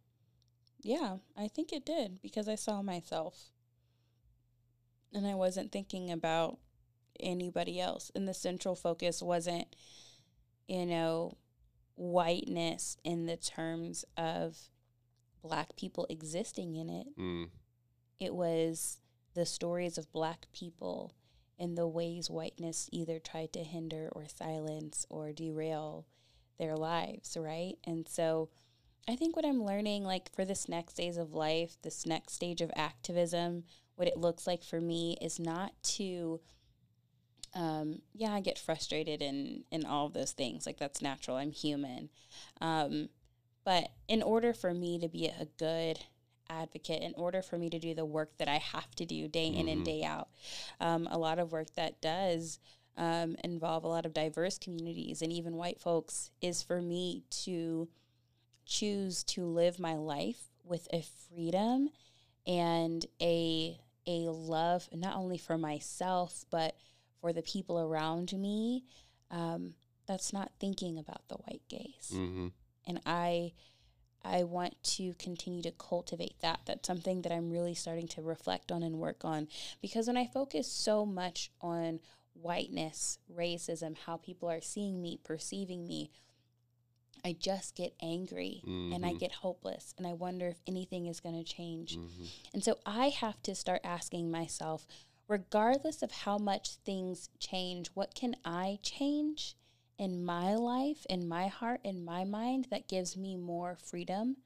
Yeah, 0.82 1.18
I 1.38 1.48
think 1.48 1.72
it 1.74 1.86
did 1.86 2.22
because 2.22 2.48
I 2.48 2.56
saw 2.56 2.82
myself 2.82 3.52
and 5.14 5.26
I 5.28 5.36
wasn't 5.36 5.72
thinking 5.72 6.12
about 6.12 6.58
anybody 7.20 7.80
else. 7.80 8.12
And 8.16 8.28
the 8.28 8.34
central 8.34 8.76
focus 8.76 9.22
wasn't, 9.22 9.76
you 10.68 10.86
know, 10.86 11.38
whiteness 11.96 12.98
in 13.04 13.26
the 13.26 13.38
terms 13.38 14.06
of 14.18 14.58
black 15.42 15.76
people 15.76 16.06
existing 16.10 16.76
in 16.76 16.90
it. 16.90 17.08
Mm, 17.18 17.50
It 18.20 18.34
was 18.34 19.00
the 19.34 19.46
stories 19.46 19.98
of 19.98 20.12
black 20.12 20.46
people 20.54 21.14
and 21.58 21.78
the 21.78 21.88
ways 21.88 22.30
whiteness 22.30 22.90
either 22.92 23.20
tried 23.20 23.52
to 23.54 23.64
hinder 23.64 24.10
or 24.14 24.28
silence 24.28 25.06
or 25.10 25.34
derail 25.34 26.06
their 26.58 26.76
lives, 26.78 27.36
right? 27.40 27.76
And 27.86 28.08
so 28.08 28.50
I 29.10 29.16
think 29.16 29.36
what 29.36 29.44
I'm 29.46 29.64
learning, 29.66 30.04
like 30.04 30.32
for 30.36 30.46
this 30.46 30.70
next 30.70 30.96
phase 30.96 31.18
of 31.18 31.34
life, 31.34 31.78
this 31.82 32.06
next 32.06 32.34
stage 32.34 32.62
of 32.62 32.72
activism, 32.76 33.64
what 33.96 34.08
it 34.08 34.18
looks 34.18 34.46
like 34.46 34.64
for 34.64 34.80
me 34.80 35.18
is 35.20 35.40
not 35.40 35.74
to, 35.96 36.40
um, 37.56 38.04
yeah, 38.14 38.32
I 38.32 38.40
get 38.40 38.60
frustrated 38.60 39.24
and 39.24 39.64
and 39.72 39.84
all 39.84 40.06
of 40.06 40.14
those 40.14 40.34
things. 40.34 40.68
Like 40.68 40.78
that's 40.78 41.02
natural. 41.02 41.38
I'm 41.38 41.52
human. 41.52 42.10
Um, 42.62 43.10
but 43.64 43.90
in 44.08 44.22
order 44.22 44.54
for 44.54 44.76
me 44.76 45.00
to 45.00 45.08
be 45.08 45.26
a 45.26 45.48
good 45.58 46.00
advocate, 46.48 47.02
in 47.02 47.16
order 47.16 47.42
for 47.42 47.58
me 47.58 47.72
to 47.72 47.80
do 47.80 47.96
the 47.96 48.06
work 48.06 48.38
that 48.38 48.48
I 48.48 48.58
have 48.58 48.94
to 48.96 49.06
do 49.06 49.28
day 49.28 49.48
in 49.48 49.68
and 49.68 49.82
Mhm. 49.82 49.86
day 49.86 50.04
out, 50.04 50.30
um, 50.80 51.08
a 51.10 51.18
lot 51.18 51.40
of 51.40 51.52
work 51.52 51.74
that 51.74 52.00
does 52.00 52.60
um, 52.96 53.38
involve 53.44 53.84
a 53.84 53.88
lot 53.88 54.06
of 54.06 54.14
diverse 54.14 54.60
communities 54.60 55.22
and 55.24 55.32
even 55.32 55.56
white 55.56 55.80
folks 55.80 56.32
is 56.42 56.62
for 56.62 56.82
me 56.82 57.24
to 57.30 57.88
choose 58.70 59.24
to 59.24 59.46
live 59.46 59.80
my 59.80 59.96
life 59.96 60.48
with 60.64 60.88
a 60.94 61.04
freedom 61.28 61.90
and 62.48 63.06
a 63.22 63.78
a 64.08 64.30
love 64.30 64.88
not 64.94 65.16
only 65.16 65.38
for 65.38 65.58
myself 65.58 66.46
but 66.50 66.76
for 67.22 67.34
the 67.34 67.42
people 67.42 67.80
around 67.80 68.32
me 68.34 68.84
um, 69.32 69.74
that's 70.08 70.34
not 70.34 70.52
thinking 70.60 70.98
about 70.98 71.28
the 71.28 71.36
white 71.36 71.62
gaze. 71.70 72.12
Hmm 72.12 72.48
and 72.90 73.00
I 73.06 73.54
I 74.22 74.44
want 74.44 74.76
to 74.96 75.14
continue 75.14 75.62
to 75.64 75.72
cultivate 75.72 76.42
that. 76.42 76.60
That's 76.66 76.86
something 76.86 77.22
that 77.22 77.32
I'm 77.32 77.52
really 77.52 77.74
starting 77.74 78.10
to 78.10 78.22
reflect 78.22 78.70
on 78.70 78.84
and 78.84 79.00
work 79.00 79.24
on. 79.24 79.48
Because 79.82 80.08
when 80.08 80.18
I 80.18 80.26
focus 80.26 80.70
so 80.70 81.06
much 81.06 81.52
on 81.62 82.02
whiteness, 82.34 83.20
racism, 83.34 83.96
how 84.06 84.18
people 84.18 84.50
are 84.50 84.60
seeing 84.60 85.02
me, 85.02 85.20
perceiving 85.24 85.88
me, 85.88 86.12
I 87.24 87.34
just 87.34 87.76
get 87.76 87.94
angry 88.02 88.62
and 88.66 89.06
I 89.06 89.14
Mhm. 89.14 89.20
get 89.20 89.32
hopeless 89.34 89.94
and 89.98 90.06
I 90.08 90.14
wonder 90.14 90.48
if 90.48 90.62
anything 90.68 91.06
is 91.08 91.20
going 91.20 91.36
to 91.36 91.44
change. 91.44 91.96
hmm 91.96 92.26
And 92.54 92.64
so 92.64 92.80
I 92.86 93.10
have 93.10 93.42
to 93.44 93.54
start 93.56 93.82
asking 93.84 94.32
myself, 94.32 94.88
regardless 95.28 96.02
of 96.02 96.12
how 96.12 96.38
much 96.38 96.76
things 96.78 97.30
change, 97.40 97.88
what 97.90 98.16
can 98.16 98.36
I 98.44 98.80
change 98.82 99.56
in 99.98 100.24
my 100.24 100.56
life, 100.56 101.06
in 101.10 101.28
my 101.28 101.48
heart, 101.48 101.82
in 101.84 102.04
my 102.04 102.24
mind 102.24 102.66
that 102.72 102.88
gives 102.88 103.16
me 103.18 103.36
more 103.36 103.76
freedom, 103.76 104.38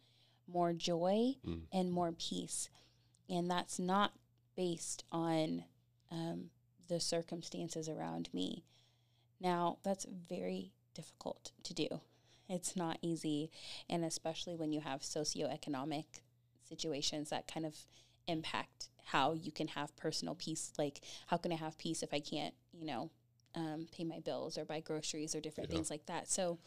more 0.48 0.74
joy, 0.74 1.38
Mm. 1.46 1.68
and 1.72 1.92
more 1.92 2.12
peace? 2.12 2.70
And 3.30 3.50
that's 3.50 3.80
not 3.80 4.14
based 4.56 5.04
on 5.12 5.64
um, 6.12 6.52
the 6.88 7.00
circumstances 7.00 7.88
around 7.88 8.32
me. 8.34 8.64
Now, 9.40 9.80
that's 9.84 10.06
very 10.06 10.74
difficult 10.94 11.52
to 11.64 11.74
do. 11.74 12.02
It's 12.50 12.76
not 12.76 12.98
easy. 13.02 13.52
And 13.90 14.04
especially 14.04 14.56
when 14.56 14.72
you 14.72 14.82
have 14.82 15.02
socioeconomic 15.02 16.06
situations 16.68 17.30
that 17.30 17.48
kind 17.48 17.66
of 17.66 17.76
impact 18.28 18.90
how 19.06 19.34
you 19.34 19.52
can 19.52 19.68
have 19.70 19.96
personal 19.98 20.36
peace. 20.36 20.72
Like, 20.78 21.02
how 21.28 21.38
can 21.38 21.52
I 21.52 21.56
have 21.56 21.78
peace 21.78 22.04
if 22.04 22.14
I 22.14 22.20
can't, 22.20 22.54
you 22.72 22.86
know, 22.86 23.10
um, 23.56 23.88
pay 23.92 24.04
my 24.04 24.20
bills 24.20 24.58
or 24.58 24.66
buy 24.66 24.80
groceries 24.80 25.36
or 25.36 25.42
different 25.42 25.70
Yeah. 25.70 25.76
things 25.76 25.90
like 25.90 26.06
that? 26.08 26.30
So, 26.30 26.58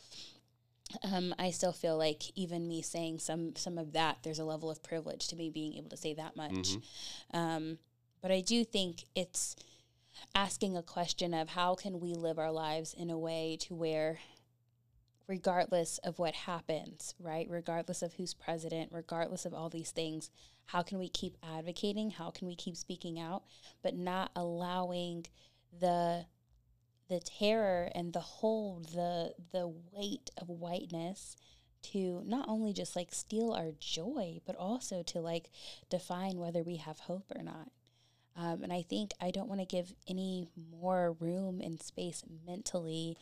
um, 1.03 1.35
I 1.39 1.51
still 1.51 1.73
feel 1.73 1.97
like 1.99 2.31
even 2.37 2.69
me 2.69 2.81
saying 2.83 3.19
some 3.19 3.57
some 3.57 3.77
of 3.79 3.93
that, 3.93 4.19
there's 4.23 4.39
a 4.39 4.45
level 4.45 4.71
of 4.71 4.83
privilege 4.83 5.27
to 5.29 5.37
me 5.37 5.51
being 5.51 5.75
able 5.75 5.91
to 5.91 5.97
say 5.97 6.15
that 6.15 6.37
much. 6.37 6.53
Mhm. 6.53 6.83
Um, 7.33 7.79
but 8.21 8.31
I 8.31 8.41
do 8.41 8.65
think 8.65 9.05
it's 9.15 9.57
asking 10.35 10.77
a 10.77 10.83
question 10.83 11.35
of 11.35 11.51
how 11.51 11.75
can 11.75 12.01
we 12.01 12.15
live 12.15 12.39
our 12.39 12.53
lives 12.53 12.95
in 12.95 13.11
a 13.11 13.19
way 13.19 13.57
to 13.63 13.75
where 13.75 14.21
regardless 15.29 15.99
of 15.99 16.19
what 16.19 16.35
happens, 16.35 17.15
right? 17.19 17.47
Regardless 17.51 18.03
of 18.03 18.15
who's 18.15 18.35
president, 18.35 18.91
regardless 18.93 19.45
of 19.45 19.55
all 19.55 19.69
these 19.69 19.91
things, 19.91 20.31
how 20.67 20.83
can 20.83 20.99
we 20.99 21.09
keep 21.09 21.37
advocating? 21.43 22.11
How 22.11 22.31
can 22.31 22.47
we 22.47 22.55
keep 22.55 22.77
speaking 22.77 23.19
out, 23.19 23.45
but 23.83 23.95
not 23.97 24.31
allowing 24.35 25.27
the 25.79 26.27
the 27.09 27.21
terror 27.21 27.89
and 27.95 28.13
the 28.13 28.21
hold, 28.21 28.87
the 28.91 29.35
the 29.53 29.73
weight 29.93 30.31
of 30.37 30.49
whiteness 30.49 31.37
to 31.83 32.23
not 32.25 32.49
only 32.49 32.73
just 32.73 32.97
like 32.97 33.15
steal 33.15 33.53
our 33.53 33.73
joy, 33.79 34.41
but 34.45 34.57
also 34.57 35.03
to 35.05 35.21
like 35.21 35.51
define 35.89 36.39
whether 36.39 36.63
we 36.63 36.77
have 36.77 36.99
hope 37.01 37.31
or 37.35 37.43
not. 37.43 37.71
Um, 38.37 38.63
and 38.63 38.73
I 38.73 38.83
think 38.83 39.13
I 39.21 39.31
don't 39.31 39.49
want 39.49 39.61
to 39.61 39.67
give 39.67 39.95
any 40.09 40.49
more 40.71 41.17
room 41.21 41.61
and 41.61 41.81
space 41.81 42.23
mentally 42.47 43.17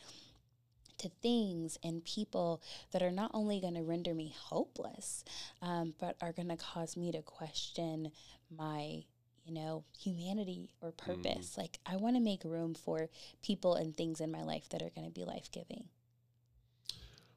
to 0.99 1.09
things 1.21 1.77
and 1.83 2.03
people 2.03 2.61
that 2.91 3.01
are 3.01 3.11
not 3.11 3.31
only 3.33 3.59
going 3.59 3.75
to 3.75 3.83
render 3.83 4.13
me 4.13 4.33
hopeless, 4.37 5.23
um, 5.61 5.93
but 5.99 6.15
are 6.21 6.31
going 6.31 6.49
to 6.49 6.57
cause 6.57 6.95
me 6.95 7.11
to 7.11 7.21
question 7.21 8.11
my, 8.55 9.03
you 9.45 9.53
know, 9.53 9.83
humanity 9.99 10.69
or 10.81 10.91
purpose. 10.91 11.57
Like, 11.57 11.79
I 11.85 11.97
want 11.97 12.15
to 12.15 12.21
make 12.21 12.43
room 12.43 12.73
for 12.73 13.09
people 13.43 13.75
and 13.75 13.95
things 13.95 14.21
in 14.21 14.31
my 14.31 14.43
life 14.43 14.69
that 14.69 14.81
are 14.81 14.91
going 14.95 15.07
to 15.07 15.13
be 15.13 15.25
life 15.25 15.51
giving. 15.51 15.85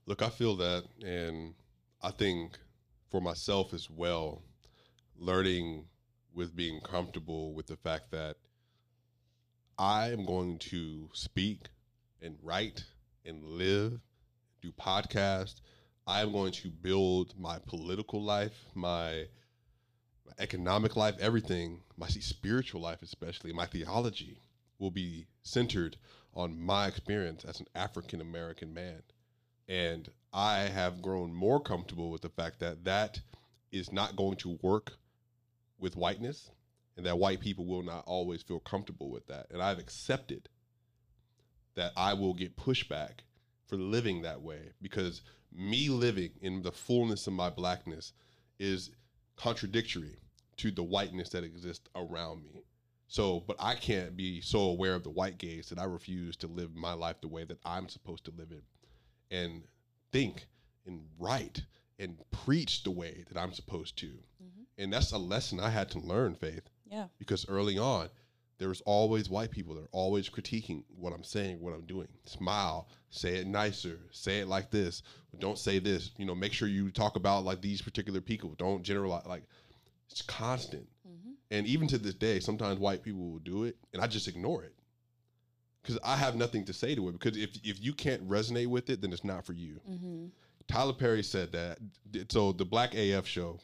Look, 0.07 0.23
I 0.23 0.31
feel 0.31 0.57
that, 0.57 0.85
and 1.05 1.55
I 2.03 2.11
think 2.11 2.59
for 3.11 3.21
myself 3.21 3.75
as 3.75 3.91
well, 3.91 4.43
learning 5.19 5.85
with 6.35 6.55
being 6.55 6.81
comfortable 6.81 7.53
with 7.53 7.67
the 7.67 7.77
fact 7.77 8.11
that 8.13 8.37
I 9.79 10.11
am 10.11 10.25
going 10.25 10.59
to 10.59 11.09
speak 11.13 11.69
and 12.23 12.37
write 12.43 12.85
and 13.25 13.45
live, 13.45 14.01
do 14.63 14.73
podcasts. 14.73 15.61
I 16.07 16.23
am 16.23 16.33
going 16.33 16.53
to 16.53 16.71
build 16.71 17.35
my 17.39 17.59
political 17.67 18.23
life, 18.23 18.57
my 18.75 19.27
my 20.27 20.33
economic 20.39 20.97
life, 20.97 21.15
everything, 21.21 21.81
my 21.97 22.09
spiritual 22.09 22.81
life, 22.81 23.03
especially 23.03 23.53
my 23.53 23.67
theology, 23.67 24.41
will 24.79 24.91
be 24.91 25.27
centered 25.43 25.97
on 26.35 26.61
my 26.61 26.87
experience 26.87 27.45
as 27.45 27.61
an 27.61 27.67
African 27.75 28.21
American 28.21 28.73
man. 28.73 29.03
And 29.69 30.09
I 30.33 30.61
have 30.61 31.03
grown 31.03 31.35
more 31.35 31.61
comfortable 31.61 32.11
with 32.11 32.23
the 32.23 32.29
fact 32.29 32.61
that 32.61 32.85
that 32.85 33.21
is 33.73 33.93
not 33.93 34.17
going 34.17 34.37
to 34.37 34.59
work 34.63 34.93
with 35.79 35.97
whiteness 35.97 36.51
and 36.97 37.07
that 37.07 37.19
white 37.19 37.41
people 37.41 37.67
will 37.67 37.83
not 37.83 38.05
always 38.07 38.43
feel 38.43 38.61
comfortable 38.61 39.11
with 39.11 39.27
that. 39.29 39.47
And 39.51 39.63
I've 39.63 39.79
accepted 39.79 40.49
that 41.79 41.93
I 41.97 42.13
will 42.13 42.35
get 42.35 42.57
pushback 42.57 43.21
for 43.69 43.77
living 43.77 44.23
that 44.23 44.43
way 44.43 44.73
because 44.83 45.23
me 45.53 45.89
living 45.89 46.31
in 46.41 46.61
the 46.63 46.73
fullness 46.73 47.29
of 47.29 47.35
my 47.35 47.51
blackness 47.51 48.13
is 48.59 48.91
contradictory 49.37 50.17
to 50.57 50.73
the 50.73 50.83
whiteness 50.83 51.29
that 51.31 51.45
exists 51.45 51.89
around 51.95 52.43
me. 52.43 52.65
So, 53.07 53.45
but 53.47 53.55
I 53.61 53.77
can't 53.77 54.17
be 54.17 54.41
so 54.41 54.59
aware 54.59 54.95
of 54.95 55.05
the 55.05 55.11
white 55.11 55.39
gaze 55.39 55.69
that 55.69 55.79
I 55.79 55.85
refuse 55.85 56.37
to 56.39 56.49
live 56.49 56.75
my 56.75 56.95
life 56.95 57.21
the 57.23 57.29
way 57.29 57.45
that 57.45 57.59
I'm 57.65 57.89
supposed 57.89 58.25
to 58.25 58.33
live 58.37 58.51
it 58.51 58.65
and 59.31 59.63
think 60.11 60.49
and 60.85 61.03
write 61.17 61.63
and 62.01 62.19
preach 62.33 62.83
the 62.83 62.91
way 62.91 63.25
that 63.31 63.41
I'm 63.41 63.53
supposed 63.53 63.97
to. 63.99 64.07
Mhm. 64.43 64.65
And 64.79 64.93
that's 64.93 65.13
a 65.13 65.19
lesson 65.19 65.61
I 65.61 65.71
had 65.71 65.91
to 65.93 66.01
learn, 66.01 66.35
Faith, 66.35 66.69
Yeah. 66.91 67.07
because 67.19 67.49
early 67.49 67.79
on, 67.79 68.11
there 68.59 68.69
was 68.69 68.81
always 68.83 69.31
white 69.31 69.51
people 69.51 69.75
that 69.75 69.83
are 69.83 69.89
always 69.93 70.29
critiquing 70.29 70.83
what 70.97 71.13
I'm 71.13 71.23
saying, 71.23 71.61
what 71.61 71.73
I'm 71.73 71.87
doing. 71.87 72.09
Smile, 72.25 72.89
say 73.11 73.37
it 73.37 73.47
nicer, 73.47 74.01
say 74.11 74.41
it 74.41 74.49
like 74.49 74.71
this. 74.71 75.03
Don't 75.39 75.59
say 75.59 75.79
this. 75.79 76.11
You 76.17 76.27
know, 76.27 76.35
make 76.35 76.53
sure 76.53 76.67
you 76.69 76.91
talk 76.91 77.15
about 77.17 77.45
like 77.45 77.63
these 77.63 77.81
particular 77.81 78.21
people. 78.21 78.55
Don't 78.59 78.83
generalize. 78.83 79.27
Like 79.27 79.45
it's 80.11 80.23
constant. 80.23 80.89
hmm 81.07 81.33
And 81.51 81.67
even 81.67 81.87
to 81.89 81.99
this 81.99 82.15
day, 82.15 82.41
sometimes 82.41 82.79
white 82.81 83.03
people 83.03 83.31
will 83.31 83.39
do 83.39 83.65
it, 83.65 83.77
and 83.93 84.03
I 84.03 84.07
just 84.09 84.27
ignore 84.27 84.65
it 84.65 84.75
because 85.83 85.99
I 86.05 86.17
have 86.17 86.35
nothing 86.35 86.65
to 86.65 86.73
say 86.73 86.95
to 86.97 87.09
it. 87.09 87.13
Because 87.13 87.37
if 87.37 87.51
if 87.63 87.83
you 87.83 87.93
can't 87.93 88.29
resonate 88.29 88.67
with 88.67 88.91
it, 88.91 89.01
then 89.01 89.13
it's 89.13 89.25
not 89.25 89.45
for 89.47 89.53
you. 89.53 89.81
hmm 89.87 90.27
Tyler 90.67 90.93
Perry 90.93 91.23
said 91.23 91.53
that. 91.53 91.79
So 92.29 92.53
the 92.53 92.65
Black 92.65 92.95
AF 92.95 93.27
show, 93.27 93.59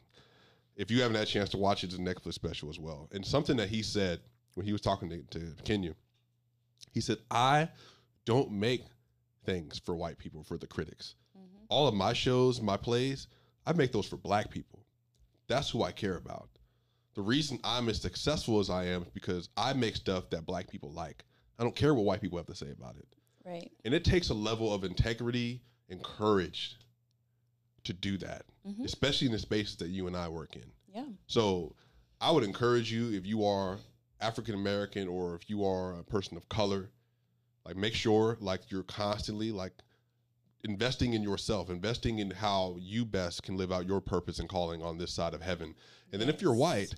if 0.74 0.90
you 0.90 1.02
haven't 1.02 1.16
had 1.16 1.24
a 1.28 1.30
chance 1.30 1.50
to 1.50 1.58
watch 1.58 1.84
it, 1.84 1.88
it's 1.92 1.96
a 1.96 1.98
Netflix 1.98 2.32
special 2.34 2.70
as 2.70 2.78
well. 2.78 3.10
And 3.12 3.26
something 3.26 3.58
that 3.58 3.68
he 3.68 3.82
said 3.82 4.20
when 4.54 4.66
he 4.66 4.72
was 4.72 4.80
talking 4.80 5.08
to, 5.10 5.22
to 5.38 5.62
Kenya, 5.64 5.94
he 6.92 7.00
said, 7.00 7.18
"I 7.30 7.68
don't 8.24 8.50
make 8.50 8.84
things 9.44 9.78
for 9.78 9.94
white 9.94 10.18
people 10.18 10.42
for 10.42 10.56
the 10.56 10.66
critics. 10.66 11.14
hmm 11.36 11.64
All 11.68 11.86
of 11.86 11.94
my 11.94 12.12
shows, 12.12 12.60
my 12.60 12.76
plays, 12.76 13.26
I 13.66 13.72
make 13.72 13.92
those 13.92 14.06
for 14.06 14.16
black 14.16 14.50
people. 14.50 14.84
That's 15.48 15.70
who 15.70 15.82
I 15.82 15.92
care 15.92 16.16
about. 16.16 16.48
The 17.14 17.22
reason 17.22 17.58
I'm 17.62 17.88
as 17.88 18.00
successful 18.00 18.60
as 18.60 18.70
I 18.70 18.84
am 18.86 19.02
is 19.02 19.10
because 19.10 19.48
I 19.56 19.72
make 19.74 19.96
stuff 19.96 20.30
that 20.30 20.46
black 20.46 20.68
people 20.68 20.90
like. 20.92 21.24
I 21.58 21.62
don't 21.62 21.76
care 21.76 21.94
what 21.94 22.04
white 22.04 22.20
people 22.20 22.38
have 22.38 22.46
to 22.46 22.54
say 22.54 22.70
about 22.70 22.96
it." 22.96 23.08
Right. 23.44 23.70
And 23.84 23.92
it 23.92 24.04
takes 24.04 24.30
a 24.30 24.34
level 24.34 24.72
of 24.72 24.84
integrity 24.84 25.62
and 25.90 26.02
courage 26.02 26.76
to 27.84 27.92
do 27.92 28.16
that, 28.18 28.46
hmm 28.64 28.84
especially 28.84 29.26
in 29.26 29.32
the 29.32 29.38
spaces 29.38 29.76
that 29.76 29.88
you 29.88 30.06
and 30.06 30.16
I 30.16 30.28
work 30.28 30.56
in. 30.56 30.72
Yeah. 30.94 31.04
So 31.26 31.74
I 32.20 32.30
would 32.30 32.44
encourage 32.44 32.90
you 32.90 33.12
if 33.12 33.26
you 33.26 33.44
are 33.44 33.78
African 34.24 34.54
American 34.54 35.08
or 35.08 35.34
if 35.34 35.48
you 35.50 35.64
are 35.64 35.98
a 35.98 36.04
person 36.04 36.36
of 36.36 36.48
color, 36.48 36.90
like 37.66 37.76
make 37.76 37.94
sure 37.94 38.36
like 38.40 38.70
you're 38.70 38.82
constantly 38.84 39.52
like 39.52 39.72
investing 40.64 41.12
in 41.12 41.22
yourself, 41.22 41.68
investing 41.68 42.18
in 42.18 42.30
how 42.30 42.76
you 42.80 43.04
best 43.04 43.42
can 43.42 43.56
live 43.56 43.70
out 43.70 43.86
your 43.86 44.00
purpose 44.00 44.38
and 44.38 44.48
calling 44.48 44.82
on 44.82 44.96
this 44.98 45.12
side 45.12 45.34
of 45.34 45.42
heaven. 45.42 45.74
And 46.12 46.20
then 46.20 46.28
if 46.28 46.40
you're 46.40 46.54
white, 46.54 46.94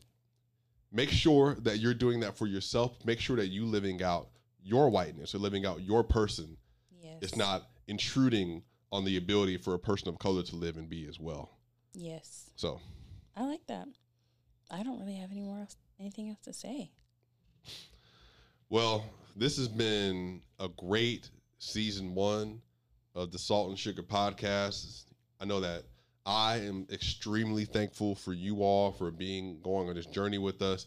make 0.93 1.11
sure 1.11 1.57
that 1.63 1.79
you're 1.79 1.95
doing 1.95 2.21
that 2.21 2.37
for 2.37 2.47
yourself. 2.47 2.97
Make 3.05 3.19
sure 3.21 3.37
that 3.37 3.49
you 3.49 3.67
living 3.67 4.03
out 4.03 4.29
your 4.63 4.89
whiteness 4.89 5.35
or 5.35 5.39
living 5.39 5.67
out 5.67 5.83
your 5.83 6.03
person 6.05 6.57
Yes. 7.01 7.19
it's 7.23 7.37
not 7.37 7.69
intruding 7.87 8.63
on 8.93 9.05
the 9.05 9.17
ability 9.17 9.57
for 9.57 9.75
a 9.75 9.79
person 9.79 10.09
of 10.09 10.19
color 10.19 10.43
to 10.43 10.57
live 10.57 10.77
and 10.77 10.89
be 10.89 11.07
as 11.09 11.19
well. 11.19 11.51
Yes. 11.95 12.51
So, 12.57 12.81
I 13.37 13.45
like 13.45 13.67
that. 13.69 13.89
I 14.71 14.83
don't 14.83 14.99
really 14.99 15.15
have 15.17 15.31
any 15.31 15.43
more 15.43 15.61
else, 15.61 15.77
anything 16.01 16.29
else 16.29 16.41
to 16.41 16.53
say. 16.53 16.91
Well, 18.69 19.05
this 19.37 19.57
has 19.57 19.69
been 19.69 20.41
a 20.59 20.69
great 20.69 21.31
season 21.59 22.15
one 22.15 22.61
of 23.15 23.33
the 23.33 23.39
Salt 23.39 23.69
and 23.69 23.79
Sugar 23.79 24.03
podcast. 24.03 25.05
I 25.41 25.45
know 25.45 25.61
that 25.61 25.85
I 26.27 26.57
am 26.59 26.87
extremely 26.91 27.65
thankful 27.65 28.15
for 28.15 28.33
you 28.33 28.63
all 28.63 28.91
for 28.91 29.11
being 29.11 29.61
going 29.63 29.89
on 29.89 29.95
this 29.95 30.07
journey 30.07 30.39
with 30.39 30.61
us. 30.61 30.87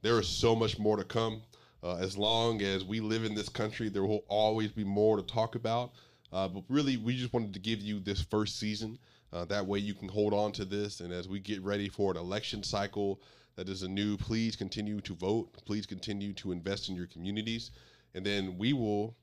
There 0.00 0.18
is 0.18 0.28
so 0.28 0.56
much 0.56 0.78
more 0.78 0.96
to 0.96 1.04
come. 1.04 1.42
Uh, 1.82 1.96
as 1.96 2.16
long 2.16 2.62
as 2.62 2.84
we 2.84 3.00
live 3.00 3.24
in 3.24 3.34
this 3.34 3.48
country, 3.48 3.88
there 3.88 4.04
will 4.04 4.24
always 4.28 4.72
be 4.72 4.84
more 4.84 5.16
to 5.16 5.22
talk 5.22 5.54
about. 5.54 5.92
Uh, 6.32 6.48
but 6.48 6.64
really, 6.68 6.96
we 6.96 7.16
just 7.16 7.32
wanted 7.32 7.52
to 7.54 7.60
give 7.60 7.80
you 7.80 8.00
this 8.00 8.22
first 8.22 8.58
season. 8.58 8.98
Uh, 9.32 9.44
that 9.44 9.66
way, 9.66 9.78
you 9.78 9.94
can 9.94 10.08
hold 10.08 10.32
on 10.32 10.52
to 10.52 10.64
this. 10.64 11.00
And 11.00 11.12
as 11.12 11.28
we 11.28 11.38
get 11.38 11.62
ready 11.62 11.88
for 11.88 12.10
an 12.10 12.16
election 12.16 12.62
cycle 12.62 13.20
that 13.58 13.68
is 13.68 13.82
a 13.82 13.88
new, 13.88 14.16
please 14.16 14.54
continue 14.54 15.00
to 15.00 15.14
vote. 15.14 15.52
Please 15.66 15.84
continue 15.84 16.32
to 16.34 16.52
invest 16.52 16.88
in 16.88 16.94
your 16.94 17.08
communities. 17.08 17.72
And 18.14 18.24
then 18.24 18.56
we 18.56 18.72
will 18.72 19.16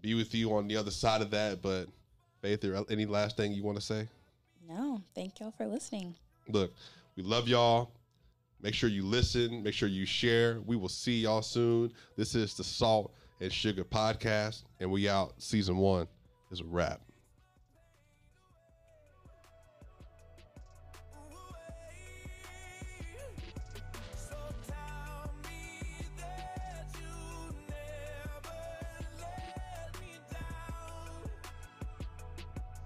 be 0.00 0.14
with 0.14 0.34
you 0.34 0.54
on 0.54 0.66
the 0.66 0.78
other 0.78 0.90
side 0.90 1.20
of 1.20 1.30
that. 1.32 1.60
But, 1.60 1.88
Faith, 2.40 2.62
there 2.62 2.74
any 2.88 3.04
last 3.04 3.36
thing 3.36 3.52
you 3.52 3.62
want 3.62 3.76
to 3.76 3.84
say? 3.84 4.08
No, 4.66 5.02
thank 5.14 5.40
y'all 5.40 5.52
for 5.58 5.66
listening. 5.66 6.14
Look, 6.48 6.72
we 7.16 7.22
love 7.22 7.48
y'all. 7.48 7.92
Make 8.62 8.72
sure 8.72 8.88
you 8.88 9.04
listen. 9.04 9.62
Make 9.62 9.74
sure 9.74 9.90
you 9.90 10.06
share. 10.06 10.62
We 10.64 10.76
will 10.76 10.88
see 10.88 11.20
y'all 11.20 11.42
soon. 11.42 11.92
This 12.16 12.34
is 12.34 12.54
the 12.54 12.64
Salt 12.64 13.12
and 13.42 13.52
Sugar 13.52 13.84
Podcast, 13.84 14.62
and 14.80 14.90
we 14.90 15.06
out. 15.06 15.34
Season 15.36 15.76
one 15.76 16.08
is 16.50 16.60
a 16.60 16.64
wrap. 16.64 17.02